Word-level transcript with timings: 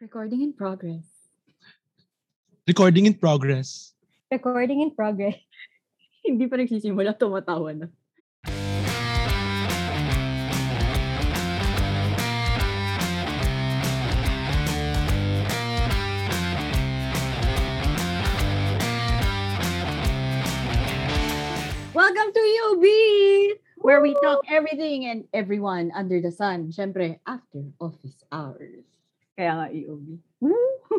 Recording 0.00 0.40
in 0.40 0.54
progress. 0.54 1.04
Recording 2.66 3.04
in 3.04 3.12
progress. 3.12 3.92
Recording 4.32 4.80
in 4.80 4.96
progress. 4.96 5.36
Hindi 6.24 6.48
pa 6.48 6.56
nagsisimula, 6.56 7.12
tumatawa 7.20 7.76
na. 7.76 7.92
Welcome 21.92 22.32
to 22.32 22.42
UB! 22.72 22.84
Where 23.84 24.00
we 24.00 24.16
talk 24.24 24.48
everything 24.48 25.04
and 25.12 25.28
everyone 25.36 25.92
under 25.92 26.24
the 26.24 26.32
sun. 26.32 26.72
Siyempre, 26.72 27.20
after 27.28 27.68
office 27.76 28.24
hours. 28.32 28.88
Kaya 29.40 29.56
nga. 29.56 29.66
Woo! 30.44 30.52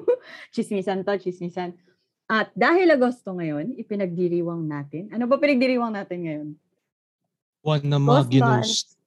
chismisan 0.54 1.06
to, 1.06 1.14
chismisan. 1.22 1.78
At 2.26 2.50
dahil 2.58 2.90
Agosto 2.90 3.38
ngayon, 3.38 3.78
ipinagdiriwang 3.78 4.66
natin. 4.66 5.14
Ano 5.14 5.30
ba 5.30 5.38
pinagdiriwang 5.38 5.94
natin 5.94 6.20
ngayon? 6.26 6.48
One 7.62 7.86
na 7.86 8.02
mga 8.02 8.34
ginost. 8.34 8.98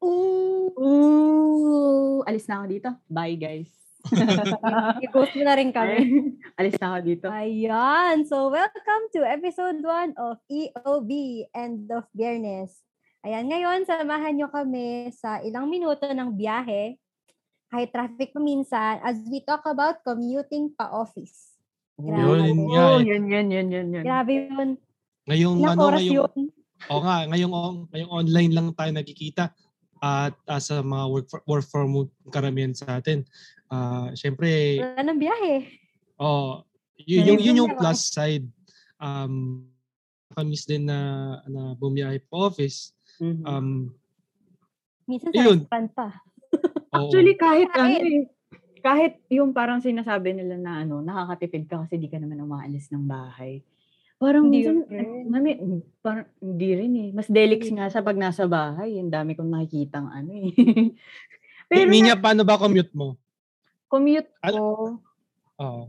Ooh! 0.00 0.72
Ooh! 0.72 2.24
Alis 2.24 2.48
na 2.48 2.64
ako 2.64 2.66
dito. 2.72 2.88
Bye, 3.12 3.36
guys. 3.36 3.68
I-post 5.04 5.36
mo 5.36 5.44
na 5.44 5.60
rin 5.60 5.68
kami. 5.68 6.32
Alis 6.56 6.80
na 6.80 6.96
ako 6.96 6.98
dito. 7.04 7.26
Ayan. 7.28 8.24
So, 8.24 8.48
welcome 8.48 9.04
to 9.12 9.20
episode 9.20 9.84
1 9.84 10.16
of 10.16 10.40
EOB, 10.48 11.10
End 11.52 11.92
of 11.92 12.08
Biyernes. 12.16 12.72
Ayan, 13.20 13.52
ngayon, 13.52 13.84
samahan 13.84 14.32
nyo 14.32 14.48
kami 14.48 15.12
sa 15.12 15.44
ilang 15.44 15.68
minuto 15.68 16.08
ng 16.08 16.32
biyahe, 16.32 16.96
kahit 17.68 17.92
traffic 17.92 18.32
pa 18.32 18.40
minsan, 18.40 18.96
as 19.04 19.20
we 19.28 19.44
talk 19.44 19.60
about 19.68 20.00
commuting 20.02 20.72
pa 20.72 20.88
office. 20.88 21.52
Grabe. 21.98 22.48
Yun 22.48 22.58
Oh, 22.72 22.96
eh. 22.96 23.04
yun, 23.04 23.24
yun, 23.28 23.46
yun, 23.50 23.68
yun, 23.68 23.88
yun. 23.92 24.04
Grabe 24.04 24.32
yun. 24.48 24.70
Ngayong 25.28 25.56
Ilang 25.60 25.76
ano 25.76 25.82
oras 25.92 26.00
ngayong 26.00 26.16
yun? 26.16 26.48
o 26.94 27.00
nga 27.02 27.16
ngayong 27.28 27.52
on- 27.52 27.84
ngayong 27.92 28.12
online 28.12 28.52
lang 28.54 28.66
tayo 28.72 28.90
nagkikita 28.94 29.44
at 29.98 30.34
uh, 30.46 30.60
sa 30.62 30.78
mga 30.78 31.04
work 31.10 31.26
for, 31.26 31.40
work 31.44 31.66
from 31.66 31.90
home 31.90 32.10
karamihan 32.30 32.70
sa 32.72 33.02
atin. 33.02 33.26
Ah, 33.68 34.08
syempre 34.16 34.80
Wala 34.80 35.02
nang 35.04 35.20
biyahe. 35.20 35.68
oh 36.16 36.64
yun, 36.96 37.26
Yun 37.26 37.28
yung, 37.28 37.40
yun 37.44 37.60
yung 37.66 37.72
plus 37.76 38.08
side. 38.08 38.46
Um 38.96 39.66
kamis 40.32 40.64
din 40.64 40.86
na 40.86 40.98
na 41.50 41.74
bumiyahe 41.76 42.22
po 42.24 42.48
office. 42.48 42.94
Mhm. 43.20 43.42
Um 43.44 43.68
Minsan 45.04 45.32
Yun. 45.34 45.58
sa 45.66 45.82
pa. 45.92 46.08
Actually, 46.90 47.34
kahit 47.34 47.68
ano 47.70 47.84
Kahit- 47.86 48.02
eh, 48.02 48.22
kahit 48.78 49.14
yung 49.28 49.50
parang 49.50 49.78
sinasabi 49.78 50.32
nila 50.32 50.54
na 50.54 50.72
ano, 50.80 51.00
nakakatipid 51.00 51.66
ka 51.66 51.82
kasi 51.82 51.96
di 51.96 52.06
ka 52.06 52.16
naman 52.16 52.38
umaalis 52.38 52.88
ng 52.88 53.04
bahay. 53.04 53.60
Parang 54.16 54.46
Hindi 54.46 54.64
minsan, 54.64 54.82
rin. 54.84 55.26
mami, 55.26 55.50
parang 56.00 56.26
hindi 56.38 56.68
rin 56.74 56.92
eh. 56.96 57.08
Mas 57.12 57.26
delix 57.26 57.68
nga 57.68 57.86
sa 57.86 58.00
pag 58.00 58.14
nasa 58.14 58.46
bahay. 58.46 58.98
Ang 58.98 59.10
dami 59.10 59.32
kong 59.32 59.46
nakikitang 59.48 60.06
ano 60.06 60.30
eh. 60.32 60.50
Pero 61.68 61.86
Minya, 61.86 62.14
paano 62.14 62.42
ba 62.42 62.56
commute 62.56 62.90
mo? 62.92 63.14
commute 63.86 64.28
Ano? 64.42 64.56
ko, 64.58 64.66
Oo. 65.58 65.82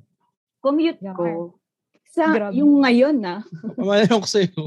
commute 0.59 0.99
Yan. 0.99 1.13
ko, 1.13 1.57
sa 2.05 2.31
Grabe. 2.31 2.55
yung 2.55 2.79
ngayon 2.79 3.15
na, 3.21 3.43
Pamalayo 3.75 4.17
ko 4.17 4.27
sa'yo. 4.27 4.61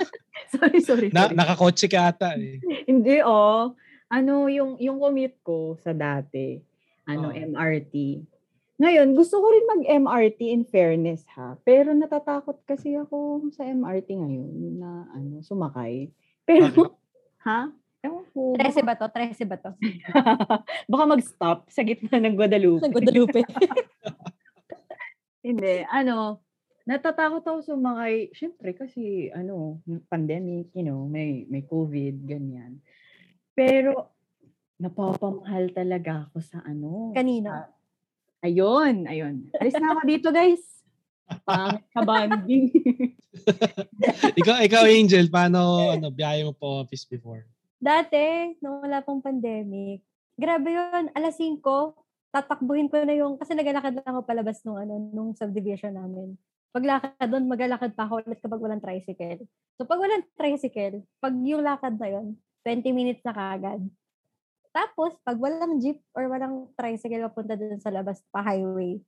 sorry, 0.54 0.78
sorry, 0.80 1.06
Na, 1.08 1.26
sorry. 1.26 1.34
nakakotse 1.34 1.86
ka 1.86 2.10
ata 2.10 2.34
eh. 2.34 2.60
Hindi, 2.84 3.18
oh. 3.20 3.72
Ano, 4.12 4.48
yung, 4.52 4.76
yung 4.80 5.00
commute 5.00 5.38
ko 5.40 5.76
sa 5.80 5.92
dati, 5.96 6.60
ano, 7.08 7.32
Oo. 7.32 7.36
MRT. 7.36 7.94
Ngayon, 8.74 9.14
gusto 9.14 9.38
ko 9.38 9.46
rin 9.54 9.70
mag-MRT 9.70 10.40
in 10.50 10.64
fairness 10.66 11.22
ha. 11.38 11.54
Pero 11.62 11.94
natatakot 11.94 12.58
kasi 12.66 12.98
ako 12.98 13.46
sa 13.54 13.62
MRT 13.62 14.08
ngayon 14.18 14.82
na 14.82 14.90
ano, 15.14 15.38
sumakay. 15.46 16.10
Pero, 16.42 16.66
ha? 17.46 17.70
Ewan 18.04 18.26
ko. 18.36 18.52
13 18.60 18.84
ba 18.84 18.98
to? 18.98 19.08
13 19.08 19.48
ba 19.48 19.56
to? 19.56 19.70
Baka 20.92 21.04
mag-stop 21.08 21.70
sa 21.72 21.80
gitna 21.80 22.20
ng 22.20 22.36
Guadalupe. 22.36 22.84
Sa 22.84 22.92
Guadalupe. 22.92 23.40
Hindi, 25.46 25.74
ano, 25.88 26.44
natatakot 26.84 27.40
ako 27.40 27.58
sumakay. 27.64 28.34
Siyempre 28.36 28.76
kasi, 28.76 29.32
ano, 29.32 29.80
pandemic, 30.12 30.68
you 30.76 30.84
know, 30.84 31.08
may, 31.08 31.48
may 31.48 31.64
COVID, 31.64 32.28
ganyan. 32.28 32.84
Pero, 33.54 34.10
napapamahal 34.78 35.70
talaga 35.70 36.26
ako 36.30 36.38
sa 36.42 36.58
ano. 36.66 37.14
Kanina. 37.14 37.70
Ayun, 38.44 39.08
ayun. 39.08 39.48
Alis 39.56 39.78
na 39.78 39.96
ako 39.96 40.02
dito, 40.04 40.28
guys. 40.28 40.84
Pangit 41.48 41.88
ka 41.88 42.04
banding. 42.04 42.68
ikaw, 44.40 44.60
ikaw 44.60 44.84
Angel, 44.84 45.26
paano 45.32 45.90
ano, 45.96 46.12
biyahe 46.12 46.44
mo 46.44 46.52
po 46.52 46.84
office 46.84 47.08
before? 47.08 47.48
Dati, 47.80 48.52
nung 48.60 48.84
wala 48.84 49.00
pang 49.00 49.24
pandemic, 49.24 50.04
grabe 50.36 50.76
yun, 50.76 51.08
alas 51.16 51.40
5, 51.40 51.64
tatakbuhin 52.34 52.90
ko 52.92 53.00
na 53.06 53.14
yung, 53.16 53.40
kasi 53.40 53.56
naglalakad 53.56 53.96
lang 53.96 54.08
ako 54.10 54.20
palabas 54.26 54.60
nung, 54.66 54.76
ano, 54.76 54.98
nung 55.14 55.30
subdivision 55.32 55.96
namin. 55.96 56.36
Paglakad 56.74 57.30
doon, 57.30 57.46
maglalakad 57.46 57.94
pa 57.94 58.04
ako 58.10 58.26
ulit 58.26 58.42
kapag 58.42 58.60
walang 58.60 58.82
tricycle. 58.82 59.46
So, 59.78 59.86
pag 59.86 60.02
walang 60.02 60.26
tricycle, 60.34 61.06
pag 61.22 61.32
yung 61.38 61.62
lakad 61.62 61.94
na 61.96 62.08
yun, 62.10 62.34
20 62.64 62.96
minutes 62.96 63.22
na 63.22 63.36
kagad. 63.36 63.84
Tapos, 64.74 65.14
pag 65.22 65.38
walang 65.38 65.78
jeep 65.78 66.02
or 66.16 66.26
walang 66.26 66.66
tricycle 66.74 67.30
papunta 67.30 67.54
doon 67.54 67.78
sa 67.78 67.94
labas 67.94 68.24
pa 68.34 68.42
highway, 68.42 68.98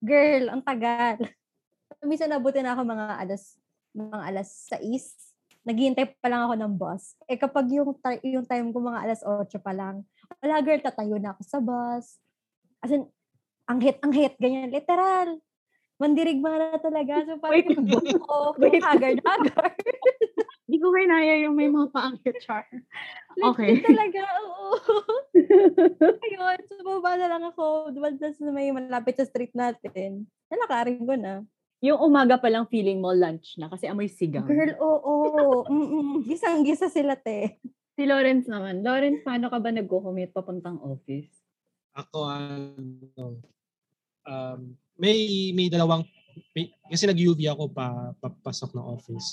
girl, 0.00 0.48
ang 0.48 0.64
tagal. 0.64 1.20
Minsan 2.08 2.32
nabuti 2.32 2.64
na 2.64 2.72
ako 2.72 2.88
mga 2.88 3.06
alas, 3.20 3.58
mga 3.92 4.18
alas 4.22 4.48
6 4.72 5.28
naghihintay 5.68 6.16
pa 6.16 6.32
lang 6.32 6.48
ako 6.48 6.54
ng 6.56 6.72
bus. 6.80 7.12
Eh 7.28 7.36
kapag 7.36 7.68
yung, 7.68 7.92
yung 8.24 8.48
time 8.48 8.72
ko 8.72 8.80
mga 8.80 9.04
alas 9.04 9.20
8 9.20 9.60
pa 9.60 9.76
lang, 9.76 10.00
wala 10.40 10.64
girl, 10.64 10.80
tatayo 10.80 11.20
na 11.20 11.36
ako 11.36 11.42
sa 11.44 11.60
bus. 11.60 12.16
As 12.80 12.88
in, 12.88 13.04
ang 13.68 13.84
hit, 13.84 14.00
ang 14.00 14.16
hit, 14.16 14.32
ganyan, 14.40 14.72
literal. 14.72 15.36
Mandirigma 16.00 16.56
na 16.56 16.80
talaga. 16.80 17.20
So 17.28 17.36
parang 17.36 17.68
Wait. 17.68 17.68
yung 17.68 17.84
buhok 17.92 18.16
ko, 18.24 18.38
Wait. 18.56 18.80
Hindi 20.78 20.86
ko 20.86 20.94
kinaya 20.94 21.34
yung 21.42 21.58
may 21.58 21.66
mga 21.66 21.90
paangkit 21.90 22.38
char. 22.38 22.62
Okay. 23.34 23.82
Legit 23.82 23.90
talaga, 23.90 24.22
oo. 24.38 24.66
Ayun, 26.30 26.58
so 26.70 26.78
baba 26.86 27.18
na 27.18 27.26
lang 27.26 27.42
ako. 27.50 27.90
Dumaldas 27.90 28.38
na 28.38 28.54
may 28.54 28.70
malapit 28.70 29.18
sa 29.18 29.26
street 29.26 29.50
natin. 29.58 30.30
Nalakarin 30.46 31.02
ko 31.02 31.18
na. 31.18 31.42
yung 31.78 31.98
umaga 31.98 32.38
pa 32.38 32.46
lang 32.46 32.66
feeling 32.70 32.98
mo 33.02 33.10
lunch 33.10 33.58
na 33.58 33.66
kasi 33.70 33.90
amoy 33.90 34.06
sigaw. 34.06 34.46
Girl, 34.46 34.74
oo. 34.78 35.66
Mm-mm. 35.66 36.22
Gisang-gisa 36.26 36.86
sila, 36.86 37.18
te. 37.18 37.58
Si 37.98 38.06
Lawrence 38.06 38.46
naman. 38.46 38.86
Lawrence, 38.86 39.26
paano 39.26 39.50
ka 39.50 39.58
ba 39.58 39.74
nagko-commute 39.74 40.30
papuntang 40.30 40.78
office? 40.78 41.30
Ako 41.98 42.30
ano 42.30 43.42
um, 44.28 44.60
may 44.94 45.50
may 45.56 45.66
dalawang 45.66 46.04
may, 46.54 46.70
kasi 46.86 47.08
nag-UV 47.08 47.50
ako 47.50 47.70
pa 47.72 48.14
papasok 48.22 48.70
ng 48.76 48.86
office. 48.86 49.28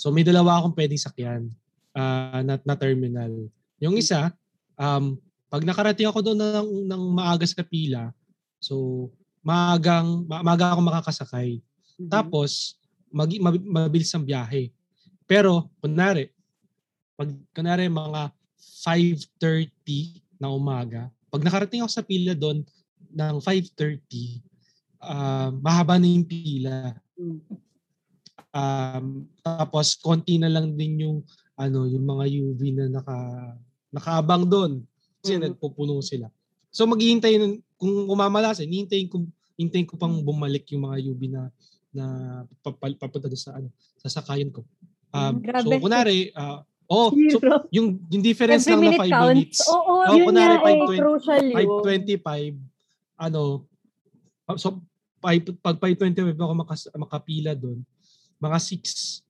So 0.00 0.08
may 0.08 0.24
dalawa 0.24 0.56
akong 0.56 0.72
pwedeng 0.72 0.96
sakyan 0.96 1.52
ah, 1.92 2.40
na, 2.40 2.56
na 2.64 2.72
terminal. 2.72 3.28
Yung 3.76 4.00
isa 4.00 4.32
um 4.80 5.20
pag 5.52 5.60
nakarating 5.60 6.08
ako 6.08 6.24
doon 6.24 6.40
ng, 6.40 6.68
ng 6.88 7.02
maaga 7.12 7.44
sa 7.44 7.60
pila, 7.60 8.14
so 8.56 9.06
maagang 9.44 10.24
ma- 10.24 10.40
maaga 10.40 10.72
ako 10.72 10.80
makakasakay. 10.80 11.60
Mm-hmm. 11.60 12.08
Tapos 12.08 12.80
mag, 13.12 13.28
mab- 13.36 13.68
mabilis 13.84 14.08
ang 14.16 14.24
biyahe. 14.24 14.72
Pero 15.28 15.68
kunwari 15.84 16.32
pag 17.20 17.28
kunwari 17.52 17.92
mga 17.92 18.32
5:30 18.80 20.40
na 20.40 20.48
umaga, 20.48 21.12
pag 21.28 21.44
nakarating 21.44 21.84
ako 21.84 21.92
sa 21.92 22.00
pila 22.00 22.32
doon 22.32 22.64
ng 23.12 23.36
5.30, 23.44 24.40
ah, 25.04 25.52
mahaba 25.60 26.00
na 26.00 26.08
yung 26.08 26.24
pila. 26.24 26.96
Mm. 28.50 28.58
Um, 28.58 29.06
tapos, 29.40 29.94
konti 29.96 30.36
na 30.38 30.50
lang 30.50 30.74
din 30.74 30.98
yung, 31.00 31.18
ano, 31.54 31.86
yung 31.86 32.02
mga 32.02 32.24
UV 32.26 32.60
na 32.74 32.84
naka, 32.90 33.16
nakaabang 33.94 34.44
doon. 34.46 34.72
Kasi 35.22 35.38
Mhm. 35.38 35.42
nagpupuno 35.54 36.00
sila. 36.02 36.26
So, 36.70 36.86
maghihintay, 36.86 37.38
kung 37.78 37.94
umamalasin, 38.08 38.70
hihintayin 38.70 39.06
ko, 39.06 39.22
hintayin 39.54 39.86
ko 39.86 39.94
pang 39.94 40.22
bumalik 40.22 40.66
yung 40.72 40.86
mga 40.86 40.98
UV 41.12 41.22
na, 41.30 41.42
na 41.90 42.04
papunta 42.62 43.26
sa, 43.34 43.58
ano, 43.58 43.70
sasakayan 43.98 44.50
ko. 44.50 44.62
Um, 45.10 45.38
Mm, 45.38 45.42
grabe. 45.42 45.66
so, 45.66 45.82
kunwari, 45.82 46.18
ah, 46.34 46.62
oh, 46.86 47.10
so, 47.30 47.38
yung, 47.70 47.98
yung 48.10 48.22
difference 48.22 48.66
Every 48.66 48.72
lang 48.72 48.80
na 48.80 48.86
minute 48.90 49.02
5 49.02 49.10
counts. 49.10 49.30
minutes. 49.34 49.58
Oo, 49.68 49.92
Oh, 50.06 50.14
yun 50.16 50.26
kunwari, 50.26 50.54
nga 50.54 50.62
eh, 50.62 50.66
5:20 50.66 50.98
crucial 51.02 51.42
yun. 51.44 51.54
5.25, 51.54 52.54
ano, 53.18 53.40
so, 54.56 54.68
five- 55.20 55.44
pag 55.60 55.76
5.25 55.76 56.38
ako 56.38 56.52
makas, 56.56 56.80
makapila 56.96 57.52
doon, 57.52 57.82
mga 58.40 58.58
6, 58.58 59.22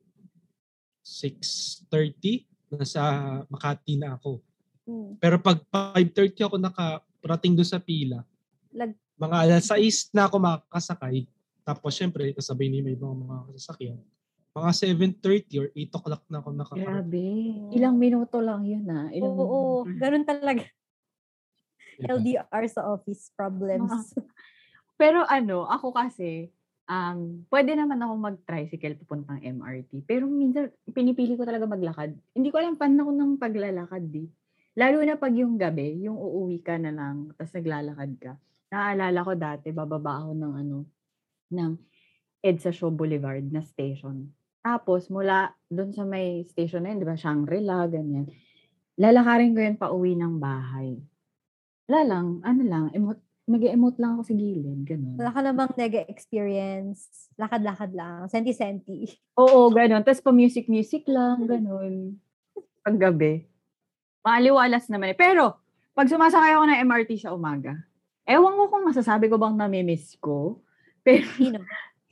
6.30, 1.02 2.46
nasa 2.70 3.02
Makati 3.50 3.98
na 3.98 4.14
ako. 4.14 4.38
Mm. 4.86 5.18
Pero 5.18 5.36
pag 5.42 5.58
5.30 5.98 6.46
ako 6.46 6.56
nakarating 6.56 7.54
doon 7.58 7.68
sa 7.68 7.82
pila, 7.82 8.22
Lag- 8.70 8.96
mga 9.18 9.36
alas 9.44 9.68
6 9.68 10.14
na 10.14 10.30
ako 10.30 10.36
makakasakay. 10.38 11.26
Tapos 11.66 11.92
syempre, 11.92 12.30
kasabay 12.32 12.70
ni 12.70 12.80
may 12.80 12.94
ibang 12.94 13.18
mga 13.18 13.52
sasakyan. 13.58 13.98
Mga 14.50 14.70
7.30 15.22 15.60
or 15.62 15.66
8 15.74 15.98
o'clock 15.98 16.22
na 16.26 16.38
ako 16.42 16.48
nakakarating. 16.54 16.90
Grabe. 16.90 17.26
Ilang 17.76 17.96
minuto 17.98 18.38
lang 18.42 18.62
yun 18.66 18.86
ah. 18.90 19.06
Ilang 19.12 19.34
Oo, 19.36 19.44
oo. 19.46 19.70
minuto. 19.86 19.98
Ganun 20.00 20.24
talaga. 20.26 20.64
Diba? 22.00 22.16
LDR 22.16 22.64
sa 22.66 22.88
office 22.90 23.28
problems. 23.36 24.16
Pero 25.00 25.22
ano, 25.28 25.68
ako 25.68 25.92
kasi, 25.92 26.48
um, 26.90 27.46
pwede 27.46 27.78
naman 27.78 28.02
ako 28.02 28.12
mag-tricycle 28.18 28.98
papuntang 28.98 29.38
MRT. 29.38 30.02
Pero 30.02 30.26
minsan, 30.26 30.74
pinipili 30.90 31.38
ko 31.38 31.46
talaga 31.46 31.70
maglakad. 31.70 32.10
Hindi 32.34 32.50
ko 32.50 32.58
alam 32.58 32.74
paano 32.74 33.06
ako 33.06 33.12
ng 33.14 33.32
paglalakad 33.38 34.04
di. 34.10 34.26
Lalo 34.74 34.98
na 35.06 35.14
pag 35.14 35.34
yung 35.34 35.54
gabi, 35.54 36.02
yung 36.02 36.18
uuwi 36.18 36.58
ka 36.62 36.74
na 36.82 36.90
lang, 36.90 37.30
tapos 37.38 37.54
naglalakad 37.54 38.10
ka. 38.18 38.32
Naaalala 38.70 39.20
ko 39.22 39.32
dati, 39.38 39.66
bababa 39.70 40.26
ako 40.26 40.30
ng 40.34 40.52
ano, 40.66 40.78
ng 41.54 41.72
EDSA 42.42 42.70
Show 42.74 42.90
Boulevard 42.90 43.42
na 43.50 43.62
station. 43.62 44.30
Tapos, 44.60 45.08
mula 45.08 45.56
doon 45.72 45.90
sa 45.90 46.04
may 46.04 46.44
station 46.46 46.84
na 46.84 46.94
yun, 46.94 47.02
di 47.02 47.08
ba, 47.08 47.18
Shangri-La, 47.18 47.88
ganyan. 47.90 48.28
Lalakarin 49.00 49.56
ko 49.56 49.60
yun 49.64 49.76
pa 49.80 49.88
uwi 49.90 50.12
ng 50.14 50.36
bahay. 50.38 51.00
Wala 51.90 52.00
lang, 52.06 52.26
ano 52.44 52.62
lang, 52.62 52.84
emote, 53.50 53.66
nag-emote 53.66 53.98
lang 53.98 54.10
ako 54.14 54.22
sa 54.30 54.34
gilid, 54.38 54.80
ganun. 54.86 55.16
Wala 55.18 55.30
ka 55.34 55.40
namang 55.42 55.70
nega 55.74 56.06
experience. 56.06 57.30
Lakad-lakad 57.34 57.90
lang. 57.90 58.30
Senti-senti. 58.30 59.10
Oo, 59.34 59.74
ganun. 59.74 60.06
Tapos 60.06 60.22
pa 60.22 60.30
music-music 60.30 61.10
lang, 61.10 61.50
ganun. 61.50 62.14
Pag 62.86 62.96
gabi. 62.96 63.42
Maaliwalas 64.22 64.86
naman 64.86 65.12
eh. 65.12 65.18
Pero, 65.18 65.58
pag 65.98 66.06
sumasakay 66.06 66.54
ako 66.54 66.64
ng 66.70 66.80
MRT 66.86 67.10
sa 67.18 67.34
umaga, 67.34 67.74
ewan 68.22 68.54
ko 68.54 68.64
kung 68.70 68.86
masasabi 68.86 69.26
ko 69.26 69.36
bang 69.36 69.58
namimiss 69.58 70.14
ko. 70.22 70.62
Pero, 71.02 71.26
Sino? 71.34 71.58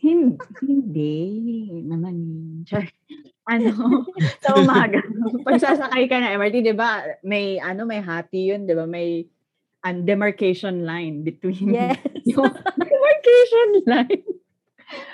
hindi. 0.03 0.43
Hindi. 0.67 1.17
Naman. 1.87 2.15
Char. 2.69 2.91
Ano, 3.49 4.05
sa 4.45 4.59
umaga. 4.59 5.01
pag 5.47 5.57
sasakay 5.57 6.05
ka 6.11 6.19
ng 6.19 6.35
MRT, 6.37 6.57
di 6.67 6.75
ba, 6.75 7.01
may, 7.23 7.63
ano, 7.63 7.87
may 7.87 8.03
hati 8.03 8.53
yun, 8.53 8.67
di 8.67 8.75
ba? 8.75 8.85
May 8.85 9.25
an 9.81 10.03
demarcation 10.03 10.83
line 10.83 11.23
between 11.23 11.71
Yes. 11.77 11.99
yung 12.25 12.51
demarcation 12.75 13.69
line. 13.87 14.25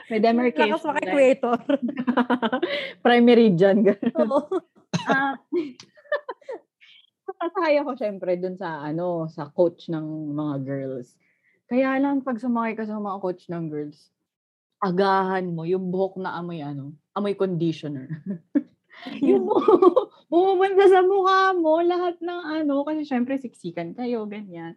May 0.07 0.21
demarcation 0.21 0.77
Lakas 0.77 0.85
line. 0.87 1.03
equator. 1.05 1.59
Primary 3.05 3.53
dyan. 3.53 3.83
ganun. 3.83 4.15
Oo. 4.23 4.41
Ah, 5.05 5.35
Sasakay 7.25 7.81
ako 7.81 7.91
syempre 7.95 8.37
dun 8.37 8.55
sa 8.55 8.79
ano, 8.81 9.27
sa 9.27 9.49
coach 9.49 9.89
ng 9.89 10.33
mga 10.33 10.55
girls. 10.63 11.17
Kaya 11.67 11.97
lang 11.97 12.21
pag 12.21 12.37
sumakay 12.37 12.77
ka 12.77 12.85
sa 12.85 13.01
mga 13.01 13.19
coach 13.19 13.49
ng 13.49 13.67
girls, 13.67 14.13
agahan 14.79 15.51
mo 15.51 15.65
yung 15.65 15.89
buhok 15.89 16.21
na 16.21 16.37
amoy 16.37 16.61
ano, 16.61 16.93
amoy 17.13 17.33
conditioner. 17.35 18.09
yung 19.21 19.45
buhok, 19.49 20.29
pumupunta 20.31 20.85
sa 20.89 21.01
mukha 21.05 21.53
mo, 21.57 21.81
lahat 21.85 22.17
ng 22.21 22.43
ano, 22.63 22.85
kasi 22.87 23.05
syempre 23.05 23.37
siksikan 23.39 23.93
kayo, 23.93 24.25
ganyan. 24.27 24.75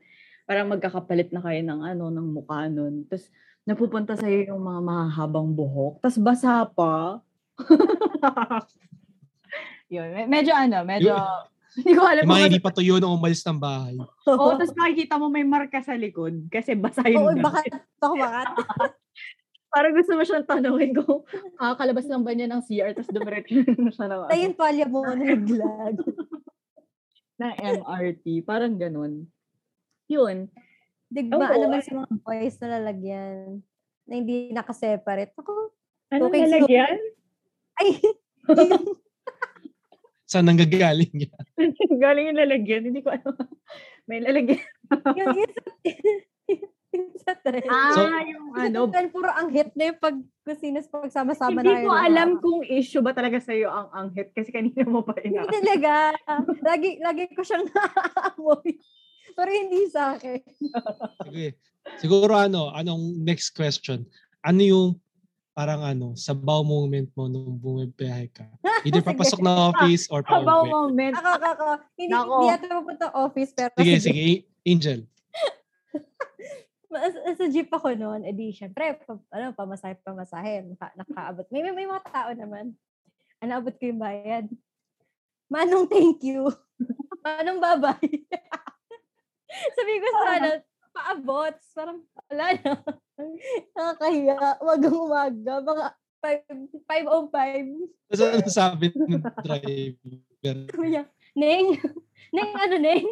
Parang 0.47 0.71
magkakapalit 0.71 1.31
na 1.35 1.43
kayo 1.43 1.61
ng 1.63 1.81
ano, 1.83 2.09
ng 2.11 2.27
mukha 2.31 2.71
nun. 2.71 3.03
Tapos, 3.07 3.27
napupunta 3.67 4.15
sa'yo 4.15 4.55
yung 4.55 4.63
mga 4.63 4.79
mahahabang 4.79 5.51
buhok. 5.51 5.99
Tapos, 5.99 6.19
basa 6.23 6.63
pa. 6.71 7.19
Yun, 9.93 10.07
me- 10.11 10.29
medyo 10.29 10.51
ano, 10.55 10.83
medyo, 10.83 11.15
hindi 11.77 11.93
ko 11.93 12.01
alam 12.03 12.25
Yung 12.25 12.33
mga 12.33 12.47
hindi 12.49 12.63
pa 12.63 12.71
tuyo 12.73 12.97
nung 12.97 13.21
umalis 13.21 13.45
ng 13.45 13.59
bahay. 13.61 13.95
Oo, 14.01 14.57
tapos 14.57 14.73
makikita 14.73 15.21
mo 15.21 15.29
may 15.29 15.45
marka 15.45 15.79
sa 15.85 15.93
likod 15.93 16.49
kasi 16.49 16.73
basa 16.73 17.05
Oo, 17.05 17.31
yung 17.31 17.37
baka 17.37 17.61
damit. 17.63 17.85
ako 18.01 18.13
bakat. 18.17 18.47
Parang 19.67 19.93
gusto 19.93 20.11
mo 20.13 20.23
siyang 20.23 20.43
tanongin 20.43 20.91
kung 20.93 21.21
kakakalabas 21.59 22.05
lang 22.05 22.21
ba 22.21 22.31
niya 22.31 22.47
ng 22.47 22.61
CR 22.61 22.91
tapos 22.91 23.09
dumiretso 23.09 23.51
na 23.53 23.91
siya 23.91 24.07
ng, 24.07 24.21
Na 24.21 24.27
ano, 24.27 24.39
yung 24.39 24.55
palya 24.55 24.85
mo 24.85 25.03
na 25.03 25.13
naglag. 25.13 25.95
ng 27.37 27.53
MRT. 27.77 28.25
Parang 28.41 28.73
ganun. 28.73 29.27
Yun. 30.07 30.47
Digmaan 31.07 31.51
Oo, 31.53 31.63
naman 31.63 31.79
sa 31.79 31.93
mga 31.95 32.09
boys 32.17 32.55
na 32.57 32.67
lalagyan 32.73 33.61
na 34.03 34.13
hindi 34.13 34.49
nakaseparate. 34.49 35.35
Ako, 35.35 35.71
Ano 36.09 36.27
Okay, 36.27 36.41
so- 36.41 36.49
lalagyan? 36.49 36.97
ay, 37.77 37.89
Saan 40.27 40.43
nanggagaling 40.43 41.23
yan? 41.23 41.45
Galing 41.95 42.27
yung 42.27 42.39
lalagyan. 42.39 42.83
Hindi 42.83 42.99
ko 42.99 43.11
alam. 43.11 43.47
May 44.03 44.19
lalagyan. 44.19 44.59
yung, 45.13 45.29
yung, 45.39 45.51
sa, 47.17 47.33
trend. 47.35 47.65
Ah, 47.65 47.91
So- 47.91 48.07
yung 48.07 48.45
Sa 48.51 48.61
ano. 48.63 48.79
trend, 48.87 49.09
puro 49.09 49.27
ang 49.27 49.47
hit 49.47 49.71
na 49.73 49.89
yung 49.89 49.99
pag 49.99 50.15
kusinas 50.41 50.85
pagsama-sama 50.85 51.59
Hindi 51.59 51.73
na 51.73 51.83
ko 51.83 51.91
alam 51.91 52.29
kung 52.37 52.61
issue 52.63 52.99
ba 52.99 53.11
talaga 53.11 53.37
sa'yo 53.37 53.67
ang 53.67 53.87
anghit 53.91 54.31
kasi 54.31 54.49
kanina 54.49 54.81
mo 54.83 55.01
pa 55.01 55.13
Hindi 55.15 55.35
ina. 55.35 55.45
talaga. 55.45 55.93
Lagi, 56.61 56.89
lagi 56.97 57.23
ko 57.29 57.41
siyang 57.41 57.67
naaamoy. 57.69 58.79
Pero 59.29 59.49
hindi 59.49 59.85
sa 59.87 60.13
akin. 60.13 60.39
Sige. 61.23 61.47
Siguro 61.95 62.33
ano, 62.33 62.69
anong 62.69 63.15
next 63.17 63.51
question? 63.51 64.07
Ano 64.41 64.59
yung 64.59 64.89
parang 65.51 65.81
ano, 65.81 66.13
sabaw 66.13 66.61
moment 66.61 67.09
mo 67.11 67.25
nung 67.25 67.55
bumibiyahe 67.55 68.29
ka? 68.29 68.45
Either 68.83 69.01
Sige. 69.03 69.09
papasok 69.09 69.39
na 69.41 69.51
office 69.67 70.05
or 70.07 70.21
pa 70.21 70.37
About 70.37 70.63
uwi. 70.63 70.71
moment. 70.71 71.13
Ako, 71.13 71.29
ako, 71.33 71.47
ako. 71.49 71.67
Hindi, 71.93 72.13
Nako. 72.13 72.33
hindi 72.35 72.47
ata 72.49 72.65
mapunta 72.71 73.07
office, 73.11 73.51
pero 73.51 73.73
Sige, 73.75 73.93
sa 73.95 74.05
sige. 74.07 74.25
Angel. 74.63 74.99
Sa, 76.87 77.35
sa 77.35 77.45
jeep 77.51 77.67
ako 77.67 77.91
noon, 77.99 78.23
edi 78.23 78.55
syempre, 78.55 78.95
pa, 79.03 79.19
ano, 79.35 79.51
pamasahe, 79.51 79.99
pamasahe. 79.99 80.63
Naka, 80.63 80.95
nakaabot. 80.95 81.45
May, 81.51 81.67
may, 81.67 81.75
may 81.75 81.87
mga 81.87 82.03
tao 82.07 82.31
naman. 82.31 82.71
Ano, 83.43 83.51
abot 83.59 83.75
ko 83.75 83.83
yung 83.91 83.99
bayad. 83.99 84.47
Manong 85.51 85.91
thank 85.91 86.23
you. 86.23 86.47
Manong 87.27 87.59
babay. 87.59 88.07
Sabi 89.75 89.93
ko 89.99 90.07
sa 90.15 90.27
ano, 90.39 90.49
paabot. 90.95 91.55
Parang, 91.75 91.99
wala 92.31 92.45
na. 92.55 92.71
Nakakahiya. 93.75 94.37
Wagang 94.63 94.97
umaga. 94.97 95.53
Baka 95.59 95.85
5.05. 96.23 98.09
Tapos 98.09 98.21
ano 98.23 98.49
sabi 98.49 98.85
ng 98.95 99.21
driver? 99.43 100.57
Kuya, 100.71 101.03
Neng, 101.37 101.77
Neng, 102.33 102.51
ano, 102.57 102.75
Neng? 102.79 103.05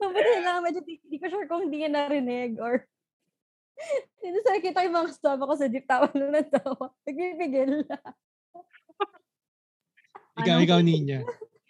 Mabuti 0.00 0.30
na 0.34 0.42
lang, 0.42 0.64
medyo 0.64 0.80
di, 0.80 0.96
di 0.98 1.16
ko 1.20 1.28
sure 1.28 1.44
kung 1.44 1.68
hindi 1.68 1.84
niya 1.84 1.92
narinig 1.92 2.56
or 2.56 2.88
hindi 4.20 4.38
sa 4.40 4.56
nakita 4.56 4.84
yung 4.84 4.96
mga 4.96 5.08
kasama 5.12 5.44
ko 5.44 5.54
sa 5.54 5.68
jeep, 5.68 5.84
tawa 5.84 6.08
lang 6.12 6.32
ng 6.32 6.50
tawa. 6.50 6.84
Nagpipigil 7.04 7.84
na. 7.84 7.98
Ikaw, 10.40 10.56
Ano? 10.56 10.64
ikaw, 10.64 10.80
Ninya. 10.80 11.20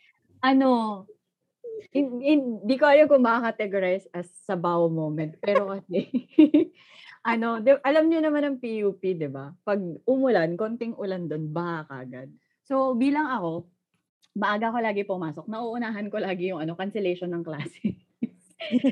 ano, 0.50 0.70
hin- 1.90 2.22
hindi 2.22 2.74
ko 2.78 2.86
alam 2.86 3.10
kung 3.10 3.24
makategorize 3.24 4.06
as 4.14 4.30
sabaw 4.46 4.86
moment. 4.86 5.34
Pero 5.42 5.74
kasi, 5.74 6.06
ano, 7.22 7.58
di- 7.58 7.82
alam 7.82 8.06
niyo 8.06 8.20
naman 8.22 8.46
ang 8.46 8.56
PUP, 8.58 9.02
di 9.02 9.26
ba? 9.26 9.50
Pag 9.66 9.80
umulan, 10.06 10.54
konting 10.54 10.94
ulan 10.94 11.26
doon, 11.26 11.50
baha 11.50 11.86
kagad. 11.88 12.30
So, 12.62 12.94
bilang 12.94 13.26
ako, 13.26 13.66
maaga 14.38 14.70
ko 14.70 14.78
lagi 14.78 15.02
pumasok. 15.02 15.50
Nauunahan 15.50 16.06
ko 16.06 16.22
lagi 16.22 16.54
yung 16.54 16.62
ano, 16.62 16.78
cancellation 16.78 17.30
ng 17.34 17.42
klase. 17.42 17.98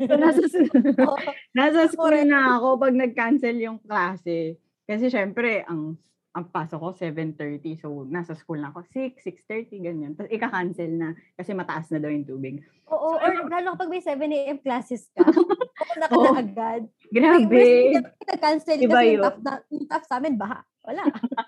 So, 0.08 0.14
nasa, 0.16 0.40
Oo. 1.08 1.18
nasa 1.52 1.80
school 1.92 2.16
na 2.24 2.56
ako 2.58 2.80
pag 2.80 2.94
nag-cancel 2.96 3.56
yung 3.60 3.78
klase. 3.82 4.56
Kasi 4.88 5.12
syempre, 5.12 5.64
ang 5.68 6.00
ang 6.36 6.54
pasok 6.54 6.78
ko 6.78 6.88
7.30. 6.94 7.82
So, 7.82 8.06
nasa 8.06 8.36
school 8.38 8.62
na 8.62 8.70
ako 8.70 8.86
6, 8.94 9.18
6.30, 9.26 9.82
ganyan. 9.82 10.12
Tapos 10.14 10.30
ika-cancel 10.30 10.92
na 10.94 11.08
kasi 11.34 11.50
mataas 11.50 11.90
na 11.90 11.98
daw 11.98 12.12
yung 12.12 12.28
tubig. 12.28 12.62
Oo, 12.88 13.18
or 13.18 13.32
lalo 13.50 13.74
kapag 13.74 13.90
may 13.90 14.02
7 14.04 14.22
a.m. 14.30 14.58
classes 14.62 15.10
ka, 15.18 15.24
oo, 15.34 15.52
naka 15.98 16.14
Oo. 16.14 16.24
na 16.30 16.38
agad. 16.38 16.82
Grabe. 17.10 17.90
Nag-cancel 18.22 18.78
Iba 18.78 19.02
kasi 19.02 19.06
yun. 19.08 19.12
yung 19.18 19.24
tough, 19.24 19.40
na, 19.42 19.52
yung 19.72 19.86
tough 19.90 20.06
sa 20.06 20.16
amin, 20.22 20.34
baha. 20.38 20.58
Wala. 20.86 21.02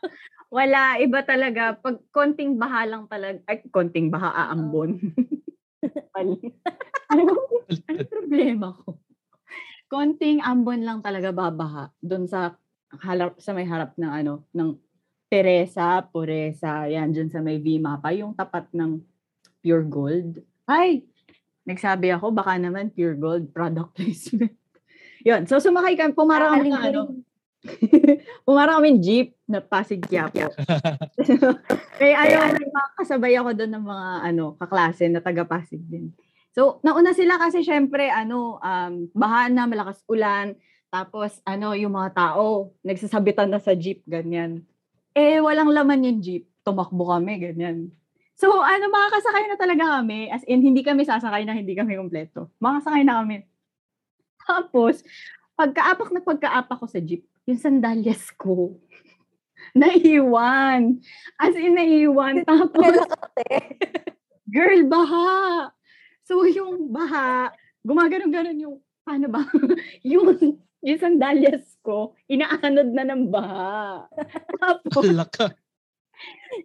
Wala, 0.59 0.83
iba 0.99 1.21
talaga. 1.23 1.79
Pag 1.79 1.97
konting 2.11 2.59
baha 2.59 2.83
lang 2.91 3.07
talaga, 3.07 3.39
ay, 3.47 3.62
konting 3.71 4.11
baha 4.11 4.50
aambon. 4.50 4.99
Mali. 6.15 6.39
ano, 7.13 7.33
ano 7.89 7.99
problema 8.07 8.67
ko? 8.77 9.01
Konting 9.91 10.39
ambon 10.45 10.87
lang 10.87 11.03
talaga 11.03 11.35
babaha 11.35 11.91
doon 11.99 12.31
sa 12.31 12.55
halap 13.03 13.39
sa 13.39 13.55
may 13.55 13.67
harap 13.67 13.95
ng 13.99 14.11
ano 14.11 14.47
ng 14.55 14.79
Teresa, 15.31 16.03
Puresa, 16.03 16.91
yan 16.91 17.15
dyan 17.15 17.31
sa 17.31 17.39
may 17.39 17.63
V 17.63 17.79
mapa, 17.79 18.11
yung 18.11 18.35
tapat 18.35 18.67
ng 18.75 18.99
Pure 19.63 19.87
Gold. 19.87 20.43
Ay, 20.67 21.07
nagsabi 21.63 22.11
ako 22.11 22.35
baka 22.35 22.59
naman 22.59 22.91
Pure 22.91 23.15
Gold 23.15 23.47
product 23.55 23.95
placement. 23.95 24.59
Yun, 25.23 25.47
so 25.47 25.63
sumakay 25.63 25.95
ka, 25.95 26.11
pumarang 26.11 26.59
Kakaling 26.59 26.75
ko 26.75 26.83
ano. 26.83 27.03
Pumarang 28.49 28.81
kami 28.81 29.00
jeep 29.05 29.37
na 29.45 29.61
Pasig 29.61 30.00
Quiapo. 30.00 30.49
Kaya 32.00 32.14
ayaw 32.25 32.57
may 32.57 32.69
mga 32.69 32.90
kasabay 32.97 33.35
ako 33.37 33.50
doon 33.52 33.73
ng 33.76 33.85
mga 33.85 34.09
ano, 34.33 34.45
kaklase 34.57 35.12
na 35.12 35.21
taga 35.21 35.45
Pasig 35.45 35.81
din. 35.85 36.12
So 36.57 36.81
nauna 36.81 37.12
sila 37.12 37.37
kasi 37.37 37.61
syempre, 37.61 38.09
ano, 38.09 38.57
um, 38.59 39.12
baha 39.12 39.52
na, 39.52 39.69
malakas 39.69 40.00
ulan, 40.09 40.57
tapos, 40.90 41.38
ano, 41.47 41.71
yung 41.79 41.95
mga 41.95 42.11
tao, 42.19 42.75
nagsasabitan 42.83 43.47
na 43.47 43.62
sa 43.62 43.79
jeep, 43.79 44.02
ganyan. 44.11 44.67
Eh, 45.14 45.38
walang 45.38 45.71
laman 45.71 46.02
yung 46.02 46.19
jeep. 46.19 46.50
Tumakbo 46.67 47.14
kami, 47.14 47.38
ganyan. 47.38 47.95
So, 48.35 48.50
ano, 48.59 48.90
makakasakay 48.90 49.45
na 49.47 49.57
talaga 49.57 49.85
kami. 50.02 50.35
As 50.35 50.43
in, 50.50 50.67
hindi 50.67 50.83
kami 50.83 51.07
sasakay 51.07 51.47
na 51.47 51.55
hindi 51.55 51.79
kami 51.79 51.95
kompleto. 51.95 52.50
Makasakay 52.59 53.07
na 53.07 53.23
kami. 53.23 53.47
Tapos, 54.43 55.07
pagkaapak 55.55 56.11
na 56.11 56.21
pagkaapak 56.26 56.76
ko 56.83 56.87
sa 56.90 56.99
jeep, 56.99 57.23
yung 57.49 57.61
sandalyas 57.61 58.29
ko, 58.37 58.77
naiwan. 59.79 60.99
As 61.39 61.55
in, 61.57 61.77
naiwan. 61.77 62.43
Tapos, 62.45 62.95
girl, 64.55 64.81
baha. 64.91 65.71
So, 66.27 66.47
yung 66.47 66.91
baha, 66.91 67.55
gumaganon-ganon 67.87 68.59
yung, 68.59 68.77
paano 69.03 69.27
ba? 69.31 69.43
yung, 70.07 70.59
yung 70.83 71.01
sandalyas 71.01 71.79
ko, 71.83 72.15
inaanod 72.31 72.91
na 72.93 73.05
ng 73.07 73.23
baha. 73.31 74.07
Tapos, 74.59 75.05
Laka. 75.11 75.55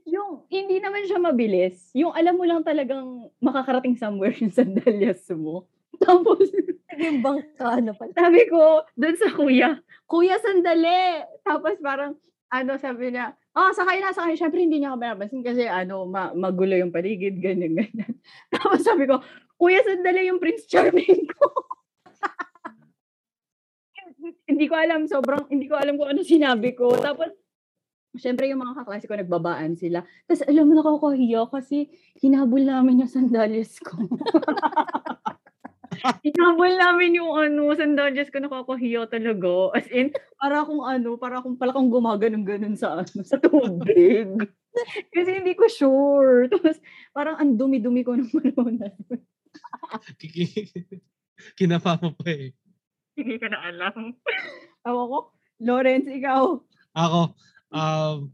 yung 0.06 0.44
hindi 0.50 0.82
naman 0.82 1.06
siya 1.06 1.22
mabilis. 1.22 1.94
Yung 1.94 2.12
alam 2.12 2.36
mo 2.36 2.44
lang 2.44 2.66
talagang 2.66 3.30
makakarating 3.40 3.96
somewhere 3.96 4.34
yung 4.38 4.54
sandalyas 4.54 5.24
mo. 5.34 5.70
Tapos, 6.04 6.48
Yung 6.96 7.20
bangka 7.20 7.84
na 7.84 7.92
pala. 7.92 8.16
sabi 8.16 8.48
ko, 8.48 8.84
dun 8.96 9.16
sa 9.20 9.30
kuya, 9.36 9.80
kuya, 10.08 10.40
sandali. 10.40 11.24
Tapos 11.44 11.76
parang, 11.84 12.16
ano, 12.52 12.72
sabi 12.80 13.12
niya, 13.12 13.36
ah, 13.56 13.72
sakay 13.76 14.00
na, 14.00 14.16
sakay. 14.16 14.40
Siyempre, 14.40 14.64
hindi 14.64 14.80
niya 14.80 14.96
ako 14.96 15.04
pinapansin 15.04 15.44
kasi, 15.44 15.64
ano, 15.68 16.08
ma- 16.08 16.36
magulo 16.36 16.76
yung 16.80 16.96
paligid, 16.96 17.40
ganyan, 17.40 17.76
ganyan. 17.76 18.16
Tapos 18.54 18.84
sabi 18.84 19.08
ko, 19.08 19.20
kuya, 19.60 19.84
sandali 19.84 20.32
yung 20.32 20.40
Prince 20.40 20.68
Charming 20.68 21.28
ko. 21.36 21.48
hindi 24.52 24.66
ko 24.72 24.76
alam, 24.80 25.08
sobrang, 25.08 25.52
hindi 25.52 25.68
ko 25.68 25.76
alam 25.76 26.00
kung 26.00 26.12
ano 26.12 26.22
sinabi 26.24 26.76
ko. 26.76 26.96
Tapos, 26.96 27.32
Siyempre, 28.16 28.48
yung 28.48 28.64
mga 28.64 28.80
kaklase 28.80 29.12
ko, 29.12 29.20
nagbabaan 29.20 29.76
sila. 29.76 30.00
Tapos, 30.24 30.48
alam 30.48 30.72
mo, 30.72 30.80
nakakahiya 30.80 31.52
kasi 31.52 31.92
hinabol 32.24 32.64
namin 32.64 33.04
yung 33.04 33.12
sandalyas 33.12 33.76
ko. 33.84 33.92
hinabol 36.26 36.72
namin 36.76 37.18
yung 37.18 37.32
ano, 37.36 37.72
sandalyas 37.76 38.30
ko, 38.30 38.42
nakakahiya 38.42 39.08
talaga. 39.08 39.76
As 39.78 39.88
in, 39.92 40.12
para 40.38 40.62
akong 40.62 40.84
ano, 40.84 41.18
para 41.20 41.40
akong 41.40 41.58
pala 41.58 41.76
kang 41.76 41.92
gumaganon-ganon 41.92 42.76
sa 42.78 43.02
ano, 43.02 43.22
sa 43.24 43.38
tubig. 43.40 44.30
kasi 45.16 45.30
hindi 45.42 45.54
ko 45.56 45.66
sure. 45.72 46.46
Tapos, 46.52 46.78
parang 47.16 47.40
ang 47.40 47.56
dumi-dumi 47.56 48.04
ko 48.04 48.16
ng 48.16 48.30
yun. 50.20 51.00
Kinapa 51.56 52.00
mo 52.02 52.16
pa 52.16 52.28
eh. 52.32 52.52
Hindi 53.16 53.36
ko 53.40 53.48
na 53.48 53.60
alam. 53.64 54.16
Ako 54.84 55.02
ko, 55.08 55.20
Lawrence, 55.64 56.12
ikaw. 56.12 56.60
Ako, 56.96 57.22
um, 57.72 58.32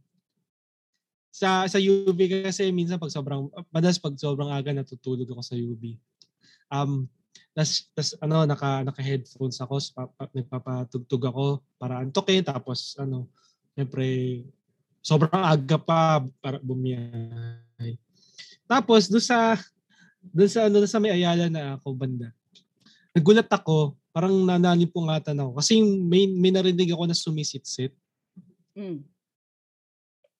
sa 1.31 1.65
sa 1.65 1.79
UB 1.81 2.19
kasi 2.45 2.69
minsan 2.69 3.01
pag 3.01 3.09
sobrang 3.09 3.49
madalas 3.73 3.97
pag 3.97 4.13
sobrang 4.19 4.51
aga 4.51 4.75
natutulog 4.75 5.25
ako 5.25 5.41
sa 5.41 5.57
UB. 5.57 5.97
Um 6.69 7.09
tas, 7.51 7.91
tas 7.91 8.15
ano 8.23 8.47
naka 8.47 8.83
naka 8.87 9.01
headphones 9.03 9.59
ako 9.59 9.75
so, 9.79 9.91
pa, 9.91 10.07
pa, 10.07 10.23
nagpapatugtog 10.31 11.23
ako 11.27 11.45
para 11.75 11.99
antokin 11.99 12.43
tapos 12.43 12.95
ano 12.95 13.27
syempre 13.75 14.41
sobrang 15.01 15.43
aga 15.43 15.77
pa 15.81 16.21
para 16.39 16.61
bumiyahe. 16.61 17.97
Tapos 18.69 19.09
do 19.09 19.19
sa 19.19 19.57
do 20.21 20.45
sa 20.45 20.69
ano 20.69 20.79
doon 20.79 20.87
sa 20.87 21.01
may 21.01 21.11
Ayala 21.11 21.49
na 21.49 21.75
ako 21.75 21.97
banda. 21.97 22.29
Nagulat 23.11 23.49
ako, 23.51 23.99
parang 24.15 24.31
nananipungatan 24.47 25.35
ako 25.35 25.59
kasi 25.59 25.81
may 25.83 26.29
may 26.29 26.53
narinig 26.53 26.93
ako 26.93 27.03
na 27.09 27.17
sumisitsit. 27.17 27.91
Mm. 28.77 29.03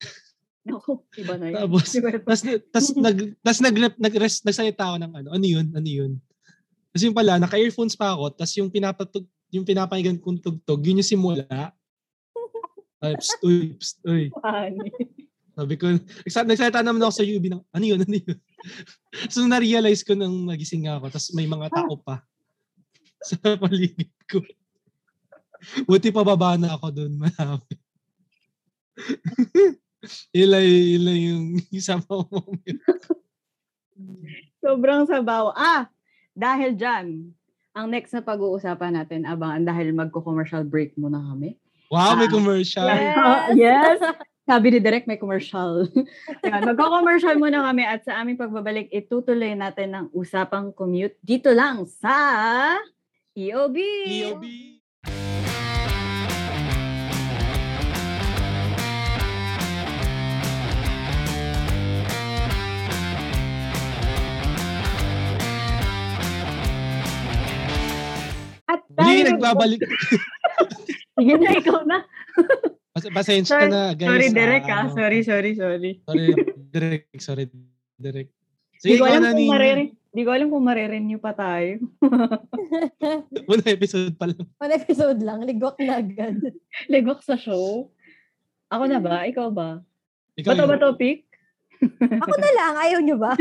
Naku, 0.69 1.01
iba 1.17 1.35
na 1.41 1.49
yun. 1.49 1.57
Tapos, 1.57 1.89
tas, 1.89 2.41
tas, 2.69 2.87
nag, 3.05 3.17
tas 3.41 3.59
nag, 3.59 3.75
nag, 3.97 4.13
nagsalita 4.45 4.93
ako 4.93 4.97
ng 5.01 5.13
ano, 5.17 5.29
ano 5.33 5.45
yun, 5.45 5.67
ano 5.73 5.89
yun. 5.89 6.11
Kasi 6.91 7.07
yung 7.07 7.15
pala, 7.15 7.39
naka-earphones 7.39 7.95
pa 7.95 8.12
ako, 8.12 8.36
tas 8.36 8.51
yung 8.60 8.67
pinapatug, 8.67 9.24
yung 9.51 9.63
pinapakinggan 9.63 10.19
kong 10.19 10.43
tugtog, 10.43 10.83
yun 10.83 11.00
yung 11.00 11.07
simula. 11.07 11.48
Ay, 13.01 13.15
pst, 13.17 13.39
uy, 13.41 13.74
pst, 13.79 13.98
uy. 14.05 14.29
Funny. 14.38 14.91
Sabi 15.51 15.75
ko, 15.75 15.91
nagsa- 16.24 16.48
nagsalita 16.48 16.79
naman 16.79 17.03
ako 17.03 17.13
sa 17.17 17.27
UB 17.27 17.43
ng, 17.51 17.63
ano 17.63 17.86
yun, 17.86 18.00
ano 18.00 18.15
yun. 18.15 18.38
so, 19.33 19.43
na-realize 19.48 20.03
ko 20.03 20.15
nang 20.15 20.48
nagising 20.48 20.88
ako, 20.88 21.12
tas 21.12 21.31
may 21.36 21.48
mga 21.48 21.67
tao 21.71 21.95
pa 22.00 22.24
sa 23.27 23.36
paligid 23.60 24.12
ko. 24.27 24.39
Buti 25.86 26.10
pa 26.10 26.24
baba 26.25 26.57
na 26.57 26.75
ako 26.75 26.88
doon, 26.91 27.13
malapit. 27.19 27.79
ila, 30.33 30.57
ila 30.63 31.12
yung 31.13 31.60
isang 31.79 32.01
moment. 32.07 32.79
Sobrang 34.62 35.05
sabaw. 35.05 35.53
Ah, 35.53 35.89
dahil 36.33 36.75
dyan, 36.75 37.31
ang 37.71 37.88
next 37.88 38.11
na 38.11 38.23
pag-uusapan 38.23 39.00
natin, 39.00 39.23
abangan 39.23 39.63
dahil 39.63 39.95
magko-commercial 39.95 40.67
break 40.67 40.95
muna 41.00 41.23
kami. 41.23 41.55
Wow, 41.91 42.15
may 42.15 42.27
Ah, 42.27 42.31
commercial. 42.31 42.88
Yes. 42.88 43.15
Ah, 43.15 43.41
yes! 43.67 44.00
Sabi 44.41 44.73
ni 44.73 44.79
Direk, 44.83 45.07
may 45.07 45.19
commercial. 45.19 45.88
Yan, 46.47 46.67
magko-commercial 46.67 47.35
muna 47.39 47.63
kami 47.67 47.83
at 47.88 48.03
sa 48.03 48.19
aming 48.19 48.39
pagbabalik, 48.39 48.91
itutuloy 48.91 49.55
natin 49.55 49.95
ang 49.95 50.07
usapang 50.11 50.75
commute 50.75 51.15
dito 51.23 51.51
lang 51.51 51.88
sa 51.88 52.75
EOB. 53.38 53.77
EOB. 54.07 54.45
At 68.71 68.81
dahil- 68.87 69.27
nagbabalik. 69.29 69.81
Sige 71.15 71.33
na, 71.35 71.49
ikaw 71.53 71.83
na. 71.83 72.07
Pas- 72.91 73.11
Pasensya 73.13 73.55
Sorry, 73.57 73.67
na, 73.67 73.91
guys. 73.93 74.07
sorry, 74.09 74.27
Direk, 74.31 74.63
Ah, 74.65 74.75
ano, 74.81 74.89
Sorry, 74.93 75.19
sorry, 75.21 75.51
sorry. 75.53 75.91
Sorry, 76.01 76.27
Direk. 76.71 77.03
Sorry, 77.17 77.45
Direk. 77.97 78.27
Di 78.73 78.79
Sige, 78.81 78.97
ko 78.97 79.03
ikaw 79.03 79.11
alam 79.11 79.21
na, 79.21 79.31
kung 79.33 79.51
marere- 79.51 79.93
Di 80.09 80.21
ko 80.21 80.29
alam 80.29 80.47
kung 80.49 80.65
marirenew 80.65 81.19
pa 81.19 81.31
tayo. 81.31 81.79
Una 83.47 83.63
episode 83.65 84.11
pa 84.13 84.27
lang. 84.27 84.43
One 84.57 84.73
episode 84.73 85.19
lang, 85.19 85.39
ligwak 85.41 85.79
na 85.79 85.99
agad. 85.99 86.35
Legok 86.91 87.21
sa 87.21 87.35
show. 87.35 87.87
Ako 88.67 88.83
na 88.87 88.99
ba? 88.99 89.23
Ikaw 89.23 89.47
ba? 89.49 89.79
Ikaw 90.35 90.51
Bato 90.51 90.63
yun. 90.63 90.69
ba 90.69 90.77
topic? 90.81 91.17
Ako 91.97 92.33
na 92.35 92.51
lang, 92.51 92.73
ayaw 92.77 92.99
nyo 92.99 93.17
ba? 93.17 93.31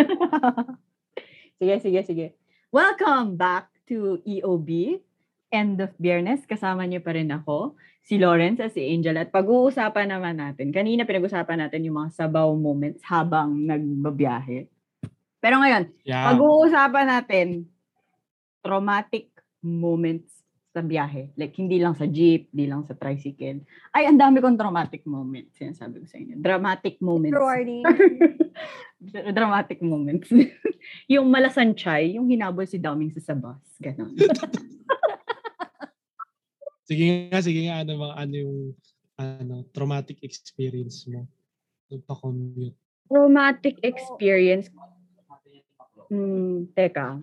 sige, 1.57 1.75
sige, 1.81 2.01
sige. 2.05 2.27
Welcome 2.71 3.35
back 3.35 3.67
to 3.85 4.23
EOB. 4.23 5.03
End 5.51 5.83
of 5.83 5.91
Biyernes. 5.99 6.47
Kasama 6.47 6.87
niyo 6.87 7.03
pa 7.03 7.15
rin 7.15 7.31
ako, 7.31 7.75
si 8.07 8.17
Lawrence 8.17 8.63
at 8.63 8.75
si 8.75 8.87
Angel. 8.87 9.19
At 9.19 9.35
pag-uusapan 9.35 10.11
naman 10.11 10.39
natin, 10.39 10.71
kanina 10.71 11.05
pinag-usapan 11.05 11.67
natin 11.67 11.85
yung 11.85 11.99
mga 12.01 12.15
sabaw 12.15 12.55
moments 12.55 13.03
habang 13.07 13.67
nagbabiyahe. 13.67 14.71
Pero 15.41 15.57
ngayon, 15.59 15.91
Yeah. 16.07 16.33
pag-uusapan 16.33 17.07
natin 17.07 17.47
traumatic 18.61 19.33
moments 19.61 20.29
sa 20.71 20.87
biyahe. 20.87 21.35
Like, 21.35 21.59
hindi 21.59 21.83
lang 21.83 21.99
sa 21.99 22.07
jeep, 22.07 22.47
hindi 22.55 22.71
lang 22.71 22.87
sa 22.87 22.95
tricycle. 22.95 23.67
Ay, 23.91 24.07
ang 24.07 24.15
dami 24.15 24.39
kong 24.39 24.55
traumatic 24.55 25.03
moments. 25.03 25.59
Sinasabi 25.59 25.99
ko 25.99 26.07
sa 26.07 26.15
inyo. 26.15 26.39
Dramatic 26.39 27.03
moments. 27.03 27.35
Dramatic 29.35 29.83
moments. 29.83 30.31
yung 31.11 31.27
malasanchay, 31.27 32.15
yung 32.15 32.31
hinabol 32.31 32.71
si 32.71 32.79
Daming 32.79 33.11
sa 33.11 33.35
sabas. 33.35 33.59
Ganon. 33.83 34.15
Sige 36.91 37.31
nga, 37.31 37.39
sige 37.39 37.71
nga, 37.71 37.87
ano, 37.87 38.03
mga, 38.03 38.15
ano 38.19 38.35
yung 38.35 38.59
ano, 39.15 39.55
traumatic 39.71 40.19
experience 40.27 41.07
mo? 41.07 41.23
Nagpa-commute. 41.87 42.75
Traumatic 43.07 43.79
experience. 43.87 44.67
Hmm, 46.11 46.67
teka. 46.75 47.23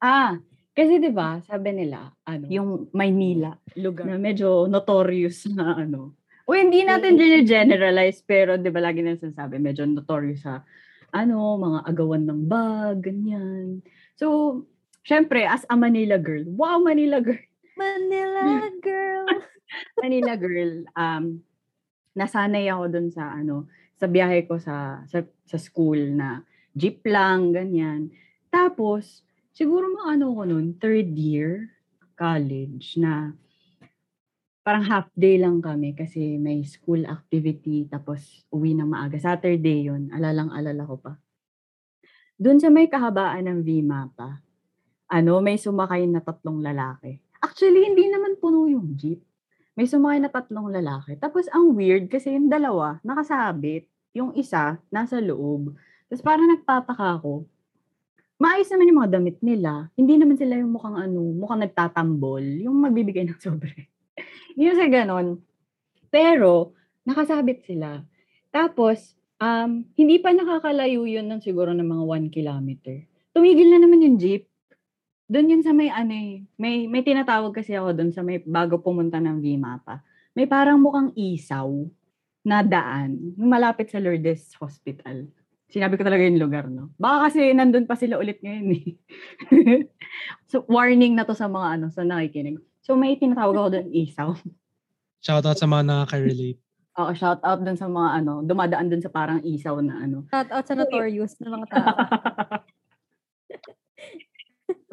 Ah, 0.00 0.40
kasi 0.72 0.96
'di 0.96 1.12
ba, 1.12 1.36
sabi 1.44 1.76
nila, 1.76 2.16
ano, 2.24 2.48
yung 2.48 2.88
Maynila, 2.96 3.60
lugar 3.76 4.08
na 4.08 4.16
medyo 4.16 4.64
notorious 4.64 5.44
na 5.52 5.84
ano. 5.84 6.16
O 6.48 6.56
hindi 6.56 6.80
natin 6.80 7.20
generalize 7.44 8.24
pero 8.24 8.56
'di 8.56 8.72
ba 8.72 8.80
lagi 8.80 9.04
na 9.04 9.20
sinasabi, 9.20 9.60
medyo 9.60 9.84
notorious 9.84 10.48
sa 10.48 10.64
ano, 11.12 11.60
mga 11.60 11.92
agawan 11.92 12.24
ng 12.24 12.42
bag, 12.48 13.04
ganyan. 13.04 13.84
So, 14.16 14.64
syempre, 15.04 15.44
as 15.44 15.68
a 15.68 15.76
Manila 15.76 16.16
girl, 16.16 16.48
wow, 16.56 16.80
Manila 16.80 17.20
girl, 17.20 17.36
Manila 17.78 18.66
girl. 18.84 19.26
Manila 20.02 20.32
girl, 20.34 20.72
um, 20.98 21.24
nasanay 22.18 22.66
ako 22.66 22.84
dun 22.90 23.08
sa 23.14 23.30
ano, 23.30 23.70
sa 23.94 24.10
biyahe 24.10 24.44
ko 24.50 24.58
sa 24.58 25.06
sa, 25.06 25.22
sa 25.46 25.58
school 25.58 26.18
na 26.18 26.42
jeep 26.74 27.02
lang, 27.06 27.54
ganyan. 27.54 28.10
Tapos, 28.50 29.22
siguro 29.54 29.86
mga 29.90 30.18
ano 30.18 30.26
ko 30.34 30.42
nun, 30.42 30.74
third 30.78 31.14
year 31.14 31.70
college 32.18 32.98
na 32.98 33.32
parang 34.66 34.84
half 34.84 35.08
day 35.16 35.40
lang 35.40 35.64
kami 35.64 35.96
kasi 35.96 36.36
may 36.36 36.60
school 36.60 37.00
activity 37.08 37.88
tapos 37.88 38.44
uwi 38.52 38.76
ng 38.76 38.90
maaga. 38.90 39.16
Saturday 39.16 39.88
yun, 39.88 40.12
alalang 40.12 40.52
alala 40.52 40.84
ko 40.84 41.00
pa. 41.00 41.16
Doon 42.36 42.60
sa 42.60 42.68
may 42.68 42.86
kahabaan 42.86 43.48
ng 43.48 43.60
VMAPA, 43.64 44.44
ano, 45.08 45.40
may 45.40 45.56
sumakay 45.56 46.04
na 46.04 46.20
tatlong 46.20 46.60
lalaki. 46.60 47.16
Actually, 47.38 47.86
hindi 47.86 48.10
naman 48.10 48.38
puno 48.38 48.66
yung 48.66 48.98
jeep. 48.98 49.22
May 49.78 49.86
sumakay 49.86 50.18
na 50.18 50.30
tatlong 50.30 50.74
lalaki. 50.74 51.14
Tapos 51.22 51.46
ang 51.54 51.70
weird 51.78 52.10
kasi 52.10 52.34
yung 52.34 52.50
dalawa, 52.50 52.98
nakasabit. 53.06 53.86
Yung 54.10 54.34
isa, 54.34 54.82
nasa 54.90 55.22
loob. 55.22 55.78
Tapos 56.10 56.22
parang 56.26 56.50
nagtataka 56.50 57.22
ako. 57.22 57.46
Maayos 58.42 58.66
naman 58.74 58.90
yung 58.90 58.98
mga 59.02 59.12
damit 59.18 59.38
nila. 59.38 59.86
Hindi 59.94 60.14
naman 60.18 60.34
sila 60.34 60.58
yung 60.58 60.74
mukhang 60.74 60.98
ano, 60.98 61.30
mukhang 61.38 61.62
nagtatambol. 61.62 62.42
Yung 62.42 62.74
magbibigay 62.82 63.22
ng 63.22 63.38
sobre. 63.44 63.86
Yung 64.58 64.74
sa 64.74 64.90
ganon. 64.90 65.38
Pero, 66.10 66.74
nakasabit 67.06 67.62
sila. 67.62 68.02
Tapos, 68.50 69.14
um, 69.38 69.86
hindi 69.94 70.18
pa 70.18 70.34
nakakalayo 70.34 71.06
yun 71.06 71.30
ng 71.30 71.38
siguro 71.38 71.70
ng 71.70 71.86
mga 71.86 72.04
one 72.04 72.26
kilometer. 72.34 73.06
Tumigil 73.30 73.70
na 73.70 73.78
naman 73.78 74.02
yung 74.02 74.18
jeep. 74.18 74.47
Doon 75.28 75.52
yun 75.52 75.62
sa 75.62 75.76
may 75.76 75.92
ano 75.92 76.08
eh, 76.16 76.40
may, 76.56 76.88
may 76.88 77.04
tinatawag 77.04 77.52
kasi 77.52 77.76
ako 77.76 77.92
doon 77.92 78.10
sa 78.16 78.24
may 78.24 78.40
bago 78.40 78.80
pumunta 78.80 79.20
ng 79.20 79.44
VMAPA. 79.44 80.00
May 80.32 80.48
parang 80.48 80.80
mukhang 80.80 81.12
isaw 81.12 81.68
na 82.48 82.64
daan. 82.64 83.36
Yung 83.36 83.52
malapit 83.52 83.92
sa 83.92 84.00
Lourdes 84.00 84.56
Hospital. 84.56 85.28
Sinabi 85.68 86.00
ko 86.00 86.02
talaga 86.08 86.24
yung 86.24 86.40
lugar, 86.40 86.64
no? 86.72 86.96
Baka 86.96 87.28
kasi 87.28 87.52
nandun 87.52 87.84
pa 87.84 87.92
sila 87.92 88.16
ulit 88.16 88.40
ngayon 88.40 88.72
eh. 88.72 88.96
so, 90.50 90.64
warning 90.64 91.12
na 91.12 91.28
to 91.28 91.36
sa 91.36 91.44
mga 91.44 91.76
ano, 91.76 91.86
sa 91.92 92.08
nakikinig. 92.08 92.56
So, 92.80 92.96
may 92.96 93.20
tinatawag 93.20 93.52
ako 93.52 93.68
doon 93.76 93.88
isaw. 93.92 94.32
Shoutout 95.20 95.60
sa 95.60 95.68
mga 95.68 95.84
nakaka-relate. 95.92 96.60
Oo, 96.98 97.12
shout 97.12 97.44
out 97.44 97.60
dun 97.60 97.76
sa 97.76 97.84
mga 97.84 98.24
ano, 98.24 98.40
dumadaan 98.42 98.88
dun 98.88 99.04
sa 99.04 99.12
parang 99.12 99.44
isaw 99.44 99.76
na 99.84 100.02
ano. 100.02 100.24
Shout 100.32 100.48
out 100.48 100.64
sa 100.64 100.74
notorious 100.74 101.36
na 101.38 101.52
mga 101.52 101.66
tao. 101.68 101.84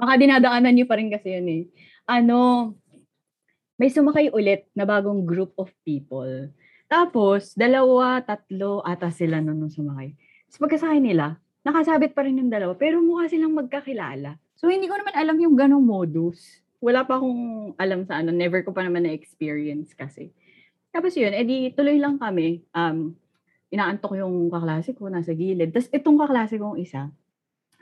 Baka 0.06 0.22
dinadaanan 0.22 0.70
niyo 0.70 0.86
pa 0.86 1.02
rin 1.02 1.10
kasi 1.10 1.34
yun 1.34 1.50
eh. 1.50 1.64
Ano, 2.06 2.78
may 3.82 3.90
sumakay 3.90 4.30
ulit 4.30 4.70
na 4.78 4.86
bagong 4.86 5.26
group 5.26 5.58
of 5.58 5.74
people. 5.82 6.54
Tapos, 6.86 7.58
dalawa, 7.58 8.22
tatlo, 8.22 8.86
ata 8.86 9.10
sila 9.10 9.42
nun 9.42 9.58
nung 9.58 9.74
sumakay. 9.74 10.14
Tapos 10.46 10.62
pagkasakay 10.62 11.02
nila, 11.02 11.42
nakasabit 11.66 12.14
pa 12.14 12.22
rin 12.22 12.38
yung 12.38 12.54
dalawa, 12.54 12.78
pero 12.78 13.02
mukha 13.02 13.26
silang 13.26 13.58
magkakilala. 13.58 14.38
So, 14.54 14.70
hindi 14.70 14.86
ko 14.86 14.94
naman 14.94 15.18
alam 15.18 15.42
yung 15.42 15.58
ganong 15.58 15.82
modus. 15.82 16.62
Wala 16.78 17.02
pa 17.02 17.18
akong 17.18 17.74
alam 17.82 18.06
sa 18.06 18.22
ano, 18.22 18.30
never 18.30 18.62
ko 18.62 18.70
pa 18.70 18.86
naman 18.86 19.10
na-experience 19.10 19.98
kasi. 19.98 20.30
Tapos 20.94 21.18
yun, 21.18 21.34
edi 21.34 21.74
tuloy 21.74 21.98
lang 21.98 22.22
kami. 22.22 22.62
Um, 22.78 23.18
inaantok 23.74 24.22
yung 24.22 24.54
kaklase 24.54 24.94
ko, 24.94 25.10
nasa 25.10 25.34
gilid. 25.34 25.74
Tapos 25.74 25.90
itong 25.90 26.22
kaklase 26.22 26.62
kong 26.62 26.78
isa, 26.78 27.10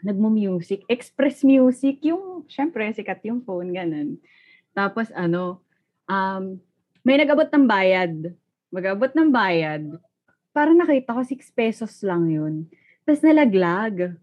nagmo-music, 0.03 0.83
express 0.91 1.41
music, 1.47 2.03
yung, 2.03 2.43
syempre, 2.51 2.85
sikat 2.91 3.23
yung 3.25 3.41
phone, 3.41 3.71
ganun. 3.71 4.19
Tapos 4.75 5.09
ano, 5.15 5.63
um, 6.05 6.59
may 7.01 7.15
nag-abot 7.19 7.47
ng 7.47 7.65
bayad. 7.65 8.13
Mag-abot 8.73 9.11
ng 9.15 9.29
bayad. 9.31 9.83
Parang 10.51 10.77
nakita 10.77 11.15
ko, 11.15 11.21
6 11.23 11.39
pesos 11.55 12.03
lang 12.03 12.29
yun. 12.29 12.67
Tapos 13.07 13.23
nalaglag. 13.23 14.15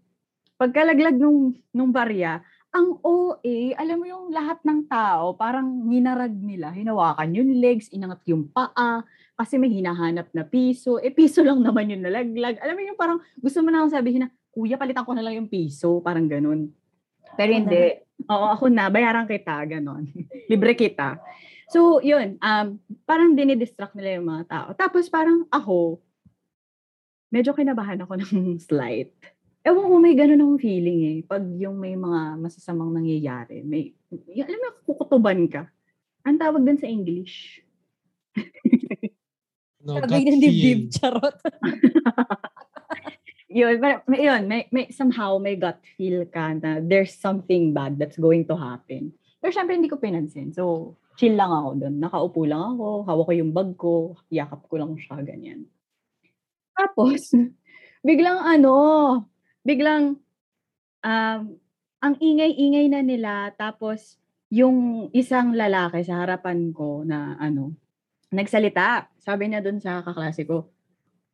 Pagkalaglag 0.61 1.17
nung, 1.17 1.57
nung 1.73 1.89
barya, 1.89 2.45
ang 2.71 3.03
OA, 3.03 3.75
alam 3.75 3.99
mo 3.99 4.05
yung 4.07 4.25
lahat 4.31 4.63
ng 4.63 4.87
tao, 4.87 5.35
parang 5.35 5.67
ninarag 5.67 6.31
nila, 6.31 6.71
hinawakan 6.71 7.35
yung 7.35 7.59
legs, 7.59 7.91
inangat 7.91 8.23
yung 8.31 8.47
paa, 8.47 9.03
kasi 9.35 9.59
may 9.59 9.67
hinahanap 9.67 10.31
na 10.31 10.47
piso. 10.47 10.95
Eh, 11.03 11.11
piso 11.11 11.43
lang 11.43 11.59
naman 11.59 11.91
yung 11.91 12.05
nalaglag. 12.05 12.61
Alam 12.63 12.75
mo 12.79 12.81
yung 12.87 12.99
parang, 12.99 13.19
gusto 13.41 13.59
mo 13.59 13.67
na 13.73 13.83
akong 13.83 13.95
sabihin 13.97 14.23
na, 14.23 14.29
kuya, 14.51 14.75
palitan 14.75 15.07
ko 15.07 15.15
na 15.15 15.23
lang 15.23 15.39
yung 15.39 15.49
piso, 15.49 16.03
parang 16.03 16.27
ganun. 16.27 16.69
Pero 17.39 17.51
hindi. 17.55 18.03
Oo, 18.27 18.47
ako 18.53 18.67
na, 18.67 18.91
bayaran 18.91 19.25
kita, 19.25 19.55
ganun. 19.65 20.11
Libre 20.51 20.75
kita. 20.75 21.17
So, 21.71 22.03
yun, 22.03 22.35
um, 22.43 22.67
parang 23.07 23.31
dinidistract 23.31 23.95
nila 23.95 24.19
yung 24.19 24.27
mga 24.27 24.43
tao. 24.51 24.67
Tapos 24.75 25.07
parang 25.07 25.47
ako, 25.47 26.03
medyo 27.31 27.55
kinabahan 27.55 28.03
ako 28.03 28.19
ng 28.19 28.59
slight. 28.59 29.15
Ewan 29.63 29.87
ko, 29.87 29.95
may 30.01 30.17
ganun 30.17 30.41
akong 30.41 30.61
feeling 30.61 30.99
eh. 31.05 31.17
Pag 31.23 31.47
yung 31.55 31.79
may 31.79 31.95
mga 31.95 32.35
masasamang 32.43 32.91
nangyayari, 32.91 33.63
may, 33.63 33.95
yung, 34.11 34.47
alam 34.51 34.59
mo, 34.59 34.69
kukutuban 34.83 35.47
ka. 35.47 35.69
Ang 36.27 36.37
tawag 36.37 36.61
din 36.65 36.77
sa 36.77 36.89
English. 36.89 37.63
No, 39.81 39.97
Sabi 39.97 40.13
gut 40.13 40.29
ng 40.29 40.41
dibdib, 40.45 40.79
charot. 40.93 41.37
yun, 43.51 43.77
may, 43.83 43.99
yun, 44.07 44.41
may, 44.47 44.61
may, 44.71 44.87
somehow 44.89 45.37
may 45.37 45.59
gut 45.59 45.77
feel 45.99 46.23
ka 46.25 46.55
na 46.55 46.79
there's 46.79 47.13
something 47.13 47.75
bad 47.75 47.99
that's 47.99 48.17
going 48.17 48.47
to 48.47 48.55
happen. 48.55 49.11
Pero 49.43 49.51
syempre 49.51 49.75
hindi 49.75 49.91
ko 49.91 49.99
pinansin. 49.99 50.55
So, 50.55 50.95
chill 51.19 51.35
lang 51.35 51.51
ako 51.51 51.69
doon. 51.83 51.95
Nakaupo 51.99 52.41
lang 52.47 52.79
ako, 52.79 52.87
hawak 53.05 53.25
ko 53.27 53.33
yung 53.35 53.51
bag 53.51 53.69
ko, 53.75 53.93
yakap 54.31 54.63
ko 54.65 54.75
lang 54.79 54.95
siya, 54.95 55.19
ganyan. 55.21 55.67
Tapos, 56.73 57.35
biglang 58.07 58.39
ano, 58.41 58.73
biglang, 59.61 60.17
um, 61.03 61.41
ang 62.01 62.15
ingay-ingay 62.17 62.89
na 62.89 63.01
nila, 63.05 63.53
tapos, 63.53 64.17
yung 64.51 65.07
isang 65.15 65.55
lalaki 65.55 66.03
sa 66.03 66.25
harapan 66.25 66.75
ko 66.75 67.07
na 67.07 67.39
ano, 67.39 67.71
nagsalita. 68.35 69.07
Sabi 69.15 69.47
niya 69.47 69.63
doon 69.63 69.79
sa 69.79 70.03
kaklase 70.03 70.43
ko, 70.43 70.67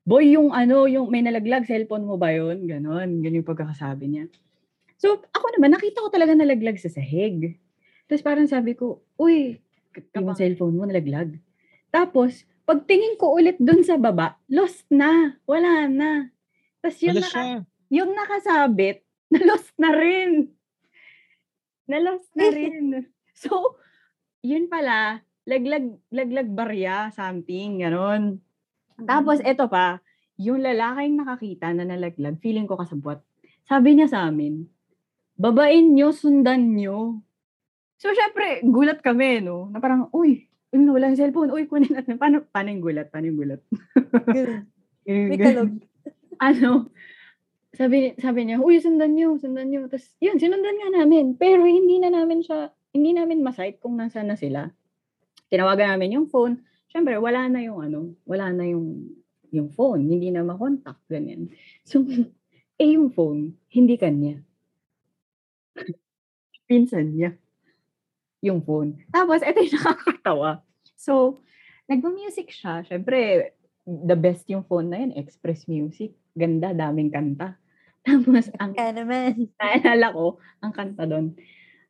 Boy, 0.07 0.39
yung 0.39 0.55
ano, 0.55 0.87
yung 0.87 1.11
may 1.11 1.19
nalaglag, 1.19 1.67
cellphone 1.67 2.07
mo 2.07 2.15
ba 2.15 2.31
yun? 2.31 2.63
Ganon, 2.63 3.19
ganun 3.19 3.43
yung 3.43 3.49
pagkakasabi 3.51 4.07
niya. 4.07 4.31
So, 4.95 5.19
ako 5.35 5.59
naman, 5.59 5.75
nakita 5.75 5.99
ko 5.99 6.07
talaga 6.07 6.31
nalaglag 6.31 6.79
sa 6.79 6.87
sahig. 6.87 7.59
Tapos 8.07 8.23
parang 8.23 8.47
sabi 8.47 8.71
ko, 8.71 9.03
uy, 9.19 9.59
yung 10.15 10.31
cellphone 10.31 10.79
mo 10.79 10.87
nalaglag. 10.87 11.35
Tapos, 11.91 12.47
pagtingin 12.63 13.19
ko 13.19 13.35
ulit 13.35 13.59
dun 13.59 13.83
sa 13.83 13.99
baba, 13.99 14.39
lost 14.47 14.87
na. 14.87 15.35
Wala 15.43 15.91
na. 15.91 16.31
Tapos 16.79 17.03
yung, 17.03 17.19
naka, 17.19 17.67
yung 17.91 18.11
nakasabit, 18.15 19.03
na 19.35 19.39
lost 19.43 19.75
na 19.75 19.91
rin. 19.91 20.55
Na 21.83 21.99
lost 21.99 22.31
na 22.39 22.47
rin. 22.47 23.11
So, 23.35 23.75
yun 24.39 24.71
pala, 24.71 25.19
laglag, 25.43 25.99
laglag 26.15 26.47
barya, 26.47 27.11
something, 27.11 27.83
ganon. 27.83 28.39
Tapos, 28.97 29.37
eto 29.45 29.69
pa, 29.69 30.01
yung 30.37 30.61
lalaking 30.61 31.17
nakakita 31.17 31.73
na 31.73 31.85
nalaglag, 31.85 32.41
feeling 32.41 32.65
ko 32.65 32.77
kasabwat. 32.77 33.21
Sabi 33.65 33.97
niya 33.97 34.09
sa 34.09 34.25
amin, 34.29 34.65
babain 35.37 35.93
nyo, 35.93 36.09
sundan 36.13 36.73
nyo. 36.73 37.21
So, 37.97 38.13
syempre, 38.13 38.61
gulat 38.65 39.01
kami, 39.01 39.41
no? 39.41 39.69
Na 39.69 39.81
parang, 39.81 40.09
uy, 40.13 40.49
uy, 40.73 40.79
wala 40.85 41.09
yung 41.09 41.19
cellphone. 41.19 41.49
Uy, 41.53 41.65
kunin 41.65 41.93
natin. 41.93 42.21
Paano, 42.21 42.45
paano 42.45 42.69
yung 42.69 42.83
gulat? 42.85 43.09
Paano 43.09 43.25
yung 43.29 43.39
gulat? 43.41 43.61
May 45.07 45.39
kalog. 45.39 45.81
ano, 46.37 46.93
sabi, 47.73 48.13
sabi 48.17 48.39
niya, 48.45 48.61
uy, 48.61 48.77
sundan 48.81 49.13
niyo, 49.17 49.37
sundan 49.41 49.69
niyo. 49.69 49.89
Tapos, 49.89 50.13
yun, 50.21 50.37
sinundan 50.37 50.77
nga 50.77 50.89
namin. 51.01 51.37
Pero 51.37 51.65
hindi 51.65 51.97
na 51.97 52.13
namin 52.13 52.45
siya, 52.45 52.73
hindi 52.93 53.13
namin 53.13 53.45
masight 53.45 53.81
kung 53.81 53.97
nasaan 53.97 54.33
na 54.33 54.37
sila. 54.37 54.69
Tinawagan 55.49 55.97
namin 55.97 56.21
yung 56.21 56.27
phone. 56.29 56.61
Siyempre, 56.97 57.21
wala 57.21 57.45
na 57.45 57.61
yung 57.61 57.77
ano, 57.77 58.17
wala 58.25 58.49
na 58.49 58.65
yung, 58.65 59.05
yung 59.53 59.69
phone. 59.69 60.09
Hindi 60.09 60.33
na 60.33 60.41
makontak, 60.41 60.97
ganyan. 61.05 61.53
So, 61.85 62.01
eh 62.81 62.97
yung 62.97 63.13
phone, 63.13 63.53
hindi 63.69 64.01
kanya. 64.01 64.41
Pinsan 66.65 67.13
niya. 67.13 67.37
Yung 68.41 68.65
phone. 68.65 68.97
Tapos, 69.13 69.45
eto 69.45 69.61
yung 69.61 69.77
nakakatawa. 69.77 70.65
So, 70.97 71.45
nagma-music 71.85 72.49
siya. 72.49 72.81
Siyempre, 72.81 73.53
the 73.85 74.17
best 74.17 74.49
yung 74.49 74.65
phone 74.65 74.89
na 74.89 74.97
yun, 74.97 75.13
Express 75.21 75.69
Music. 75.69 76.17
Ganda, 76.33 76.73
daming 76.73 77.13
kanta. 77.13 77.61
Tapos, 78.09 78.49
ang 78.57 78.73
Kaya 78.73 78.97
naman. 78.97 79.53
naalala 79.61 80.17
ko, 80.17 80.41
ang 80.65 80.73
kanta 80.73 81.05
doon, 81.05 81.37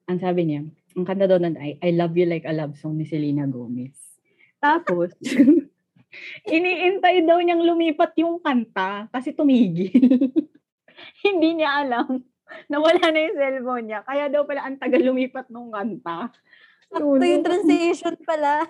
ang 0.04 0.20
sabi 0.20 0.52
niya, 0.52 0.67
ang 1.00 1.08
kanta 1.08 1.32
doon 1.32 1.56
ay, 1.56 1.80
I 1.80 1.96
Love 1.96 2.20
You 2.20 2.28
Like 2.28 2.43
a 2.43 2.52
Love 2.52 2.76
Song 2.76 3.00
ni 3.00 3.08
Selena 3.08 3.48
Gomez. 3.48 4.16
Tapos, 4.58 5.13
iniintay 6.56 7.24
daw 7.24 7.38
niyang 7.41 7.62
lumipat 7.62 8.17
yung 8.22 8.41
kanta 8.41 9.10
kasi 9.13 9.34
tumigil. 9.34 9.93
Hindi 11.26 11.62
niya 11.62 11.86
alam 11.86 12.26
na 12.72 12.78
wala 12.80 13.04
na 13.12 13.20
yung 13.28 13.38
cellphone 13.38 13.86
niya. 13.86 14.00
Kaya 14.08 14.32
daw 14.32 14.48
pala 14.48 14.65
ang 14.65 14.80
tagal 14.80 15.04
lumipat 15.04 15.52
nung 15.52 15.70
kanta. 15.70 16.32
Sakto 16.88 17.22
yung 17.22 17.46
translation 17.46 18.15
pala. 18.24 18.65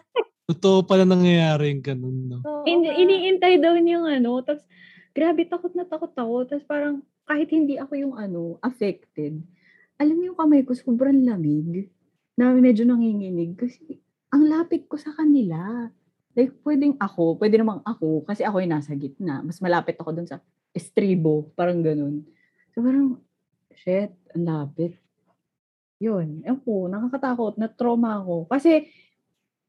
Totoo 0.47 0.88
pala 0.88 1.04
nangyayari 1.04 1.76
yung 1.76 1.84
ganun, 1.84 2.17
no? 2.28 2.39
Oo 2.41 2.63
nga. 2.63 2.93
iniintay 2.95 3.60
daw 3.60 3.76
niyang 3.78 4.08
ano, 4.08 4.41
tapos 4.41 4.63
grabe 5.12 5.45
takot 5.45 5.71
na 5.76 5.86
takot 5.86 6.12
ako. 6.15 6.47
Tapos 6.50 6.65
parang 6.65 7.04
kahit 7.28 7.52
hindi 7.52 7.76
ako 7.76 7.93
yung 8.00 8.15
ano, 8.15 8.56
affected, 8.63 9.43
alam 9.97 10.15
mo 10.15 10.23
yung 10.30 10.39
kamay 10.39 10.62
ko, 10.63 10.78
sobrang 10.78 11.26
lamig. 11.26 11.89
Na 12.38 12.54
medyo 12.54 12.86
nanginginig. 12.86 13.58
Kasi, 13.58 13.97
ang 14.31 14.43
lapit 14.47 14.87
ko 14.87 14.99
sa 14.99 15.15
kanila. 15.15 15.87
Like, 16.37 16.53
pwedeng 16.61 16.93
ako, 17.01 17.41
pwede 17.41 17.57
namang 17.57 17.81
ako, 17.81 18.21
kasi 18.21 18.45
ako 18.45 18.61
yung 18.61 18.73
nasa 18.77 18.93
gitna. 18.93 19.41
Mas 19.41 19.57
malapit 19.57 19.97
ako 19.97 20.13
dun 20.13 20.29
sa 20.29 20.37
estribo, 20.69 21.49
parang 21.57 21.81
ganun. 21.81 22.21
So, 22.77 22.85
parang, 22.85 23.17
shit, 23.73 24.13
ang 24.37 24.45
lapit. 24.45 24.93
Yun, 25.97 26.45
ewan 26.45 26.61
ko, 26.61 26.85
nakakatakot, 26.85 27.57
na-trauma 27.57 28.21
ako. 28.21 28.45
Kasi, 28.45 28.85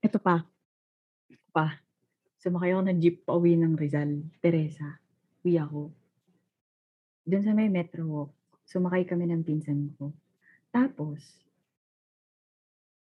ito 0.05 0.21
pa, 0.21 0.44
ito 1.33 1.49
pa, 1.49 1.81
sumakay 2.37 2.77
ako 2.77 2.83
ng 2.85 2.99
jeep 3.01 3.25
pa 3.25 3.33
uwi 3.33 3.57
ng 3.57 3.73
Rizal, 3.73 4.29
Teresa. 4.44 5.01
Uwi 5.40 5.57
ako. 5.57 5.88
Doon 7.25 7.44
sa 7.49 7.57
may 7.57 7.73
Metro 7.73 8.05
Walk, 8.05 8.31
sumakay 8.68 9.09
kami 9.09 9.25
ng 9.33 9.40
pinsan 9.40 9.97
ko. 9.97 10.12
Tapos, 10.68 11.48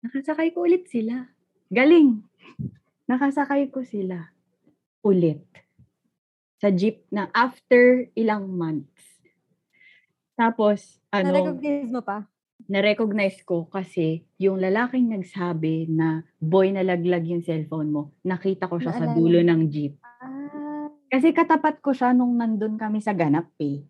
nakasakay 0.01 0.51
ko 0.51 0.65
ulit 0.65 0.85
sila. 0.87 1.29
Galing! 1.67 2.21
Nakasakay 3.05 3.69
ko 3.69 3.81
sila 3.81 4.31
ulit 5.01 5.41
sa 6.57 6.69
jeep 6.69 7.03
na 7.09 7.27
after 7.31 8.05
ilang 8.13 8.45
months. 8.47 9.01
Tapos, 10.33 11.01
ano, 11.09 11.31
Na-recognize 11.31 11.89
mo 11.89 12.01
pa? 12.01 12.25
na-recognize 12.61 13.41
ko 13.41 13.65
kasi 13.67 14.21
yung 14.37 14.61
lalaking 14.61 15.09
nagsabi 15.09 15.89
na 15.89 16.21
boy 16.37 16.69
nalaglag 16.69 17.25
yung 17.25 17.41
cellphone 17.41 17.89
mo, 17.89 18.01
nakita 18.21 18.69
ko 18.69 18.77
siya 18.77 18.93
sa 18.93 19.09
Naalala 19.09 19.17
dulo 19.17 19.39
mo. 19.41 19.47
ng 19.49 19.61
jeep. 19.67 19.93
Ah, 19.99 20.87
Kasi 21.09 21.33
katapat 21.33 21.81
ko 21.81 21.91
siya 21.91 22.13
nung 22.13 22.37
nandun 22.37 22.77
kami 22.77 23.01
sa 23.01 23.11
ganap 23.11 23.49
eh. 23.57 23.81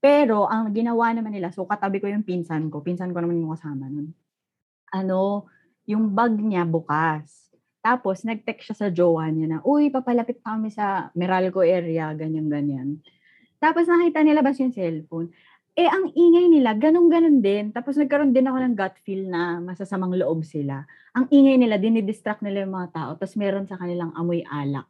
Pero 0.00 0.48
ang 0.48 0.72
ginawa 0.72 1.12
naman 1.12 1.30
nila, 1.30 1.52
so 1.52 1.68
katabi 1.68 2.00
ko 2.00 2.08
yung 2.08 2.24
pinsan 2.24 2.66
ko, 2.66 2.80
pinsan 2.80 3.12
ko 3.12 3.20
naman 3.20 3.38
yung 3.38 3.52
kasama 3.52 3.86
nun. 3.86 4.10
Ano, 4.92 5.50
yung 5.86 6.12
bag 6.12 6.34
niya 6.36 6.66
bukas. 6.66 7.46
Tapos 7.86 8.26
nag-text 8.26 8.70
siya 8.70 8.76
sa 8.76 8.88
jowa 8.90 9.30
niya 9.30 9.46
na, 9.46 9.58
uy, 9.62 9.94
papalapit 9.94 10.42
pa 10.42 10.58
kami 10.58 10.74
sa 10.74 11.14
Meralco 11.14 11.62
area, 11.62 12.10
ganyan-ganyan. 12.18 12.98
Tapos 13.62 13.86
nakita 13.86 14.26
nila 14.26 14.42
ba 14.42 14.50
yung 14.50 14.74
cellphone? 14.74 15.30
Eh, 15.76 15.86
ang 15.86 16.08
ingay 16.10 16.48
nila, 16.48 16.72
ganun-ganun 16.74 17.44
din. 17.44 17.70
Tapos 17.70 18.00
nagkaroon 18.00 18.32
din 18.32 18.48
ako 18.48 18.58
ng 18.58 18.74
gut 18.74 18.96
feel 19.04 19.28
na 19.28 19.60
masasamang 19.60 20.16
loob 20.16 20.42
sila. 20.42 20.88
Ang 21.14 21.28
ingay 21.30 21.60
nila, 21.60 21.76
dinidistract 21.76 22.40
nila 22.42 22.64
yung 22.64 22.74
mga 22.74 22.90
tao. 22.96 23.10
Tapos 23.14 23.36
meron 23.36 23.68
sa 23.68 23.76
kanilang 23.76 24.10
amoy 24.16 24.40
alak. 24.48 24.88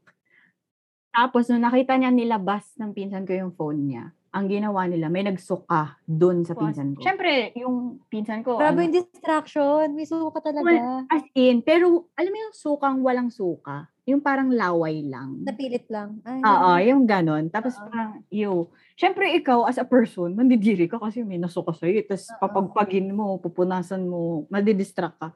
Tapos 1.11 1.49
nung 1.51 1.65
nakita 1.65 1.97
niya 1.99 2.15
nilabas 2.15 2.77
ng 2.79 2.93
pinsan 2.93 3.25
ko 3.27 3.33
yung 3.35 3.53
phone 3.57 3.89
niya, 3.89 4.05
ang 4.33 4.47
ginawa 4.51 4.85
nila, 4.85 5.09
may 5.09 5.25
nagsuka 5.25 5.97
doon 6.05 6.45
sa 6.45 6.53
pinsan 6.53 6.93
ko. 6.93 7.01
Siyempre, 7.01 7.57
yung 7.57 8.05
pinsan 8.13 8.45
ko, 8.45 8.61
grabe 8.61 8.85
ano, 8.85 8.91
yung 8.91 8.97
distraction. 9.01 9.97
May 9.97 10.05
suka 10.05 10.39
talaga. 10.43 11.07
as 11.09 11.25
in, 11.33 11.65
pero 11.65 12.11
alam 12.19 12.31
mo 12.31 12.39
yung 12.49 12.57
sukang 12.57 12.99
walang 13.01 13.31
suka? 13.33 13.89
Yung 14.07 14.23
parang 14.23 14.55
laway 14.55 15.03
lang. 15.03 15.43
Napilit 15.43 15.91
lang. 15.91 16.23
Ay, 16.23 16.39
Oo, 16.39 16.71
yung 16.95 17.03
ganon. 17.11 17.51
Tapos 17.51 17.75
Oo. 17.75 17.91
parang, 17.91 18.23
yo. 18.31 18.71
Siyempre, 18.95 19.35
ikaw 19.35 19.67
as 19.67 19.83
a 19.83 19.87
person, 19.89 20.31
mandidiri 20.31 20.87
ka 20.87 21.03
kasi 21.03 21.27
may 21.27 21.43
nasuka 21.43 21.75
sa'yo. 21.75 22.07
Tapos 22.07 22.31
Oo. 22.31 22.39
papagpagin 22.39 23.11
mo, 23.11 23.43
pupunasan 23.43 24.07
mo, 24.07 24.47
madidistract 24.47 25.19
ka. 25.19 25.29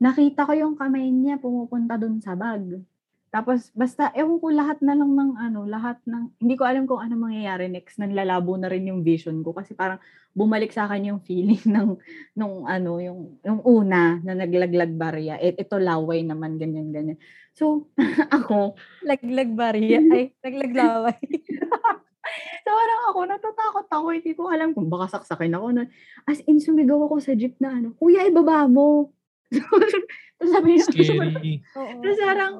Nakita 0.00 0.48
ko 0.48 0.52
yung 0.56 0.74
kamay 0.74 1.12
niya 1.12 1.36
pumupunta 1.38 1.94
dun 2.00 2.18
sa 2.18 2.34
bag. 2.34 2.82
Tapos, 3.30 3.70
basta, 3.78 4.10
ewan 4.18 4.42
ko 4.42 4.50
lahat 4.50 4.82
na 4.82 4.98
lang 4.98 5.14
ng 5.14 5.38
ano, 5.38 5.62
lahat 5.62 6.02
ng, 6.02 6.42
hindi 6.42 6.58
ko 6.58 6.66
alam 6.66 6.82
kung 6.82 6.98
ano 6.98 7.14
mangyayari 7.14 7.70
next. 7.70 8.02
Nanlalabo 8.02 8.58
na 8.58 8.66
rin 8.66 8.90
yung 8.90 9.06
vision 9.06 9.38
ko. 9.46 9.54
Kasi 9.54 9.78
parang 9.78 10.02
bumalik 10.34 10.74
sa 10.74 10.90
akin 10.90 11.14
yung 11.14 11.22
feeling 11.22 11.62
ng, 11.74 11.94
nung 12.34 12.66
ano, 12.66 12.98
yung, 12.98 13.38
yung 13.46 13.62
una 13.62 14.18
na 14.26 14.34
naglaglag 14.34 14.98
barya. 14.98 15.38
Et, 15.38 15.54
ito 15.62 15.78
laway 15.78 16.26
naman, 16.26 16.58
ganyan, 16.58 16.90
ganyan. 16.90 17.18
So, 17.54 17.86
ako, 18.34 18.74
Laglag 19.06 19.54
barya. 19.54 20.02
Ay, 20.10 20.34
laglag 20.44 20.74
laway. 20.74 21.22
So, 22.66 22.68
parang 22.74 23.02
ako, 23.14 23.18
natatakot 23.30 23.86
ako. 23.90 24.06
Hindi 24.10 24.32
ko 24.34 24.42
alam 24.50 24.74
kung 24.74 24.90
baka 24.90 25.18
saksakin 25.18 25.54
ako. 25.54 25.66
nun. 25.70 25.88
As 26.26 26.42
in, 26.50 26.58
sumigaw 26.58 26.98
ako 27.06 27.22
sa 27.22 27.38
jeep 27.38 27.58
na 27.62 27.78
ano, 27.78 27.94
Kuya, 27.94 28.26
ibaba 28.26 28.66
mo. 28.66 29.14
Tapos 29.50 30.50
sabi 30.56 30.68
niya, 30.72 30.84
Scary. 30.88 31.54
Tapos 31.74 32.16
parang, 32.22 32.52